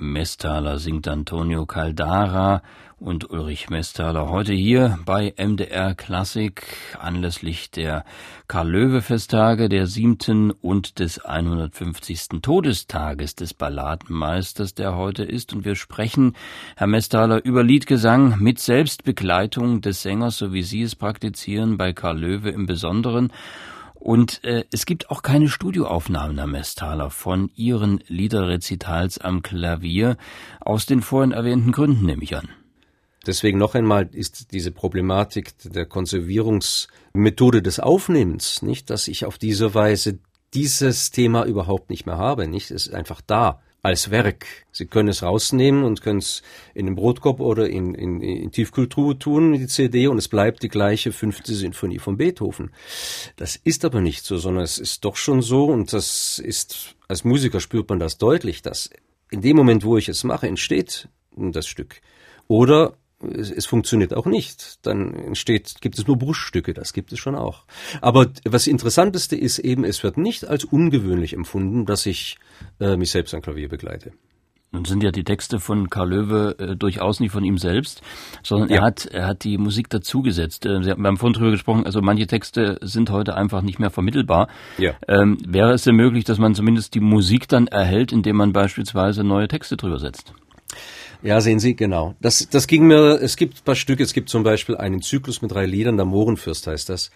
Mestaler 0.00 0.78
singt 0.78 1.06
Antonio 1.06 1.66
Caldara 1.66 2.62
und 2.98 3.30
Ulrich 3.30 3.70
Mestaler 3.70 4.28
heute 4.28 4.52
hier 4.52 4.98
bei 5.06 5.32
MDR 5.36 5.94
Klassik 5.94 6.66
anlässlich 6.98 7.70
der 7.70 8.04
Karl-Löwe-Festtage, 8.48 9.68
der 9.68 9.86
siebten 9.86 10.50
und 10.50 10.98
des 10.98 11.24
150. 11.24 12.40
Todestages 12.42 13.34
des 13.34 13.54
Balladenmeisters, 13.54 14.74
der 14.74 14.96
heute 14.96 15.24
ist. 15.24 15.52
Und 15.54 15.64
wir 15.64 15.76
sprechen, 15.76 16.34
Herr 16.76 16.86
Mestaler, 16.86 17.44
über 17.44 17.62
Liedgesang 17.62 18.38
mit 18.38 18.58
Selbstbegleitung 18.58 19.80
des 19.80 20.02
Sängers, 20.02 20.36
so 20.36 20.52
wie 20.52 20.62
Sie 20.62 20.82
es 20.82 20.94
praktizieren, 20.94 21.78
bei 21.78 21.92
Karl 21.92 22.18
Löwe 22.18 22.50
im 22.50 22.66
Besonderen. 22.66 23.32
Und 24.00 24.42
äh, 24.44 24.64
es 24.72 24.86
gibt 24.86 25.10
auch 25.10 25.20
keine 25.20 25.48
Studioaufnahmen, 25.48 26.38
Herr 26.38 26.46
Mestaler, 26.46 27.10
von 27.10 27.50
Ihren 27.54 28.02
Liederrezitals 28.08 29.18
am 29.18 29.42
Klavier, 29.42 30.16
aus 30.58 30.86
den 30.86 31.02
vorhin 31.02 31.32
erwähnten 31.32 31.70
Gründen 31.70 32.06
nehme 32.06 32.24
ich 32.24 32.34
an. 32.34 32.48
Deswegen 33.26 33.58
noch 33.58 33.74
einmal 33.74 34.08
ist 34.12 34.52
diese 34.52 34.72
Problematik 34.72 35.52
der 35.64 35.84
Konservierungsmethode 35.84 37.60
des 37.60 37.78
Aufnehmens, 37.78 38.62
nicht, 38.62 38.88
dass 38.88 39.06
ich 39.06 39.26
auf 39.26 39.36
diese 39.36 39.74
Weise 39.74 40.18
dieses 40.54 41.10
Thema 41.10 41.44
überhaupt 41.44 41.90
nicht 41.90 42.06
mehr 42.06 42.16
habe, 42.16 42.48
nicht, 42.48 42.70
es 42.70 42.86
ist 42.86 42.94
einfach 42.94 43.20
da 43.20 43.60
als 43.82 44.10
Werk. 44.10 44.46
Sie 44.72 44.86
können 44.86 45.08
es 45.08 45.22
rausnehmen 45.22 45.84
und 45.84 46.02
können 46.02 46.18
es 46.18 46.42
in 46.74 46.86
den 46.86 46.94
Brotkorb 46.94 47.40
oder 47.40 47.68
in, 47.68 47.94
in, 47.94 48.20
in 48.20 48.50
Tiefkultur 48.50 49.18
tun, 49.18 49.54
die 49.54 49.66
CD, 49.66 50.06
und 50.06 50.18
es 50.18 50.28
bleibt 50.28 50.62
die 50.62 50.68
gleiche 50.68 51.12
fünfte 51.12 51.54
Sinfonie 51.54 51.98
von 51.98 52.16
Beethoven. 52.16 52.70
Das 53.36 53.56
ist 53.56 53.84
aber 53.84 54.00
nicht 54.00 54.24
so, 54.24 54.36
sondern 54.36 54.64
es 54.64 54.78
ist 54.78 55.04
doch 55.04 55.16
schon 55.16 55.42
so, 55.42 55.64
und 55.64 55.92
das 55.92 56.38
ist, 56.38 56.94
als 57.08 57.24
Musiker 57.24 57.60
spürt 57.60 57.88
man 57.88 57.98
das 57.98 58.18
deutlich, 58.18 58.62
dass 58.62 58.90
in 59.30 59.40
dem 59.40 59.56
Moment, 59.56 59.84
wo 59.84 59.96
ich 59.96 60.08
es 60.08 60.24
mache, 60.24 60.46
entsteht 60.46 61.08
das 61.36 61.66
Stück. 61.66 62.00
Oder 62.48 62.94
es, 63.22 63.50
es, 63.50 63.66
funktioniert 63.66 64.14
auch 64.14 64.26
nicht. 64.26 64.84
Dann 64.86 65.14
entsteht, 65.14 65.76
gibt 65.80 65.98
es 65.98 66.06
nur 66.06 66.18
Bruchstücke, 66.18 66.74
das 66.74 66.92
gibt 66.92 67.12
es 67.12 67.18
schon 67.18 67.34
auch. 67.34 67.64
Aber 68.00 68.28
was 68.44 68.66
Interessanteste 68.66 69.36
ist 69.36 69.58
eben, 69.58 69.84
es 69.84 70.02
wird 70.02 70.16
nicht 70.16 70.46
als 70.46 70.64
ungewöhnlich 70.64 71.34
empfunden, 71.34 71.86
dass 71.86 72.06
ich 72.06 72.38
äh, 72.80 72.96
mich 72.96 73.10
selbst 73.10 73.34
am 73.34 73.42
Klavier 73.42 73.68
begleite. 73.68 74.12
Nun 74.72 74.84
sind 74.84 75.02
ja 75.02 75.10
die 75.10 75.24
Texte 75.24 75.58
von 75.58 75.90
Karl 75.90 76.10
Löwe 76.10 76.56
äh, 76.60 76.76
durchaus 76.76 77.18
nicht 77.18 77.32
von 77.32 77.42
ihm 77.42 77.58
selbst, 77.58 78.02
sondern 78.44 78.68
ja. 78.68 78.76
er 78.76 78.82
hat 78.82 79.04
er 79.06 79.26
hat 79.26 79.42
die 79.42 79.58
Musik 79.58 79.90
dazugesetzt. 79.90 80.64
Äh, 80.64 80.82
Sie 80.84 80.90
haben, 80.90 81.02
wir 81.02 81.08
haben 81.08 81.16
vorhin 81.16 81.34
drüber 81.34 81.50
gesprochen, 81.50 81.86
also 81.86 82.00
manche 82.02 82.28
Texte 82.28 82.78
sind 82.80 83.10
heute 83.10 83.34
einfach 83.34 83.62
nicht 83.62 83.80
mehr 83.80 83.90
vermittelbar. 83.90 84.46
Ja. 84.78 84.92
Ähm, 85.08 85.38
wäre 85.44 85.72
es 85.72 85.82
denn 85.82 85.96
möglich, 85.96 86.22
dass 86.22 86.38
man 86.38 86.54
zumindest 86.54 86.94
die 86.94 87.00
Musik 87.00 87.48
dann 87.48 87.66
erhält, 87.66 88.12
indem 88.12 88.36
man 88.36 88.52
beispielsweise 88.52 89.24
neue 89.24 89.48
Texte 89.48 89.76
drüber 89.76 89.98
setzt? 89.98 90.34
Ja, 91.22 91.40
sehen 91.40 91.60
Sie, 91.60 91.76
genau. 91.76 92.14
Das, 92.20 92.48
das 92.50 92.66
ging 92.66 92.86
mir, 92.86 93.20
es 93.20 93.36
gibt 93.36 93.58
ein 93.58 93.64
paar 93.64 93.74
Stücke, 93.74 94.02
es 94.02 94.14
gibt 94.14 94.28
zum 94.30 94.42
Beispiel 94.42 94.76
einen 94.76 95.02
Zyklus 95.02 95.42
mit 95.42 95.52
drei 95.52 95.66
Liedern, 95.66 95.96
der 95.96 96.06
Mohrenfürst 96.06 96.66
heißt 96.66 96.88
das. 96.88 97.10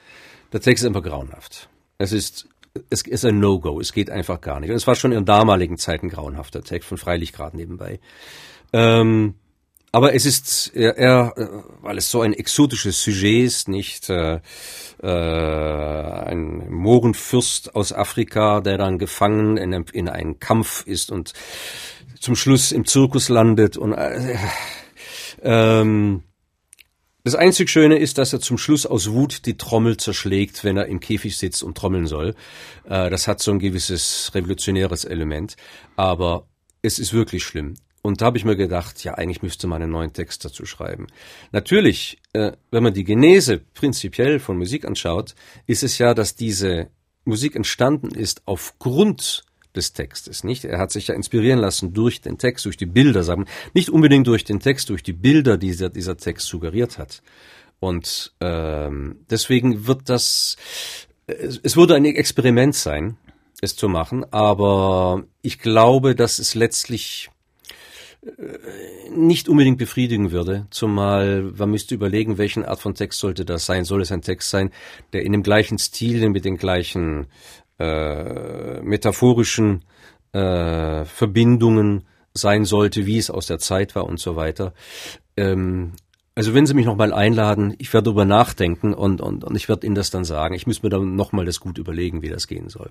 Der 0.53 0.61
Text 0.61 0.85
ist 0.85 0.89
einfach 0.89 1.03
grauenhaft. 1.03 1.69
Es 1.97 2.13
ist, 2.13 2.49
es 2.91 3.03
ist 3.03 3.25
ein 3.25 3.39
No-Go, 3.39 3.81
es 3.81 3.93
geht 3.93 4.11
einfach 4.11 4.41
gar 4.41 4.61
nicht. 4.61 4.71
Und 4.71 4.77
es 4.77 4.87
war 4.87 4.95
schon 4.95 5.13
in 5.13 5.25
damaligen 5.25 5.79
Zeiten 5.79 6.09
grauenhafter 6.09 6.63
Text, 6.63 6.89
von 6.89 6.99
Freilich 6.99 7.33
gerade 7.33 7.57
nebenbei. 7.57 7.99
Ähm, 8.73 9.35
aber 9.95 10.13
es 10.13 10.27
ist, 10.27 10.73
er, 10.75 10.99
er, 10.99 11.33
weil 11.81 11.99
es 11.99 12.11
so 12.11 12.21
ein 12.21 12.33
exotisches 12.33 13.01
Sujet 13.01 13.45
ist, 13.45 13.69
nicht 13.69 14.11
äh, 14.11 14.41
äh, 15.01 15.07
ein 15.07 16.69
Mohrenfürst 16.69 17.77
aus 17.77 17.93
Afrika, 17.93 18.61
der 18.61 18.77
dann 18.77 18.99
gefangen 18.99 19.57
in, 19.57 19.73
in 19.93 20.09
einen 20.09 20.41
Kampf 20.41 20.85
ist 20.85 21.13
und 21.13 21.33
zum 22.25 22.37
Schluss 22.37 22.73
im 22.73 22.87
Zirkus 22.87 23.29
landet 23.29 23.77
und 23.77 23.93
äh, 23.93 24.37
ähm, 25.43 26.23
das 27.23 27.35
einzig 27.35 27.69
Schöne 27.69 27.99
ist, 27.99 28.17
dass 28.17 28.33
er 28.33 28.41
zum 28.41 28.57
Schluss 28.57 28.87
aus 28.87 29.11
Wut 29.11 29.45
die 29.45 29.59
Trommel 29.59 29.99
zerschlägt, 29.99 30.65
wenn 30.65 30.79
er 30.79 30.87
im 30.87 31.01
Käfig 31.01 31.37
sitzt 31.37 31.63
und 31.63 31.77
trommeln 31.77 32.07
soll. 32.07 32.35
Äh, 32.89 33.11
das 33.11 33.29
hat 33.29 33.41
so 33.41 33.51
ein 33.51 33.59
gewisses 33.59 34.31
revolutionäres 34.35 35.05
Element, 35.05 35.57
aber 35.97 36.47
es 36.81 36.99
ist 36.99 37.13
wirklich 37.13 37.45
schlimm. 37.45 37.75
Und 38.01 38.21
da 38.21 38.27
habe 38.27 38.39
ich 38.39 38.45
mir 38.47 38.57
gedacht, 38.57 39.05
ja, 39.05 39.15
eigentlich 39.15 39.43
müsste 39.43 39.67
man 39.67 39.83
einen 39.83 39.93
neuen 39.93 40.13
Text 40.15 40.45
dazu 40.47 40.65
schreiben. 40.65 41.07
Natürlich, 41.53 42.23
äh, 42.33 42.53
wenn 42.71 42.83
man 42.83 42.95
die 42.95 43.05
Genese 43.05 43.59
prinzipiell 43.59 44.41
von 44.41 44.57
Musik 44.57 44.87
anschaut, 44.87 45.35
ist 45.67 45.83
es 45.83 45.99
ja, 45.99 46.15
dass 46.15 46.37
diese 46.37 46.89
Musik 47.25 47.55
entstanden 47.55 48.15
ist 48.15 48.43
aufgrund 48.47 49.45
des 49.77 49.93
Textes, 49.93 50.45
nicht? 50.45 50.65
Er 50.65 50.79
hat 50.79 50.91
sich 50.91 51.09
ja 51.09 51.15
inspirieren 51.15 51.59
lassen 51.59 51.93
durch 51.93 52.21
den 52.21 52.39
Text, 52.39 52.65
durch 52.65 52.77
die 52.77 52.87
Bilder, 52.87 53.23
sagen, 53.23 53.47
nicht 53.73 53.91
unbedingt 53.91 54.27
durch 54.27 54.45
den 54.45 54.61
Text, 54.61 54.89
durch 54.89 55.03
die 55.03 55.13
Bilder, 55.13 55.57
die 55.57 55.69
dieser, 55.69 55.91
dieser 55.91 56.17
Text 56.17 56.47
suggeriert 56.47 56.99
hat. 56.99 57.23
Und 57.81 58.33
ähm, 58.41 59.25
deswegen 59.29 59.87
wird 59.87 60.09
das, 60.09 60.57
es, 61.27 61.61
es 61.63 61.77
würde 61.77 61.95
ein 61.95 62.05
Experiment 62.05 62.75
sein, 62.75 63.17
es 63.61 63.77
zu 63.77 63.89
machen, 63.89 64.25
aber 64.31 65.25
ich 65.43 65.59
glaube, 65.59 66.15
dass 66.15 66.39
es 66.39 66.55
letztlich 66.55 67.31
äh, 68.23 69.11
nicht 69.11 69.49
unbedingt 69.49 69.79
befriedigen 69.79 70.31
würde, 70.31 70.67
zumal 70.71 71.43
man 71.57 71.71
müsste 71.71 71.95
überlegen, 71.95 72.39
welchen 72.39 72.65
Art 72.65 72.81
von 72.81 72.95
Text 72.95 73.19
sollte 73.19 73.45
das 73.45 73.67
sein. 73.67 73.85
Soll 73.85 74.03
es 74.03 74.13
ein 74.13 74.23
Text 74.23 74.51
sein, 74.51 74.71
der 75.13 75.23
in 75.23 75.33
dem 75.33 75.43
gleichen 75.43 75.79
Stil, 75.79 76.29
mit 76.31 76.45
den 76.45 76.57
gleichen 76.57 77.27
äh, 77.79 78.81
metaphorischen 78.83 79.85
äh, 80.33 81.05
Verbindungen 81.05 82.05
sein 82.35 82.65
sollte, 82.65 83.07
wie 83.07 83.19
es 83.19 83.31
aus 83.31 83.47
der 83.47 83.59
Zeit 83.59 83.95
war 83.95 84.07
und 84.07 84.19
so 84.19 84.37
weiter. 84.37 84.75
Ähm, 85.37 85.93
also 86.35 86.53
wenn 86.53 86.67
Sie 86.67 86.75
mich 86.75 86.87
nochmal 86.87 87.13
einladen, 87.13 87.75
ich 87.79 87.93
werde 87.93 88.07
darüber 88.07 88.25
nachdenken 88.25 88.93
und, 88.93 89.21
und, 89.21 89.45
und 89.45 89.55
ich 89.55 89.69
werde 89.69 89.87
Ihnen 89.87 89.95
das 89.95 90.11
dann 90.11 90.25
sagen. 90.25 90.55
Ich 90.55 90.67
muss 90.67 90.83
mir 90.83 90.89
dann 90.89 91.15
nochmal 91.15 91.45
das 91.45 91.61
gut 91.61 91.79
überlegen, 91.79 92.23
wie 92.23 92.29
das 92.29 92.49
gehen 92.49 92.69
soll. 92.69 92.91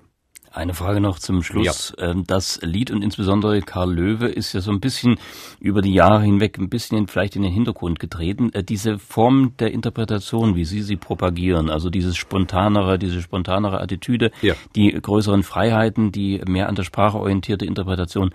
Eine 0.54 0.72
Frage 0.72 1.00
noch 1.00 1.18
zum 1.18 1.42
Schluss. 1.42 1.92
Ja. 1.98 2.10
Ähm, 2.10 2.24
das 2.28 2.60
Lied 2.62 2.92
und 2.92 3.02
insbesondere 3.02 3.60
Karl 3.60 3.92
Löwe 3.92 4.28
ist 4.28 4.52
ja 4.52 4.60
so 4.60 4.70
ein 4.70 4.78
bisschen 4.78 5.18
über 5.58 5.82
die 5.82 5.92
Jahre 5.92 6.22
hinweg 6.22 6.58
ein 6.58 6.68
bisschen 6.68 7.08
vielleicht 7.08 7.34
in 7.34 7.42
den 7.42 7.52
Hintergrund 7.52 7.98
getreten. 7.98 8.52
Äh, 8.52 8.62
diese 8.62 9.00
Form 9.00 9.56
der 9.58 9.72
Interpretation, 9.72 10.54
wie 10.54 10.64
Sie 10.64 10.82
sie 10.82 10.94
propagieren, 10.94 11.70
also 11.70 11.90
dieses 11.90 12.16
spontanere, 12.16 13.00
diese 13.00 13.20
spontanere 13.20 13.80
Attitüde, 13.80 14.30
ja. 14.42 14.54
die 14.76 14.92
größeren 14.92 15.42
Freiheiten, 15.42 16.12
die 16.12 16.40
mehr 16.46 16.68
an 16.68 16.76
der 16.76 16.84
Sprache 16.84 17.18
orientierte 17.18 17.66
Interpretation, 17.66 18.32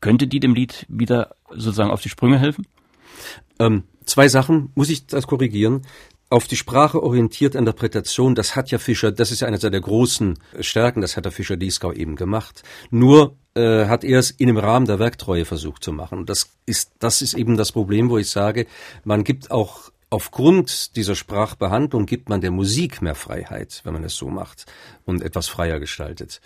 könnte 0.00 0.28
die 0.28 0.38
dem 0.38 0.54
Lied 0.54 0.86
wieder 0.88 1.34
sozusagen 1.50 1.90
auf 1.90 2.02
die 2.02 2.08
Sprünge 2.08 2.38
helfen? 2.38 2.68
Ähm, 3.58 3.82
zwei 4.04 4.28
Sachen 4.28 4.70
muss 4.76 4.90
ich 4.90 5.08
das 5.08 5.26
korrigieren 5.26 5.82
auf 6.30 6.46
die 6.46 6.56
Sprache 6.56 7.02
orientierte 7.02 7.58
Interpretation, 7.58 8.34
das 8.34 8.54
hat 8.54 8.70
ja 8.70 8.78
Fischer, 8.78 9.12
das 9.12 9.30
ist 9.30 9.40
ja 9.40 9.48
einer 9.48 9.58
seiner 9.58 9.80
großen 9.80 10.38
Stärken, 10.60 11.00
das 11.00 11.16
hat 11.16 11.24
der 11.24 11.32
Fischer 11.32 11.56
Dieskau 11.56 11.92
eben 11.92 12.16
gemacht. 12.16 12.62
Nur 12.90 13.36
äh, 13.54 13.86
hat 13.86 14.04
er 14.04 14.18
es 14.18 14.30
in 14.30 14.48
dem 14.48 14.58
Rahmen 14.58 14.86
der 14.86 14.98
Werktreue 14.98 15.44
versucht 15.44 15.82
zu 15.82 15.92
machen. 15.92 16.18
Und 16.18 16.28
das 16.28 16.50
ist, 16.66 16.92
das 16.98 17.22
ist 17.22 17.34
eben 17.34 17.56
das 17.56 17.72
Problem, 17.72 18.10
wo 18.10 18.18
ich 18.18 18.30
sage, 18.30 18.66
man 19.04 19.24
gibt 19.24 19.50
auch 19.50 19.90
aufgrund 20.10 20.96
dieser 20.96 21.14
Sprachbehandlung 21.14 22.06
gibt 22.06 22.28
man 22.28 22.40
der 22.40 22.50
Musik 22.50 23.02
mehr 23.02 23.14
Freiheit, 23.14 23.80
wenn 23.84 23.92
man 23.92 24.04
es 24.04 24.16
so 24.16 24.28
macht 24.28 24.66
und 25.04 25.22
etwas 25.22 25.48
freier 25.48 25.80
gestaltet. 25.80 26.40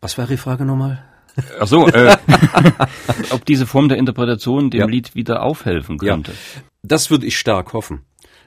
Was 0.00 0.18
war 0.18 0.26
Ihre 0.26 0.36
Frage 0.36 0.64
nochmal? 0.64 1.04
Ach 1.58 1.66
so, 1.66 1.86
äh, 1.88 2.16
ob 3.30 3.46
diese 3.46 3.66
Form 3.66 3.88
der 3.88 3.98
Interpretation 3.98 4.70
dem 4.70 4.80
ja. 4.80 4.86
Lied 4.86 5.14
wieder 5.14 5.42
aufhelfen 5.42 5.98
könnte. 5.98 6.32
Ja, 6.32 6.62
das 6.82 7.10
würde 7.10 7.26
ich 7.26 7.38
stark 7.38 7.72
hoffen. 7.72 8.04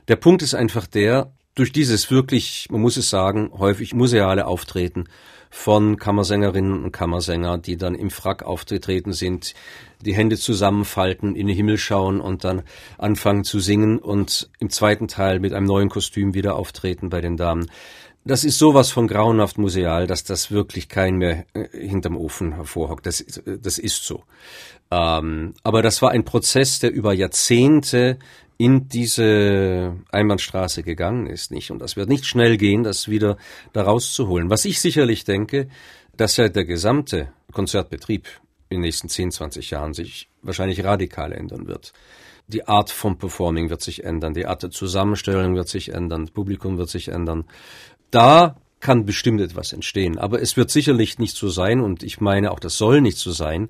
Der 0.07 0.15
Punkt 0.15 0.41
ist 0.41 0.53
einfach 0.53 0.87
der, 0.87 1.31
durch 1.55 1.71
dieses 1.71 2.11
wirklich, 2.11 2.67
man 2.69 2.81
muss 2.81 2.97
es 2.97 3.09
sagen, 3.09 3.49
häufig 3.57 3.93
museale 3.93 4.45
Auftreten 4.45 5.05
von 5.49 5.97
Kammersängerinnen 5.97 6.83
und 6.83 6.91
Kammersänger, 6.91 7.57
die 7.57 7.77
dann 7.77 7.95
im 7.95 8.09
Frack 8.09 8.43
aufgetreten 8.43 9.13
sind, 9.13 9.53
die 10.01 10.13
Hände 10.13 10.37
zusammenfalten, 10.37 11.35
in 11.35 11.47
den 11.47 11.55
Himmel 11.55 11.77
schauen 11.77 12.19
und 12.19 12.43
dann 12.43 12.63
anfangen 12.97 13.45
zu 13.45 13.59
singen 13.59 13.97
und 13.97 14.49
im 14.59 14.69
zweiten 14.69 15.07
Teil 15.07 15.39
mit 15.39 15.53
einem 15.53 15.65
neuen 15.65 15.89
Kostüm 15.89 16.33
wieder 16.33 16.55
auftreten 16.55 17.09
bei 17.09 17.21
den 17.21 17.37
Damen. 17.37 17.71
Das 18.25 18.43
ist 18.43 18.57
sowas 18.57 18.91
von 18.91 19.07
grauenhaft 19.07 19.57
museal, 19.57 20.07
dass 20.07 20.23
das 20.23 20.51
wirklich 20.51 20.89
kein 20.89 21.17
mehr 21.17 21.45
äh, 21.53 21.67
hinterm 21.71 22.17
Ofen 22.17 22.53
hervorhockt. 22.53 23.05
Das, 23.05 23.23
das 23.45 23.77
ist 23.77 24.03
so. 24.03 24.23
Ähm, 24.91 25.53
aber 25.63 25.81
das 25.81 26.01
war 26.01 26.11
ein 26.11 26.25
Prozess, 26.25 26.79
der 26.79 26.91
über 26.91 27.13
Jahrzehnte 27.13 28.17
in 28.57 28.87
diese 28.87 29.95
Einbahnstraße 30.11 30.83
gegangen 30.83 31.27
ist, 31.27 31.51
nicht? 31.51 31.71
Und 31.71 31.79
das 31.79 31.95
wird 31.95 32.09
nicht 32.09 32.25
schnell 32.25 32.57
gehen, 32.57 32.83
das 32.83 33.09
wieder 33.09 33.37
da 33.73 33.83
rauszuholen. 33.83 34.49
Was 34.49 34.65
ich 34.65 34.79
sicherlich 34.79 35.25
denke, 35.25 35.67
dass 36.15 36.37
ja 36.37 36.47
der 36.47 36.65
gesamte 36.65 37.33
Konzertbetrieb 37.51 38.27
in 38.69 38.77
den 38.77 38.81
nächsten 38.81 39.09
10, 39.09 39.31
20 39.31 39.71
Jahren 39.71 39.93
sich 39.93 40.29
wahrscheinlich 40.41 40.83
radikal 40.83 41.31
ändern 41.31 41.67
wird. 41.67 41.93
Die 42.47 42.67
Art 42.67 42.91
vom 42.91 43.17
Performing 43.17 43.69
wird 43.69 43.81
sich 43.81 44.03
ändern, 44.03 44.33
die 44.33 44.45
Art 44.45 44.63
der 44.63 44.71
Zusammenstellung 44.71 45.55
wird 45.55 45.67
sich 45.67 45.89
ändern, 45.89 46.25
das 46.25 46.31
Publikum 46.31 46.77
wird 46.77 46.89
sich 46.89 47.07
ändern. 47.07 47.45
Da 48.11 48.55
kann 48.79 49.05
bestimmt 49.05 49.41
etwas 49.41 49.73
entstehen, 49.73 50.19
aber 50.19 50.41
es 50.41 50.57
wird 50.57 50.69
sicherlich 50.69 51.17
nicht 51.17 51.35
so 51.35 51.49
sein 51.49 51.81
und 51.81 52.03
ich 52.03 52.21
meine 52.21 52.51
auch, 52.51 52.59
das 52.59 52.77
soll 52.77 53.01
nicht 53.01 53.17
so 53.17 53.31
sein, 53.31 53.69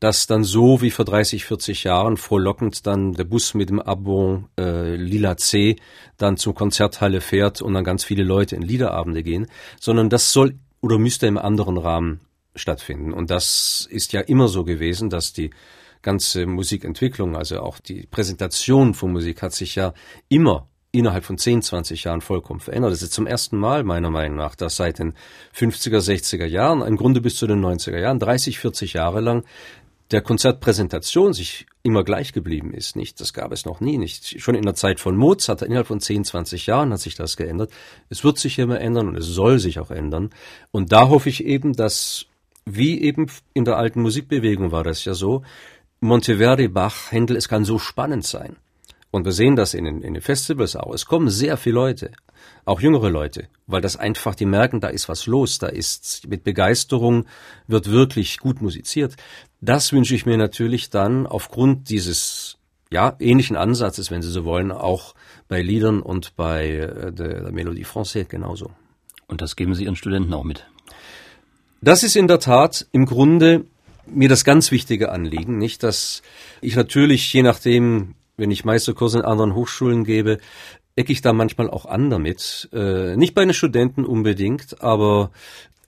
dass 0.00 0.26
dann 0.26 0.44
so 0.44 0.80
wie 0.80 0.90
vor 0.90 1.04
30, 1.04 1.44
40 1.44 1.84
Jahren 1.84 2.16
frohlockend 2.16 2.86
dann 2.86 3.14
der 3.14 3.24
Bus 3.24 3.54
mit 3.54 3.68
dem 3.68 3.80
Abo 3.80 4.44
äh, 4.58 4.94
Lila 4.94 5.36
C 5.36 5.76
dann 6.16 6.36
zur 6.36 6.54
Konzerthalle 6.54 7.20
fährt 7.20 7.62
und 7.62 7.74
dann 7.74 7.84
ganz 7.84 8.04
viele 8.04 8.22
Leute 8.22 8.56
in 8.56 8.62
Liederabende 8.62 9.22
gehen, 9.22 9.46
sondern 9.80 10.08
das 10.08 10.32
soll 10.32 10.54
oder 10.80 10.98
müsste 10.98 11.26
im 11.26 11.38
anderen 11.38 11.76
Rahmen 11.76 12.20
stattfinden. 12.54 13.12
Und 13.12 13.30
das 13.30 13.88
ist 13.90 14.12
ja 14.12 14.20
immer 14.20 14.48
so 14.48 14.64
gewesen, 14.64 15.10
dass 15.10 15.32
die 15.32 15.50
ganze 16.02 16.46
Musikentwicklung, 16.46 17.36
also 17.36 17.60
auch 17.60 17.80
die 17.80 18.06
Präsentation 18.06 18.94
von 18.94 19.12
Musik 19.12 19.42
hat 19.42 19.52
sich 19.52 19.74
ja 19.74 19.94
immer 20.28 20.68
innerhalb 20.90 21.24
von 21.24 21.36
10, 21.36 21.62
20 21.62 22.04
Jahren 22.04 22.20
vollkommen 22.20 22.60
verändert. 22.60 22.92
Das 22.92 23.02
ist 23.02 23.12
zum 23.12 23.26
ersten 23.26 23.58
Mal 23.58 23.84
meiner 23.84 24.10
Meinung 24.10 24.38
nach, 24.38 24.54
dass 24.54 24.76
seit 24.76 24.98
den 24.98 25.14
50er, 25.54 25.98
60er 25.98 26.46
Jahren, 26.46 26.80
im 26.80 26.96
Grunde 26.96 27.20
bis 27.20 27.36
zu 27.36 27.46
den 27.46 27.62
90er 27.62 27.98
Jahren, 27.98 28.18
30, 28.18 28.58
40 28.58 28.94
Jahre 28.94 29.20
lang 29.20 29.44
der 30.10 30.22
Konzertpräsentation 30.22 31.32
sich 31.32 31.66
immer 31.82 32.02
gleich 32.02 32.32
geblieben 32.32 32.72
ist, 32.72 32.96
nicht? 32.96 33.20
Das 33.20 33.32
gab 33.32 33.52
es 33.52 33.66
noch 33.66 33.80
nie, 33.80 33.98
nicht? 33.98 34.40
Schon 34.40 34.54
in 34.54 34.62
der 34.62 34.74
Zeit 34.74 35.00
von 35.00 35.16
Mozart, 35.16 35.62
innerhalb 35.62 35.86
von 35.86 36.00
10, 36.00 36.24
20 36.24 36.66
Jahren 36.66 36.92
hat 36.92 37.00
sich 37.00 37.14
das 37.14 37.36
geändert. 37.36 37.70
Es 38.08 38.24
wird 38.24 38.38
sich 38.38 38.58
immer 38.58 38.80
ändern 38.80 39.08
und 39.08 39.16
es 39.16 39.26
soll 39.26 39.58
sich 39.58 39.78
auch 39.78 39.90
ändern. 39.90 40.30
Und 40.70 40.92
da 40.92 41.08
hoffe 41.08 41.28
ich 41.28 41.44
eben, 41.44 41.74
dass, 41.74 42.26
wie 42.64 43.00
eben 43.02 43.26
in 43.52 43.64
der 43.64 43.76
alten 43.76 44.00
Musikbewegung 44.00 44.72
war 44.72 44.84
das 44.84 45.04
ja 45.04 45.14
so, 45.14 45.42
Monteverdi, 46.00 46.68
Bach, 46.68 47.10
Händel, 47.10 47.36
es 47.36 47.48
kann 47.48 47.64
so 47.64 47.78
spannend 47.78 48.24
sein. 48.24 48.56
Und 49.10 49.24
wir 49.24 49.32
sehen 49.32 49.56
das 49.56 49.74
in 49.74 49.84
den, 49.84 50.02
in 50.02 50.14
den 50.14 50.22
Festivals 50.22 50.76
auch. 50.76 50.92
Es 50.92 51.06
kommen 51.06 51.30
sehr 51.30 51.56
viele 51.56 51.76
Leute, 51.76 52.12
auch 52.66 52.80
jüngere 52.80 53.08
Leute, 53.08 53.48
weil 53.66 53.80
das 53.80 53.96
einfach, 53.96 54.34
die 54.34 54.44
merken, 54.44 54.80
da 54.80 54.88
ist 54.88 55.08
was 55.08 55.26
los, 55.26 55.58
da 55.58 55.66
ist 55.66 56.28
mit 56.28 56.44
Begeisterung, 56.44 57.24
wird 57.66 57.90
wirklich 57.90 58.38
gut 58.38 58.60
musiziert. 58.60 59.16
Das 59.60 59.92
wünsche 59.92 60.14
ich 60.14 60.26
mir 60.26 60.36
natürlich 60.36 60.90
dann 60.90 61.26
aufgrund 61.26 61.90
dieses 61.90 62.58
ja, 62.90 63.16
ähnlichen 63.18 63.56
Ansatzes, 63.56 64.10
wenn 64.10 64.22
Sie 64.22 64.30
so 64.30 64.44
wollen, 64.44 64.72
auch 64.72 65.14
bei 65.48 65.60
Liedern 65.60 66.00
und 66.00 66.36
bei 66.36 66.68
äh, 66.68 67.12
der, 67.12 67.50
Melodie 67.52 67.84
Française 67.84 68.24
genauso. 68.24 68.70
Und 69.26 69.42
das 69.42 69.56
geben 69.56 69.74
Sie 69.74 69.84
Ihren 69.84 69.96
Studenten 69.96 70.32
auch 70.32 70.44
mit? 70.44 70.66
Das 71.80 72.02
ist 72.02 72.16
in 72.16 72.28
der 72.28 72.40
Tat 72.40 72.86
im 72.92 73.04
Grunde 73.04 73.64
mir 74.06 74.28
das 74.28 74.44
ganz 74.44 74.70
wichtige 74.70 75.12
Anliegen, 75.12 75.58
nicht, 75.58 75.82
dass 75.82 76.22
ich 76.62 76.76
natürlich, 76.76 77.30
je 77.32 77.42
nachdem, 77.42 78.14
wenn 78.38 78.50
ich 78.50 78.64
Meisterkurse 78.64 79.18
in 79.18 79.24
anderen 79.24 79.54
Hochschulen 79.54 80.04
gebe, 80.04 80.38
ecke 80.96 81.12
ich 81.12 81.20
da 81.20 81.32
manchmal 81.32 81.68
auch 81.68 81.84
an 81.84 82.08
damit. 82.08 82.68
Äh, 82.72 83.16
nicht 83.16 83.34
bei 83.34 83.44
den 83.44 83.54
Studenten 83.54 84.04
unbedingt, 84.04 84.82
aber 84.82 85.30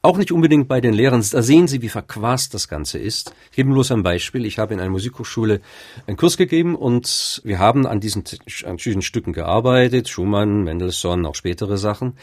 auch 0.02 0.16
nicht 0.16 0.32
unbedingt 0.32 0.66
bei 0.66 0.80
den 0.80 0.94
Lehrern. 0.94 1.22
Da 1.30 1.42
sehen 1.42 1.68
Sie, 1.68 1.82
wie 1.82 1.90
verquast 1.90 2.54
das 2.54 2.68
Ganze 2.68 2.98
ist. 2.98 3.34
Ich 3.50 3.56
gebe 3.56 3.70
bloß 3.70 3.92
ein 3.92 4.02
Beispiel. 4.02 4.46
Ich 4.46 4.58
habe 4.58 4.72
in 4.72 4.80
einer 4.80 4.90
Musikhochschule 4.90 5.60
einen 6.06 6.16
Kurs 6.16 6.36
gegeben 6.36 6.74
und 6.74 7.42
wir 7.44 7.58
haben 7.58 7.86
an 7.86 8.00
diesen, 8.00 8.24
an 8.64 8.78
diesen 8.78 9.02
Stücken 9.02 9.32
gearbeitet. 9.32 10.08
Schumann, 10.08 10.62
Mendelssohn, 10.62 11.26
auch 11.26 11.34
spätere 11.34 11.76
Sachen. 11.76 12.16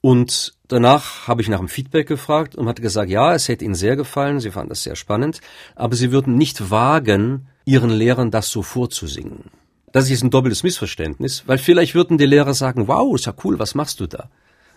Und 0.00 0.54
danach 0.68 1.26
habe 1.26 1.42
ich 1.42 1.48
nach 1.48 1.58
dem 1.58 1.68
Feedback 1.68 2.06
gefragt 2.06 2.54
und 2.54 2.68
hatte 2.68 2.82
gesagt, 2.82 3.10
ja, 3.10 3.34
es 3.34 3.48
hätte 3.48 3.64
Ihnen 3.64 3.74
sehr 3.74 3.96
gefallen. 3.96 4.38
Sie 4.38 4.52
fanden 4.52 4.68
das 4.68 4.84
sehr 4.84 4.96
spannend. 4.96 5.40
Aber 5.74 5.96
Sie 5.96 6.12
würden 6.12 6.36
nicht 6.36 6.70
wagen, 6.70 7.48
Ihren 7.64 7.90
Lehrern 7.90 8.30
das 8.30 8.50
so 8.50 8.62
vorzusingen. 8.62 9.50
Das 9.90 10.10
ist 10.10 10.22
ein 10.22 10.30
doppeltes 10.30 10.62
Missverständnis, 10.62 11.44
weil 11.46 11.58
vielleicht 11.58 11.94
würden 11.94 12.18
die 12.18 12.26
Lehrer 12.26 12.54
sagen, 12.54 12.86
wow, 12.86 13.14
ist 13.14 13.26
ja 13.26 13.34
cool, 13.42 13.58
was 13.58 13.74
machst 13.74 13.98
du 13.98 14.06
da? 14.06 14.28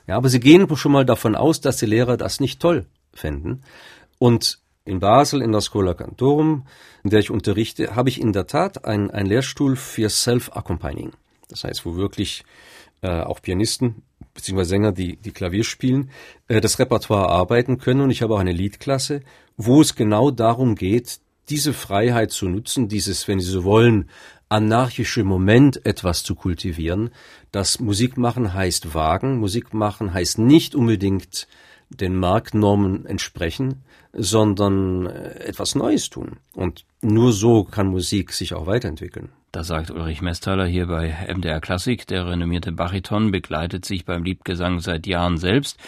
Ja, 0.10 0.18
aber 0.18 0.30
sie 0.30 0.40
gehen 0.40 0.68
schon 0.76 0.92
mal 0.92 1.06
davon 1.06 1.36
aus, 1.36 1.62
dass 1.62 1.78
die 1.78 1.86
Lehrer 1.86 2.18
das 2.18 2.40
nicht 2.40 2.60
toll 2.60 2.88
fänden. 3.14 3.62
Und 4.18 4.58
in 4.84 5.00
Basel 5.00 5.40
in 5.44 5.52
der 5.52 5.62
Schola 5.62 5.94
Cantorum, 5.94 6.66
in 7.04 7.12
der 7.12 7.20
ich 7.20 7.30
unterrichte, 7.30 7.96
habe 7.96 8.10
ich 8.10 8.20
in 8.20 8.34
der 8.34 8.48
Tat 8.48 8.86
einen, 8.86 9.28
Lehrstuhl 9.28 9.76
für 9.76 10.10
Self-Accompanying. 10.10 11.12
Das 11.48 11.64
heißt, 11.64 11.86
wo 11.86 11.96
wirklich 11.96 12.44
äh, 13.04 13.22
auch 13.22 13.40
Pianisten 13.40 14.02
bzw. 14.34 14.64
Sänger, 14.64 14.94
die, 14.94 15.16
die 15.18 15.30
Klavier 15.30 15.64
spielen, 15.64 16.10
äh, 16.48 16.60
das 16.60 16.80
Repertoire 16.80 17.30
arbeiten 17.30 17.78
können. 17.78 18.02
Und 18.02 18.10
ich 18.10 18.24
habe 18.24 18.34
auch 18.34 18.40
eine 18.40 18.52
Liedklasse, 18.52 19.22
wo 19.58 19.80
es 19.80 19.94
genau 19.94 20.32
darum 20.32 20.74
geht, 20.74 21.20
diese 21.50 21.72
Freiheit 21.72 22.32
zu 22.32 22.50
nutzen, 22.50 22.88
dieses, 22.88 23.28
wenn 23.28 23.40
Sie 23.40 23.52
so 23.52 23.64
wollen, 23.64 24.10
anarchische 24.50 25.24
Moment 25.24 25.86
etwas 25.86 26.24
zu 26.24 26.36
kultivieren. 26.36 27.12
Das 27.52 27.80
Musik 27.80 28.18
machen 28.18 28.54
heißt 28.54 28.94
wagen. 28.94 29.38
Musik 29.40 29.74
machen 29.74 30.14
heißt 30.14 30.40
nicht 30.40 30.76
unbedingt 30.76 31.48
den 31.90 32.16
Marktnormen 32.16 33.06
entsprechen, 33.06 33.84
sondern 34.14 35.06
äh, 35.06 35.46
etwas 35.46 35.76
Neues 35.76 36.10
tun. 36.10 36.38
Und 36.54 36.86
nur 37.02 37.32
so 37.32 37.64
kann 37.64 37.88
Musik 37.88 38.34
sich 38.34 38.54
auch 38.54 38.66
weiterentwickeln. 38.66 39.30
Da 39.52 39.64
sagt 39.64 39.90
Ulrich 39.90 40.22
Mesthaler 40.22 40.68
hier 40.68 40.86
bei 40.86 41.12
MDR 41.28 41.60
Klassik, 41.60 42.06
der 42.06 42.28
renommierte 42.28 42.72
Bariton 42.72 43.32
begleitet 43.32 43.84
sich 43.84 44.06
beim 44.06 44.24
Liedgesang 44.24 44.80
seit 44.80 45.08
Jahren 45.08 45.40
selbst, 45.40 45.80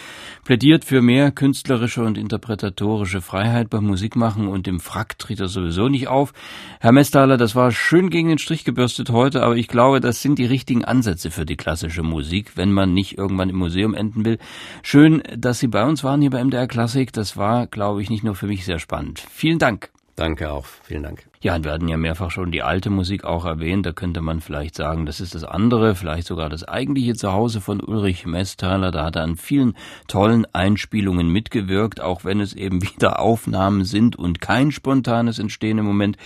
plädiert 0.44 0.84
für 0.84 1.00
mehr 1.00 1.30
künstlerische 1.30 2.02
und 2.02 2.18
interpretatorische 2.18 3.20
Freiheit 3.20 3.70
beim 3.70 3.84
Musikmachen 3.84 4.48
und 4.48 4.66
im 4.66 4.80
Frack 4.80 5.16
tritt 5.16 5.38
er 5.38 5.46
sowieso 5.46 5.88
nicht 5.88 6.08
auf. 6.08 6.32
Herr 6.80 6.90
Mesthaler, 6.90 7.36
das 7.36 7.54
war 7.54 7.70
schön 7.70 8.10
gegen 8.10 8.30
den 8.30 8.38
Strich 8.38 8.64
gebürstet 8.64 9.10
heute, 9.10 9.44
aber 9.44 9.54
ich 9.54 9.68
glaube, 9.68 10.00
das 10.00 10.22
sind 10.22 10.40
die 10.40 10.46
richtigen 10.46 10.84
Ansätze 10.84 11.30
für 11.30 11.46
die 11.46 11.56
klassische 11.56 12.02
Musik, 12.02 12.56
wenn 12.56 12.72
man 12.72 12.92
nicht 12.92 13.16
irgendwann 13.16 13.50
im 13.50 13.58
Museum 13.58 13.94
enden 13.94 14.24
will. 14.24 14.38
Schön, 14.82 15.22
dass 15.36 15.60
Sie 15.60 15.68
bei 15.68 15.84
uns 15.84 16.02
waren 16.02 16.20
hier 16.20 16.30
bei 16.30 16.42
MDR 16.42 16.66
Klassik. 16.66 17.12
Das 17.12 17.36
war, 17.36 17.68
glaube 17.68 18.02
ich, 18.02 18.10
nicht 18.10 18.24
nur 18.24 18.34
für 18.34 18.48
mich 18.48 18.64
sehr 18.64 18.80
spannend. 18.80 19.22
Vielen 19.30 19.60
Dank. 19.60 19.92
Danke 20.14 20.52
auch. 20.52 20.66
Vielen 20.82 21.04
Dank. 21.04 21.26
Ja, 21.40 21.64
wir 21.64 21.72
hatten 21.72 21.88
ja 21.88 21.96
mehrfach 21.96 22.30
schon 22.30 22.52
die 22.52 22.62
alte 22.62 22.90
Musik 22.90 23.24
auch 23.24 23.46
erwähnt. 23.46 23.86
Da 23.86 23.92
könnte 23.92 24.20
man 24.20 24.42
vielleicht 24.42 24.76
sagen, 24.76 25.06
das 25.06 25.20
ist 25.20 25.34
das 25.34 25.42
andere, 25.42 25.94
vielleicht 25.94 26.26
sogar 26.26 26.50
das 26.50 26.64
eigentliche 26.64 27.14
Zuhause 27.14 27.62
von 27.62 27.80
Ulrich 27.80 28.26
Messthaler. 28.26 28.90
Da 28.90 29.06
hat 29.06 29.16
er 29.16 29.22
an 29.22 29.36
vielen 29.36 29.74
tollen 30.08 30.46
Einspielungen 30.52 31.28
mitgewirkt, 31.28 32.00
auch 32.00 32.24
wenn 32.24 32.40
es 32.40 32.52
eben 32.52 32.82
wieder 32.94 33.20
Aufnahmen 33.20 33.84
sind 33.84 34.14
und 34.14 34.40
kein 34.40 34.70
spontanes 34.70 35.38
Entstehen 35.38 35.78
im 35.78 35.86
Moment. 35.86 36.18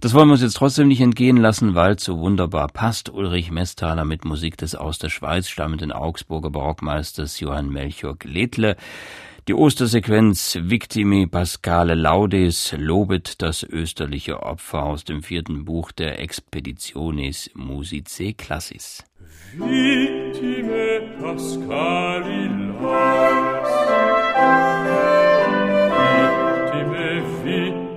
Das 0.00 0.14
wollen 0.14 0.28
wir 0.28 0.32
uns 0.32 0.42
jetzt 0.42 0.56
trotzdem 0.56 0.88
nicht 0.88 1.00
entgehen 1.00 1.36
lassen, 1.36 1.74
weil 1.74 1.96
es 1.96 2.04
so 2.04 2.18
wunderbar 2.18 2.68
passt. 2.68 3.10
Ulrich 3.10 3.50
Messthaler 3.50 4.04
mit 4.04 4.24
Musik 4.24 4.56
des 4.56 4.74
aus 4.74 4.98
der 4.98 5.10
Schweiz 5.10 5.48
stammenden 5.48 5.92
Augsburger 5.92 6.50
Barockmeisters 6.50 7.40
Johann 7.40 7.68
Melchior 7.68 8.16
Gledle. 8.16 8.76
Die 9.48 9.54
Ostersequenz 9.54 10.58
Victime 10.60 11.26
Pascale 11.26 11.94
Laudes 11.94 12.74
lobet 12.76 13.40
das 13.40 13.62
österliche 13.62 14.42
Opfer 14.42 14.82
aus 14.82 15.04
dem 15.04 15.22
vierten 15.22 15.64
Buch 15.64 15.90
der 15.90 16.20
Expeditionis 16.20 17.50
Musice 17.54 18.34
Classis. 18.36 19.02
Victime 19.56 21.00
Pascale 21.18 22.48
Laudes 22.78 23.70
Victime, 26.74 27.22
Victime 27.42 27.88